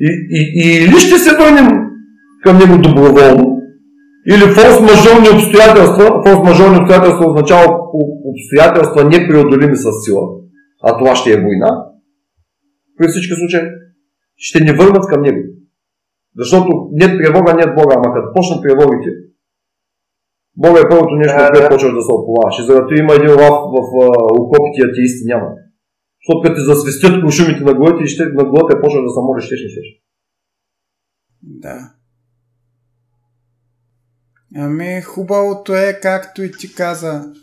И, 0.08 0.10
и, 0.38 0.40
и 0.62 0.68
или 0.86 1.00
ще 1.06 1.18
се 1.18 1.38
върнем 1.38 1.70
към 2.44 2.58
него 2.58 2.78
доброволно, 2.88 3.46
или 4.32 4.46
форс-мажорни 4.58 5.30
обстоятелства, 5.36 6.06
форс-мажорни 6.24 6.78
обстоятелства 6.82 7.30
означава 7.30 7.68
обстоятелства 8.32 9.04
непреодолими 9.04 9.76
с 9.76 9.86
сила, 10.04 10.24
а 10.84 10.98
това 10.98 11.16
ще 11.16 11.32
е 11.32 11.42
война, 11.46 11.86
при 12.98 13.08
всички 13.08 13.34
случаи 13.40 13.70
ще 14.38 14.64
ни 14.64 14.72
върнат 14.72 15.06
към 15.08 15.22
него. 15.22 15.44
Защото 16.38 16.70
нет 16.92 17.12
тревога, 17.20 17.54
нет 17.54 17.70
Бога, 17.76 17.96
ама 17.98 18.14
като 18.16 18.34
почнат 18.36 18.64
тревогите, 18.64 19.10
Бога 20.58 20.80
е 20.80 20.90
първото 20.90 21.16
нещо, 21.16 21.38
което 21.38 21.70
почваш 21.70 21.94
да 21.94 22.02
се 22.02 22.14
оплаваш. 22.18 22.56
И 22.60 22.68
заради 22.70 22.94
има 23.00 23.14
един 23.14 23.34
лав 23.42 23.58
в, 23.74 23.76
в 23.76 24.40
окопите 24.44 24.88
атеисти 24.88 25.24
няма. 25.32 25.48
Защото 26.22 26.42
като 26.44 26.56
те 26.56 26.62
засвистят 26.62 27.24
кушумите 27.24 27.64
на 27.64 27.74
главите 27.74 28.04
и 28.04 28.08
ще, 28.08 28.24
на 28.24 28.44
главата 28.44 28.82
почва 28.82 29.02
да 29.02 29.10
се 29.10 29.20
молиш, 29.22 29.46
ще, 29.46 29.56
ще, 29.56 29.68
ще. 29.68 29.82
Да. 31.42 31.94
Ами 34.56 35.02
хубавото 35.02 35.76
е, 35.76 36.00
както 36.02 36.44
и 36.44 36.52
ти 36.52 36.76
каза, 36.76 37.34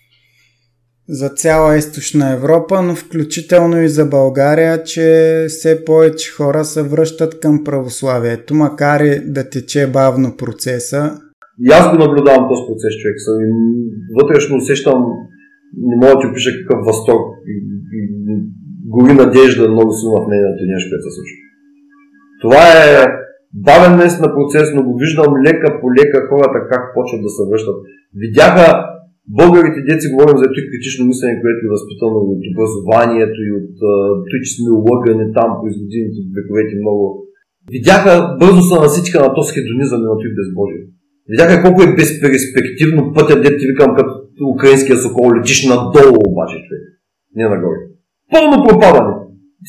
за 1.09 1.29
цяла 1.29 1.77
източна 1.77 2.33
Европа, 2.33 2.83
но 2.83 2.95
включително 2.95 3.83
и 3.83 3.89
за 3.89 4.07
България, 4.07 4.83
че 4.83 5.45
все 5.49 5.85
повече 5.85 6.33
хора 6.33 6.65
се 6.65 6.83
връщат 6.83 7.41
към 7.41 7.65
православието, 7.65 8.55
макар 8.55 9.01
и 9.01 9.33
да 9.33 9.51
тече 9.51 9.87
бавно 9.87 10.37
процеса. 10.37 11.21
И 11.61 11.73
аз 11.73 11.91
го 11.91 11.99
наблюдавам 11.99 12.49
този 12.49 12.63
процес, 12.69 12.93
човек. 13.03 13.17
Вътрешно 14.23 14.57
усещам, 14.57 15.05
не 15.77 15.97
мога 15.97 16.15
да 16.15 16.21
ти 16.21 16.27
опиша 16.27 16.51
какъв 16.61 16.87
възторг 16.87 17.38
и, 18.89 18.95
и 18.95 18.95
гори 18.95 19.13
надежда 19.23 19.63
много 19.69 19.93
силно 19.99 20.17
в 20.23 20.31
нейното 20.31 20.65
нещо, 20.73 20.91
което 20.91 21.07
се 21.07 21.17
случва. 21.17 21.39
Това 22.43 22.65
е 22.85 22.89
бавен 23.69 23.95
на 24.25 24.29
процес, 24.37 24.67
но 24.75 24.81
го 24.89 24.93
виждам 25.03 25.43
лека 25.47 25.69
по 25.81 25.87
лека 25.99 26.29
хората 26.31 26.59
как 26.71 26.83
почват 26.95 27.23
да 27.27 27.31
се 27.37 27.43
връщат. 27.49 27.79
Видяха 28.23 28.67
българите 29.39 29.81
деца, 29.89 30.07
говорим 30.15 30.37
за 30.41 30.47
това 30.49 30.67
критично 30.71 31.09
мислене, 31.11 31.43
което 31.43 31.61
е 31.63 31.75
възпитано 31.75 32.19
от 32.33 32.43
образованието 32.53 33.39
и 33.49 33.51
от 33.59 33.69
това, 33.79 34.39
че 34.43 34.55
сме 34.55 34.69
улъгани 34.79 35.27
там 35.39 35.51
през 35.61 35.75
годините, 35.83 36.19
вековете 36.37 36.75
много. 36.83 37.05
Видяха 37.75 38.13
бързо 38.41 38.63
са 38.71 38.77
насичка 38.85 39.19
на 39.25 39.31
този 39.37 39.55
хедонизъм 39.55 40.01
и 40.03 40.09
на 40.11 40.17
този 40.21 40.37
безбожие. 40.39 40.85
Видяха 41.31 41.63
колко 41.65 41.81
е 41.83 41.95
безперспективно 41.99 43.03
пътя, 43.15 43.35
дете 43.45 43.65
викам, 43.71 43.91
като 43.99 44.13
украинския 44.55 44.97
сокол, 44.97 45.27
летиш 45.37 45.59
надолу 45.73 46.19
обаче, 46.31 46.57
човек. 46.67 46.85
Не 47.37 47.45
нагоре. 47.49 47.81
Пълно 48.33 48.65
пропадане. 48.67 49.15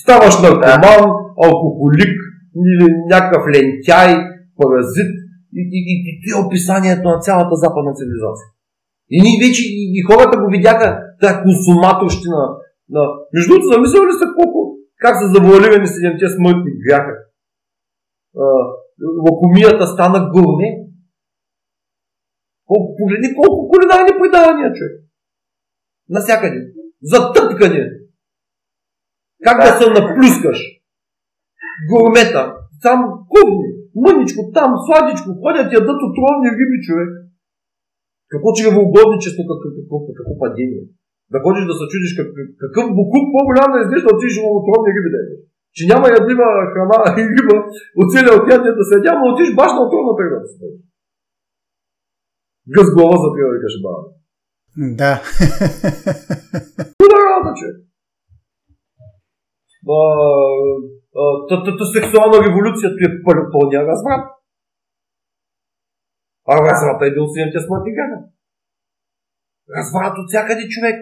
Ставаш 0.04 0.42
наркоман, 0.42 1.04
алкохолик, 1.44 2.16
или 2.62 2.86
някакъв 3.14 3.44
лентяй, 3.54 4.12
паразит 4.58 5.14
и, 5.60 5.62
и, 5.78 5.80
и, 5.92 5.94
и 6.10 6.12
това 6.22 6.40
е 6.40 6.46
описанието 6.46 7.06
на 7.10 7.20
цялата 7.26 7.56
западна 7.64 7.92
цивилизация. 8.00 8.48
И 9.14 9.16
ние 9.24 9.42
вече, 9.44 9.62
и, 9.80 9.82
и 9.98 10.02
хората 10.10 10.40
го 10.42 10.48
видяха, 10.56 10.90
тази 11.22 11.38
консуматорщина. 11.44 12.42
На... 12.94 13.02
Между 13.34 13.50
другото, 13.50 13.74
замисляли 13.74 14.08
ли 14.10 14.16
са 14.22 14.28
колко, 14.38 14.60
как 15.04 15.14
са 15.22 15.28
завуалирани 15.34 15.88
седемте 15.88 16.26
смъртни 16.36 16.72
гряха? 16.84 17.14
лакомията 19.26 19.88
стана 19.88 20.30
гурне. 20.34 20.70
Колко, 22.66 22.96
погледни 22.98 23.36
колко 23.36 23.70
кулинарни 23.70 24.20
предавания, 24.22 24.74
човек. 24.74 24.96
Насякъде. 26.10 26.60
Затъпкане. 27.02 27.99
Как 29.46 29.58
да 29.66 29.72
се 29.78 29.86
наплюскаш? 29.96 30.60
Гурмета. 31.90 32.44
Сам 32.84 33.00
кухни. 33.34 33.68
Мъничко 34.04 34.42
там, 34.58 34.70
сладичко. 34.86 35.30
Ходят 35.44 35.74
ядат 35.78 36.00
отровни 36.08 36.50
риби, 36.60 36.78
човек. 36.88 37.10
Какво 38.32 38.48
че 38.56 38.62
е 38.64 38.72
какво, 38.72 38.86
какво, 39.78 39.96
какво 40.18 40.34
падение. 40.44 40.84
Да 41.32 41.38
ходиш 41.44 41.64
да 41.72 41.76
се 41.80 41.86
чудиш 41.92 42.12
как, 42.18 42.28
какъв 42.64 42.86
букук 42.98 43.26
по-голям 43.34 43.70
да 43.74 43.80
изглежда, 43.82 44.08
да 44.08 44.16
отидеш 44.16 44.36
в 44.38 44.46
отровни 44.60 44.90
риби 44.96 45.10
да 45.14 45.20
ядеш. 45.24 45.42
Че 45.76 45.84
няма 45.92 46.06
ядлива 46.20 46.48
храна 46.72 47.00
и 47.22 47.24
риба 47.36 47.56
от 48.00 48.08
целия 48.14 48.34
океан 48.40 48.62
да 48.80 48.86
се 48.90 48.96
ядя, 48.98 49.12
но 49.20 49.26
отидеш 49.32 49.52
баш 49.60 49.72
на 49.76 49.82
отровна 49.86 50.12
тръгна 50.18 50.38
да 50.44 50.48
се 50.52 50.58
Гъс 52.74 52.88
глава 52.96 53.16
за 53.24 53.28
да 53.36 53.54
викаш 53.56 53.76
баба. 53.86 54.02
Да. 55.00 55.14
Куда 57.00 57.16
работа, 57.26 57.52
че? 57.60 57.68
Тата 61.50 61.86
сексуална 61.96 62.38
революция 62.46 62.90
е 63.06 63.08
пълния 63.54 63.82
разврат. 63.90 64.26
А 66.52 66.54
разврата 66.68 67.06
е 67.06 67.14
бил 67.14 67.26
сините 67.28 67.60
смъртни 67.66 67.92
гана. 68.00 68.18
Разврат 69.78 70.18
от 70.18 70.28
всякъде 70.30 70.64
човек. 70.74 70.98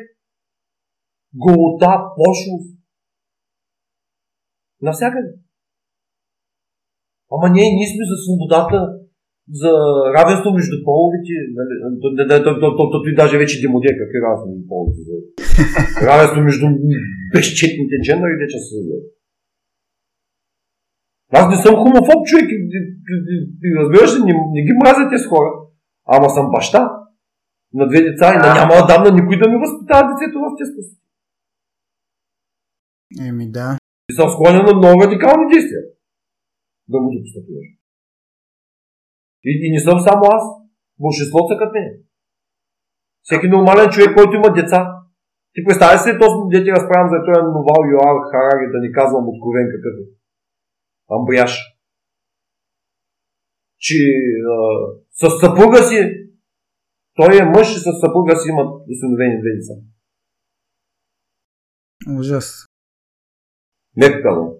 Голота, 1.33 1.91
пошлост. 2.15 2.69
Навсякъде. 4.81 5.31
Ама 7.31 7.47
ние, 7.53 7.75
ние 7.77 7.87
сме 7.93 8.03
за 8.11 8.17
свободата, 8.23 8.79
за 9.51 9.71
равенство 10.17 10.49
между 10.53 10.75
половите. 10.83 11.33
Той 12.91 13.15
даже 13.15 13.37
вече 13.37 13.61
демодия 13.61 13.93
как 13.99 14.09
е 14.17 14.23
равенство 14.25 14.47
между 14.51 14.67
половите. 14.71 14.99
Равенство 16.09 16.39
между 16.41 16.65
безчетните 17.33 17.95
джендъри, 18.03 18.35
де 18.39 18.47
че 18.51 18.59
се 18.65 18.75
Аз 21.39 21.45
не 21.49 21.57
съм 21.63 21.75
хомофоб 21.75 22.19
човек. 22.29 22.47
Разбираш 23.81 24.11
ли, 24.15 24.19
не, 24.27 24.33
не 24.55 24.61
ги 24.65 24.73
мразя 24.81 25.09
тези 25.09 25.27
хора. 25.31 25.49
Ама 26.05 26.29
съм 26.29 26.51
баща 26.51 26.81
на 27.73 27.87
две 27.87 28.01
деца 28.01 28.27
и 28.33 28.37
на 28.37 28.49
няма 28.59 28.73
отдавна 28.83 29.09
никой 29.17 29.37
да 29.39 29.49
ми 29.49 29.57
възпитава 29.63 30.03
детето 30.11 30.37
в 30.39 30.47
тези 30.57 30.71
Еми 33.29 33.51
да. 33.51 33.77
И 34.11 34.13
съм 34.13 34.29
склонен 34.29 34.65
на 34.65 34.73
много 34.77 35.03
радикални 35.03 35.45
действия. 35.53 35.81
Да 36.87 36.97
го 36.99 37.07
допусна 37.13 37.41
и, 39.49 39.51
и 39.65 39.67
не 39.75 39.79
съм 39.87 39.97
само 40.07 40.23
аз. 40.37 40.43
Большинството 41.05 41.47
са 41.49 41.55
като 41.59 41.73
мен. 41.75 41.87
Всеки 43.25 43.47
нормален 43.47 43.89
човек, 43.93 44.11
който 44.17 44.35
има 44.35 44.49
деца. 44.53 44.79
Ти 45.53 45.59
представяш 45.65 46.01
си, 46.01 46.19
този 46.21 46.37
дете 46.51 46.71
разправям 46.77 47.09
за 47.13 47.17
този 47.25 47.41
Новал 47.55 47.81
Йоар 47.91 48.17
Харари, 48.29 48.71
да 48.73 48.79
ни 48.83 48.89
казвам 48.97 49.29
откровен 49.31 49.67
какъв 49.73 49.93
е. 50.01 50.05
Амбряш. 51.15 51.53
Че 53.85 53.99
а, 54.53 54.55
с 55.19 55.23
съпруга 55.41 55.81
си, 55.89 55.97
той 57.15 57.31
е 57.41 57.49
мъж 57.55 57.67
и 57.75 57.79
с 57.79 57.87
съпруга 58.01 58.35
си 58.37 58.49
имат 58.49 58.69
усиновени 58.91 59.41
две 59.41 59.51
деца. 59.55 59.73
Ужас. 62.19 62.65
Меко 63.97 64.17
казвам. 64.23 64.53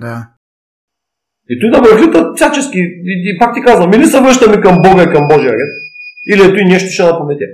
Да. 0.00 0.35
И 1.52 1.54
той 1.60 1.68
да 1.74 1.78
ме 1.82 1.90
всячески. 2.36 2.80
И, 3.10 3.12
и 3.28 3.32
пак 3.40 3.50
ти 3.54 3.60
казвам, 3.68 3.90
или 3.96 4.06
се 4.12 4.22
връщаме 4.24 4.56
към 4.64 4.74
Бога 4.86 5.02
и 5.04 5.12
към 5.14 5.24
Божия 5.32 5.52
ред, 5.60 5.72
или 6.30 6.42
ето 6.46 6.58
и 6.60 6.70
нещо 6.72 6.88
ще 6.94 7.10
напомете. 7.10 7.46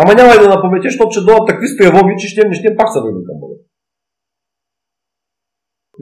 Ама 0.00 0.10
няма 0.18 0.32
и 0.34 0.42
да 0.42 0.48
напомете, 0.54 0.88
защото 0.88 1.14
ще 1.14 1.26
дойдат 1.26 1.48
такви 1.50 1.66
стревоги, 1.70 2.18
че 2.20 2.26
ще, 2.32 2.40
ще 2.58 2.76
пак 2.78 2.88
се 2.90 3.02
върнем 3.02 3.24
към 3.28 3.36
Бога. 3.42 3.56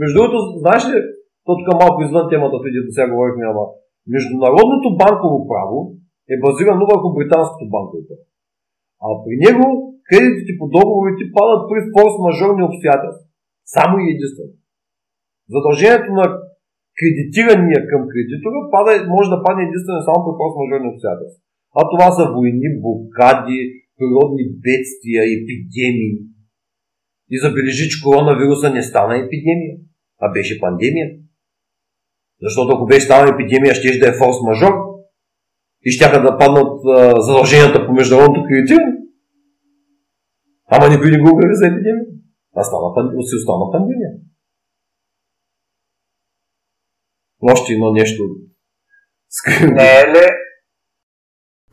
Между 0.00 0.14
другото, 0.16 0.38
знаеш 0.62 0.82
ли, 0.90 0.96
то 1.44 1.50
тук 1.58 1.68
малко 1.82 1.98
извън 2.02 2.26
темата, 2.32 2.56
преди 2.62 2.78
до 2.84 2.90
сега 2.94 3.12
говорихме, 3.12 3.50
ама 3.52 3.64
международното 4.14 4.88
банково 5.02 5.36
право 5.52 5.78
е 6.32 6.34
базирано 6.44 6.84
върху 6.92 7.08
британското 7.16 7.64
банково 7.74 8.00
право. 8.08 8.24
А 9.04 9.06
при 9.24 9.34
него 9.44 9.66
кредитите 10.08 10.52
по 10.58 10.64
договорите 10.76 11.24
падат 11.36 11.62
при 11.70 11.80
форс-мажорни 11.94 12.62
обстоятелства. 12.68 13.26
Само 13.74 13.94
и 13.98 14.12
единствено 14.14 14.52
задължението 15.54 16.10
на 16.20 16.26
кредитирания 16.98 17.80
към 17.90 18.00
кредитора 18.12 18.60
пада, 18.72 18.92
може 19.14 19.28
да 19.34 19.42
падне 19.44 19.62
единствено 19.64 20.06
само 20.06 20.18
при 20.24 20.32
форс-мажорни 20.38 20.88
обстоятелства. 20.92 21.40
А 21.78 21.80
това 21.92 22.08
са 22.16 22.24
войни, 22.34 22.68
блокади, 22.82 23.60
природни 23.96 24.44
бедствия, 24.66 25.22
епидемии. 25.36 26.16
И 27.34 27.36
забележи, 27.44 27.90
че 27.90 28.02
коронавируса 28.04 28.68
не 28.70 28.82
стана 28.90 29.14
епидемия, 29.24 29.74
а 30.24 30.26
беше 30.36 30.60
пандемия. 30.60 31.08
Защото 32.44 32.68
ако 32.72 32.86
беше 32.86 33.06
стана 33.08 33.26
епидемия, 33.34 33.74
ще 33.74 33.98
да 33.98 34.06
е 34.08 34.18
форс-мажор 34.20 34.74
и 35.86 35.90
ще 35.90 36.04
да 36.26 36.38
паднат 36.40 36.72
а, 36.84 37.20
задълженията 37.26 37.86
по 37.86 37.92
международното 37.92 38.46
кредитиране. 38.48 38.92
Ама 40.74 40.84
никой 40.88 41.10
не 41.10 41.18
го 41.22 41.28
обяви 41.34 41.54
за 41.60 41.66
епидемия. 41.66 42.06
А 42.56 42.62
стана, 42.64 42.88
си 43.28 43.34
остана 43.40 43.64
пандемия. 43.72 44.10
Още 47.42 47.72
едно 47.72 47.92
нещо. 47.92 48.22
Не 49.60 50.00
е 50.00 50.04
ли? 50.12 50.26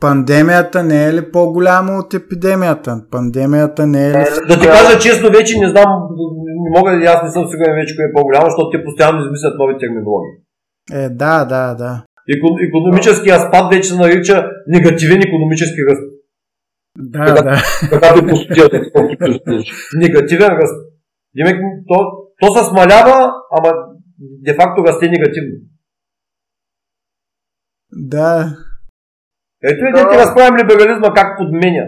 Пандемията 0.00 0.82
не 0.82 1.06
е 1.06 1.14
ли 1.14 1.30
по-голяма 1.32 1.92
от 1.92 2.14
епидемията? 2.14 3.04
Пандемията 3.10 3.86
не 3.86 4.06
е 4.06 4.10
ли... 4.10 4.16
Е, 4.16 4.46
да 4.48 4.60
ти 4.60 4.66
кажа 4.66 4.98
честно, 4.98 5.30
вече 5.30 5.58
не 5.58 5.68
знам, 5.68 5.88
не 6.64 6.78
мога 6.78 6.90
да 6.90 7.04
аз 7.04 7.22
не 7.22 7.30
съм 7.30 7.44
сигурен 7.50 7.74
вече 7.74 7.96
кое 7.96 8.04
е 8.04 8.14
по-голямо, 8.14 8.44
защото 8.46 8.70
те 8.70 8.84
постоянно 8.84 9.24
измислят 9.24 9.58
нови 9.58 9.74
терминологии. 9.78 10.34
Е, 10.92 11.08
да, 11.08 11.44
да, 11.44 11.74
да. 11.74 12.04
Економическия 12.68 13.40
спад 13.40 13.74
вече 13.74 13.88
се 13.88 13.96
нарича 13.96 14.46
негативен 14.66 15.20
економически 15.28 15.80
ръст. 15.90 16.02
Да, 16.98 17.24
Когда, 17.24 17.42
да. 17.42 17.56
Когато 17.90 18.18
е 18.18 19.58
негативен 19.96 20.52
ръст. 20.60 20.78
То, 21.88 21.96
то 22.40 22.54
се 22.54 22.64
смалява, 22.64 23.32
ама 23.58 23.72
де-факто 24.18 24.84
расте 24.84 25.08
негативно. 25.08 25.56
Да. 27.92 28.56
Ето 29.62 29.84
и 29.84 29.92
да 29.92 30.10
ти 30.10 30.16
разправим 30.22 30.58
либерализма 30.60 31.14
как 31.14 31.38
подменя 31.38 31.86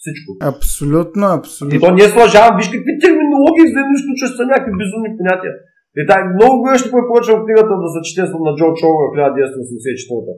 всичко. 0.00 0.30
Абсолютно, 0.52 1.24
абсолютно. 1.38 1.76
И 1.76 1.80
то 1.80 1.88
не 1.98 2.06
слъжавам, 2.14 2.56
виж 2.58 2.68
какви 2.74 2.92
терминологии 3.04 3.64
вземеш, 3.70 4.00
че 4.20 4.26
са 4.36 4.42
някакви 4.52 4.72
безумни 4.80 5.10
понятия. 5.18 5.52
И 5.98 6.02
так, 6.10 6.20
много 6.34 6.62
горещо 6.62 6.94
препоръчвам 6.94 7.44
книгата 7.44 7.72
да 7.82 7.88
се 7.94 8.00
чете 8.06 8.36
на 8.46 8.52
Джо 8.56 8.68
Чоуър 8.80 9.08
1984 9.16 10.32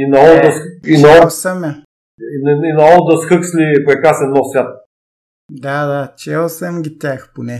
И 0.00 0.02
на 0.12 0.18
Олдъс, 0.28 0.56
и 0.92 0.96
на, 1.02 1.10
и 2.34 2.38
на, 2.44 2.50
и 2.70 2.72
на 2.78 2.84
Олдъс 2.94 3.26
Хъксли 3.28 3.84
прекрасен 3.86 4.28
нов 4.30 4.46
свят. 4.52 4.68
Да, 5.50 5.86
да, 5.86 6.12
чел 6.16 6.48
съм 6.48 6.82
ги 6.82 6.98
тях 6.98 7.32
поне. 7.34 7.58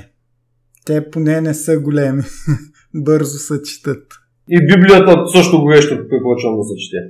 Те 0.87 1.11
поне 1.11 1.41
не 1.41 1.55
са 1.55 1.81
големи. 1.81 2.23
Бързо 2.95 3.39
се 3.39 3.63
четат. 3.63 4.07
И 4.51 4.59
Библията 4.71 5.27
също 5.29 5.63
горещо 5.63 5.95
препоръчвам 5.97 6.57
да 6.59 6.65
се 6.65 6.75
чете. 6.83 7.01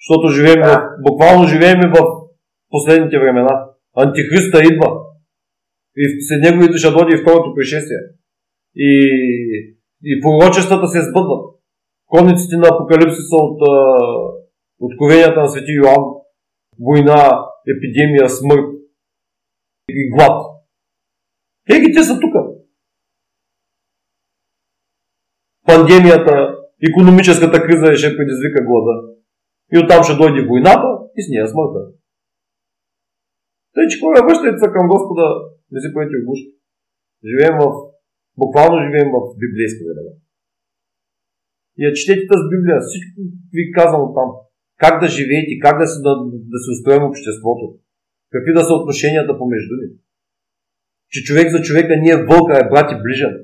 Защото 0.00 0.34
живеем, 0.36 0.60
да. 0.62 0.78
в, 0.78 0.82
буквално 1.08 1.48
живеем 1.48 1.80
в 1.94 1.98
последните 2.70 3.18
времена. 3.18 3.54
Антихриста 3.96 4.58
идва. 4.70 4.90
И 5.96 6.02
след 6.26 6.40
него 6.42 6.78
ще 6.78 6.90
дойде 6.90 7.14
и 7.14 7.22
второто 7.22 7.54
пришествие. 7.54 8.02
И, 8.76 8.90
и 10.04 10.20
пророчествата 10.22 10.86
се 10.88 11.08
сбъдват. 11.08 11.42
Конниците 12.06 12.56
на 12.56 12.68
Апокалипсиса 12.68 13.36
от 13.46 13.60
откровенията 14.80 15.40
на 15.40 15.48
Свети 15.48 15.72
Йоанн. 15.72 16.04
Война, 16.80 17.46
епидемия, 17.72 18.28
смърт 18.28 18.68
и 19.88 20.10
глад. 20.10 20.42
Еги 21.70 21.92
те 21.92 22.02
са 22.02 22.20
тук. 22.20 22.51
Пандемията, 25.66 26.34
економическата 26.88 27.56
криза 27.64 27.86
ще 27.96 28.16
предизвика 28.16 28.60
глада. 28.68 28.94
И 29.72 29.78
оттам 29.78 30.00
ще 30.04 30.18
дойде 30.20 30.48
войната 30.50 30.90
и 31.18 31.20
с 31.22 31.26
нея 31.32 31.46
смъртта. 31.48 31.80
Тъй, 33.74 33.86
че 33.90 34.00
хора, 34.00 34.26
връщайте 34.26 34.58
се 34.58 34.74
към 34.74 34.84
Господа, 34.94 35.26
не 35.72 35.78
си 35.80 35.88
поети 35.92 36.16
обушки. 36.22 36.50
Живеем 37.28 37.56
в, 37.60 37.64
буквално 38.42 38.84
живеем 38.84 39.08
в 39.14 39.18
библейска 39.42 39.82
времена. 39.88 40.12
И 41.78 41.80
я 41.86 41.92
четете 41.98 42.26
тази 42.30 42.46
Библия, 42.54 42.78
всичко 42.80 43.16
ви 43.56 43.62
казвам 43.78 44.06
там. 44.18 44.28
Как 44.82 44.94
да 45.02 45.08
живеете, 45.18 45.52
как 45.64 45.74
да 45.82 45.86
се, 45.92 45.98
да, 46.06 46.12
да 46.52 46.58
се 46.62 46.68
устроим 46.74 47.04
обществото, 47.10 47.64
какви 48.32 48.52
да 48.58 48.62
са 48.64 48.74
отношенията 48.74 49.38
помежду 49.40 49.74
ни. 49.80 49.88
Че 51.12 51.24
човек 51.26 51.46
за 51.54 51.62
човека 51.66 51.92
не 52.02 52.10
е 52.10 52.24
вълка, 52.28 52.54
е 52.58 52.70
брат 52.70 52.88
и 52.92 53.02
ближен. 53.02 53.34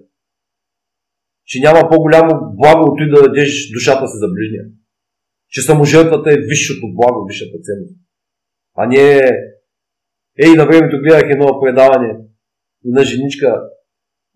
Че 1.49 1.65
няма 1.67 1.89
по-голямо 1.91 2.33
благо 2.61 2.83
от 2.91 3.01
и 3.01 3.11
да 3.11 3.23
дадеш 3.23 3.71
душата 3.75 4.05
си 4.09 4.17
за 4.23 4.29
ближния. 4.35 4.65
Че 5.53 5.63
саможертвата 5.63 6.29
е 6.31 6.45
висшето 6.51 6.87
благо, 6.97 7.27
висшата 7.29 7.59
ценност. 7.67 7.97
А 8.77 8.87
не 8.87 9.17
е 9.17 9.21
Ей, 10.45 10.53
на 10.61 10.65
времето 10.67 11.03
гледах 11.03 11.27
едно 11.31 11.61
предаване 11.63 12.11
на 12.85 13.03
женичка, 13.11 13.49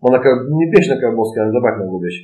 ма 0.01 0.07
на, 0.11 0.19
не 0.59 0.65
беше 0.73 0.93
на 0.93 0.99
Карбовска, 1.01 1.45
не 1.45 1.55
забрах 1.55 1.75
на 1.79 1.85
го 1.85 1.99
беше. 2.05 2.23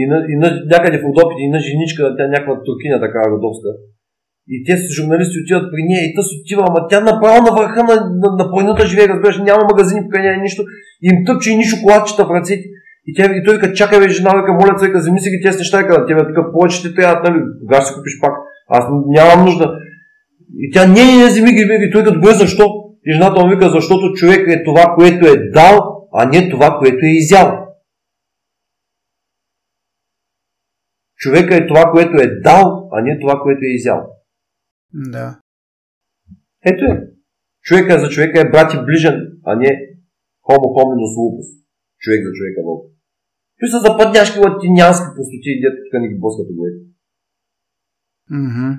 И, 0.00 0.06
на, 0.10 0.16
и 0.32 0.34
на, 0.42 0.48
някъде 0.74 0.98
в 0.98 1.04
Родопите, 1.04 1.42
и 1.42 1.48
на 1.48 1.60
женичка, 1.68 2.16
тя 2.16 2.28
някаква 2.28 2.62
туркина 2.66 3.00
така 3.00 3.30
родовска. 3.30 3.70
И 4.48 4.56
те 4.66 4.72
с 4.76 4.94
журналисти 4.96 5.40
отиват 5.42 5.72
при 5.72 5.82
нея 5.88 6.02
и 6.04 6.14
тъс 6.16 6.26
отива, 6.40 6.62
ама 6.68 6.80
тя 6.90 7.00
направо 7.00 7.38
на 7.46 7.52
върха 7.58 7.82
на, 7.90 7.96
на, 8.22 8.28
на 8.40 8.44
планината 8.50 8.86
живее, 8.86 9.08
разбираш, 9.08 9.38
няма 9.38 9.62
магазини 9.70 10.04
покрай 10.04 10.36
нищо. 10.46 10.62
И 11.02 11.06
им 11.10 11.16
тъпче 11.26 11.50
и 11.50 11.56
ни 11.56 11.64
шоколадчета 11.72 12.22
в 12.26 12.30
ръцете. 12.36 12.66
И 13.10 13.14
тя 13.14 13.24
и 13.24 13.44
той 13.44 13.54
вика, 13.54 13.72
чакай 13.72 14.08
жена, 14.08 14.30
вика, 14.36 14.52
моля 14.52 14.78
се, 14.78 14.86
вика, 14.86 14.98
вземи 14.98 15.20
си 15.20 15.30
ги 15.30 15.42
тези 15.42 15.58
неща, 15.58 15.78
вика, 15.78 16.06
тебе 16.06 16.26
така 16.26 16.52
повече 16.52 16.76
ще 16.76 16.94
трябва, 16.94 17.30
нали, 17.30 17.42
кога 17.60 17.82
си 17.82 17.94
купиш 17.94 18.20
пак. 18.20 18.32
Аз 18.68 18.84
нямам 19.06 19.44
нужда. 19.44 19.78
И 20.58 20.70
тя, 20.72 20.86
не, 20.86 21.04
не, 21.04 21.16
не, 21.16 21.26
вземи 21.26 21.52
ги, 21.52 21.68
и 21.88 21.90
той 21.92 22.04
като 22.04 22.20
го 22.20 22.26
защо? 22.26 22.66
И 23.06 23.12
жената 23.12 23.40
му 23.40 23.50
вика, 23.50 23.70
защото 23.70 24.12
човек 24.12 24.48
е 24.48 24.64
това, 24.64 24.94
което 24.94 25.26
е 25.26 25.50
дал, 25.50 26.08
а 26.12 26.26
не 26.26 26.50
това, 26.50 26.78
което 26.78 26.98
е 27.02 27.08
изял. 27.08 27.66
Човека 31.16 31.56
е 31.56 31.66
това, 31.66 31.90
което 31.92 32.16
е 32.16 32.40
дал, 32.40 32.88
а 32.92 33.02
не 33.02 33.18
това, 33.20 33.40
което 33.42 33.60
е 33.62 33.74
изял. 33.74 34.00
Да. 34.94 35.38
Ето 36.64 36.84
е. 36.84 37.00
Човека 37.62 38.00
за 38.00 38.08
човека 38.08 38.40
е 38.40 38.50
брат 38.50 38.74
и 38.74 38.84
ближен, 38.86 39.16
а 39.44 39.56
не 39.56 39.90
homo 40.46 40.68
hominus 40.76 41.12
lupus. 41.18 41.48
Човек 41.98 42.20
за 42.26 42.32
човека 42.32 42.60
вълк. 42.66 42.84
Той 43.60 43.68
са 43.74 43.78
западняшки 43.86 44.42
латинянски 44.46 45.08
простоти, 45.14 45.60
дето 45.62 45.78
тук 45.82 45.94
не 46.02 46.10
ги 46.10 46.20
блъскат 46.22 46.48
главите. 46.56 46.84
Mm-hmm. 48.36 48.72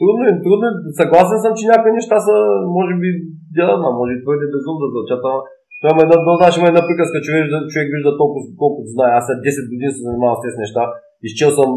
Трудно 0.00 0.22
е, 0.30 0.32
трудно 0.44 0.64
е. 0.68 0.72
Съгласен 1.00 1.38
съм, 1.44 1.52
че 1.58 1.70
някои 1.72 1.96
неща 1.98 2.16
са, 2.26 2.36
може 2.76 2.94
би, 3.00 3.08
да 3.56 3.64
знам, 3.78 3.94
може 3.98 4.12
и 4.14 4.22
твърде 4.22 4.46
безумно 4.54 4.82
да 4.82 4.92
звучат, 4.92 5.22
ама 5.28 5.40
той 5.80 5.90
има 5.92 6.02
една, 6.04 6.16
знаеш, 6.38 6.54
има 6.56 6.68
една 6.72 6.82
приказка, 6.88 7.16
че 7.20 7.26
човек, 7.26 7.44
човек 7.72 7.88
вижда 7.94 8.10
толкова, 8.20 8.40
колкото 8.62 8.88
знае. 8.94 9.16
Аз 9.18 9.24
след 9.26 9.38
10 9.46 9.70
години 9.70 9.92
се 9.94 10.04
занимавам 10.06 10.36
с 10.38 10.42
тези 10.44 10.58
неща. 10.64 10.82
Изчел 11.26 11.50
съм, 11.58 11.70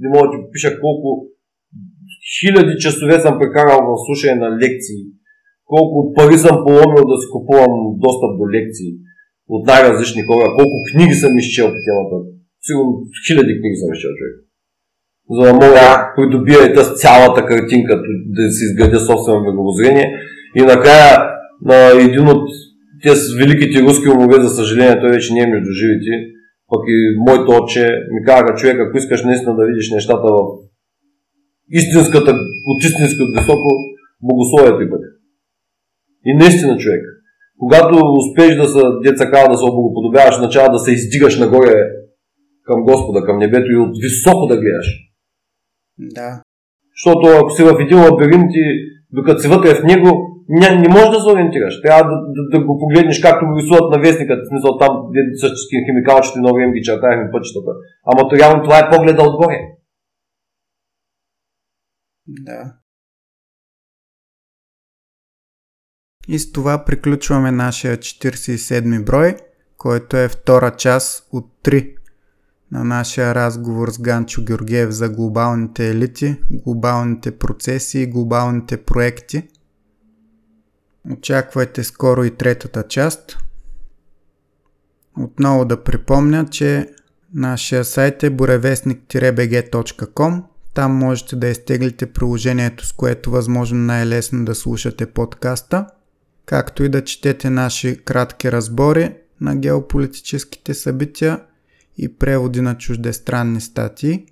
не 0.00 0.06
мога 0.12 0.24
да 0.26 0.32
ти 0.32 0.36
пиша 0.52 0.70
колко 0.84 1.08
хиляди 2.34 2.74
часове 2.84 3.16
съм 3.24 3.34
прекарал 3.40 3.80
в 3.86 4.00
слушане 4.04 4.42
на 4.44 4.50
лекции. 4.62 5.02
Колко 5.72 5.96
пари 6.16 6.38
съм 6.44 6.56
поломил 6.66 7.04
да 7.12 7.16
си 7.20 7.26
купувам 7.34 7.72
достъп 8.04 8.32
до 8.40 8.44
лекции 8.56 8.92
от 9.54 9.66
най-различни 9.66 10.22
хора. 10.22 10.54
Колко 10.58 10.76
книги 10.92 11.14
съм 11.14 11.38
изчел 11.38 11.66
по 11.66 11.80
темата. 11.86 12.16
Сигурно 12.66 12.92
хиляди 13.26 13.52
книги 13.60 13.76
съм 13.76 13.94
изчел 13.94 14.10
човек 14.18 14.50
за 15.30 15.42
да 15.46 15.52
мога 15.52 15.66
да 15.66 16.12
придобия 16.16 16.60
и 16.66 16.74
тази 16.74 16.94
цялата 16.94 17.46
картинка, 17.46 18.02
да 18.26 18.50
си 18.50 18.64
изградя 18.64 19.00
собствено 19.00 19.40
мировоззрение. 19.40 20.06
И 20.56 20.60
накрая 20.60 21.18
на 21.64 21.76
един 22.04 22.28
от 22.28 22.48
тези 23.02 23.36
великите 23.38 23.82
руски 23.82 24.08
умове, 24.08 24.42
за 24.42 24.48
съжаление, 24.48 25.00
той 25.00 25.10
вече 25.10 25.34
не 25.34 25.40
е 25.40 25.52
между 25.54 25.72
живите, 25.80 26.12
пък 26.70 26.82
и 26.88 26.98
моето 27.26 27.50
отче 27.50 27.82
ми 28.12 28.24
казаха, 28.26 28.54
човек, 28.54 28.76
ако 28.80 28.98
искаш 28.98 29.24
наистина 29.24 29.56
да 29.56 29.66
видиш 29.66 29.90
нещата 29.90 30.22
в 30.22 30.38
истинската, 31.70 32.30
от 32.66 32.84
истинското 32.84 33.32
високо, 33.38 33.68
богословието 34.22 34.82
и 34.82 34.90
бъде. 34.90 35.06
И 36.26 36.34
наистина 36.34 36.76
човек, 36.78 37.02
когато 37.62 37.94
успееш 38.20 38.54
да 38.56 38.66
се, 38.68 38.80
деца 39.04 39.30
казва, 39.30 39.52
да 39.52 39.58
се 39.58 39.64
облагоподобяваш, 39.70 40.36
начава 40.38 40.68
да 40.72 40.78
се 40.78 40.92
издигаш 40.92 41.38
нагоре 41.38 41.74
към 42.64 42.82
Господа, 42.82 43.26
към 43.26 43.38
небето 43.38 43.72
и 43.72 43.82
от 43.84 43.94
високо 44.04 44.46
да 44.46 44.60
гледаш. 44.62 44.88
Да. 45.98 46.42
Защото 46.96 47.24
ако 47.40 47.50
си 47.50 47.62
в 47.62 47.80
един 47.80 47.98
лабиринт 47.98 48.50
и 48.62 48.64
докато 49.12 49.40
си 49.40 49.48
вътре 49.48 49.74
в 49.74 49.84
него, 49.84 50.08
не, 50.48 50.68
не 50.82 50.88
можеш 50.88 51.10
да 51.10 51.20
се 51.20 51.32
ориентираш. 51.32 51.82
Трябва 51.82 52.02
да, 52.10 52.16
да, 52.36 52.42
да 52.58 52.66
го 52.66 52.78
погледнеш 52.78 53.20
както 53.20 53.46
го 53.46 53.56
рисуват 53.58 53.90
на 53.92 53.98
вестника, 53.98 54.36
в 54.36 54.48
смисъл 54.48 54.78
там 54.78 54.92
същи 55.40 55.76
химикалчета 55.86 56.38
и 56.38 56.42
нови 56.42 56.72
ги 56.72 56.82
чертаехме 56.82 57.32
пътищата. 57.32 57.70
Ама 58.10 58.28
то 58.28 58.36
явно 58.36 58.62
това 58.62 58.78
е 58.78 58.90
погледа 58.90 59.22
отгоре. 59.22 59.58
Да. 62.26 62.79
И 66.32 66.38
с 66.38 66.52
това 66.52 66.84
приключваме 66.84 67.50
нашия 67.50 67.96
47 67.96 69.04
брой, 69.04 69.36
който 69.76 70.16
е 70.16 70.28
втора 70.28 70.76
част 70.76 71.28
от 71.32 71.52
3 71.64 71.96
на 72.72 72.84
нашия 72.84 73.34
разговор 73.34 73.90
с 73.90 73.98
Ганчо 73.98 74.44
Георгиев 74.44 74.90
за 74.90 75.08
глобалните 75.08 75.90
елити, 75.90 76.36
глобалните 76.50 77.38
процеси 77.38 77.98
и 77.98 78.06
глобалните 78.06 78.76
проекти. 78.76 79.48
Очаквайте 81.12 81.84
скоро 81.84 82.24
и 82.24 82.30
третата 82.30 82.88
част. 82.88 83.38
Отново 85.18 85.64
да 85.64 85.84
припомня, 85.84 86.46
че 86.50 86.88
нашия 87.34 87.84
сайт 87.84 88.22
е 88.22 88.30
borevestnik-bg.com 88.30 90.42
Там 90.74 90.92
можете 90.92 91.36
да 91.36 91.48
изтеглите 91.48 92.12
приложението, 92.12 92.86
с 92.86 92.92
което 92.92 93.30
възможно 93.30 93.78
най-лесно 93.78 94.44
да 94.44 94.54
слушате 94.54 95.06
подкаста, 95.06 95.86
както 96.50 96.84
и 96.84 96.88
да 96.88 97.04
четете 97.04 97.50
наши 97.50 97.96
кратки 98.04 98.52
разбори 98.52 99.14
на 99.40 99.56
геополитическите 99.56 100.74
събития 100.74 101.40
и 101.96 102.18
преводи 102.18 102.60
на 102.60 102.78
чуждестранни 102.78 103.60
статии. 103.60 104.26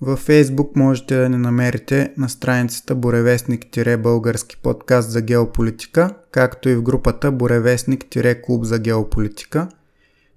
Във 0.00 0.26
Facebook 0.26 0.76
можете 0.76 1.16
да 1.16 1.28
ни 1.28 1.36
намерите 1.36 2.14
на 2.16 2.28
страницата 2.28 2.94
Боревестник-български 2.94 4.56
подкаст 4.62 5.10
за 5.10 5.20
геополитика, 5.20 6.14
както 6.30 6.68
и 6.68 6.74
в 6.74 6.82
групата 6.82 7.32
Боревестник-клуб 7.32 8.64
за 8.64 8.78
геополитика, 8.78 9.68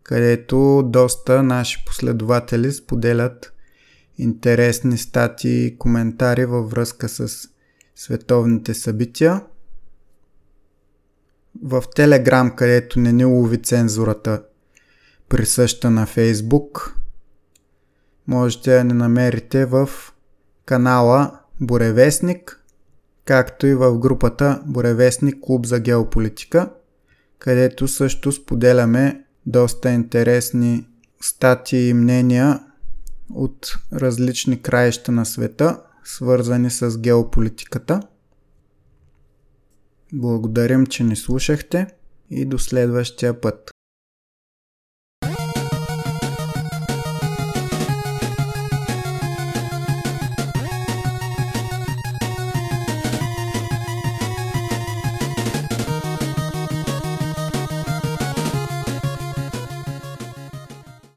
където 0.04 0.84
доста 0.86 1.44
наши 1.44 1.86
последователи 1.86 2.72
споделят 2.72 3.54
интересни 4.18 4.98
статии 4.98 5.66
и 5.66 5.78
коментари 5.78 6.46
във 6.46 6.70
връзка 6.70 7.10
с 7.10 7.50
световните 7.96 8.74
събития. 8.74 9.42
В 11.64 11.84
Телеграм, 11.96 12.56
където 12.56 13.00
не 13.00 13.14
ни 13.14 13.26
лови 13.26 13.62
цензурата 13.62 14.42
присъща 15.30 15.92
на 15.92 16.06
Фейсбук. 16.06 16.96
Можете 18.28 18.72
да 18.72 18.84
ни 18.84 18.94
намерите 18.94 19.66
в 19.66 19.90
канала 20.66 21.40
Боревестник, 21.62 22.64
както 23.26 23.68
и 23.68 23.76
в 23.76 23.98
групата 23.98 24.62
Боревестник 24.66 25.36
Клуб 25.42 25.66
за 25.66 25.80
геополитика, 25.80 26.70
където 27.40 27.88
също 27.88 28.32
споделяме 28.32 29.24
доста 29.46 29.90
интересни 29.90 30.88
статии 31.22 31.90
и 31.90 31.94
мнения 31.94 32.60
от 33.34 33.76
различни 33.94 34.62
краища 34.62 35.12
на 35.12 35.26
света, 35.26 35.80
свързани 36.04 36.72
с 36.72 37.00
геополитиката. 37.00 38.02
Благодарим, 40.16 40.86
че 40.86 41.04
ни 41.04 41.16
слушахте 41.16 41.88
и 42.32 42.46
до 42.46 42.60
следващия 42.60 43.42
път. 43.42 43.75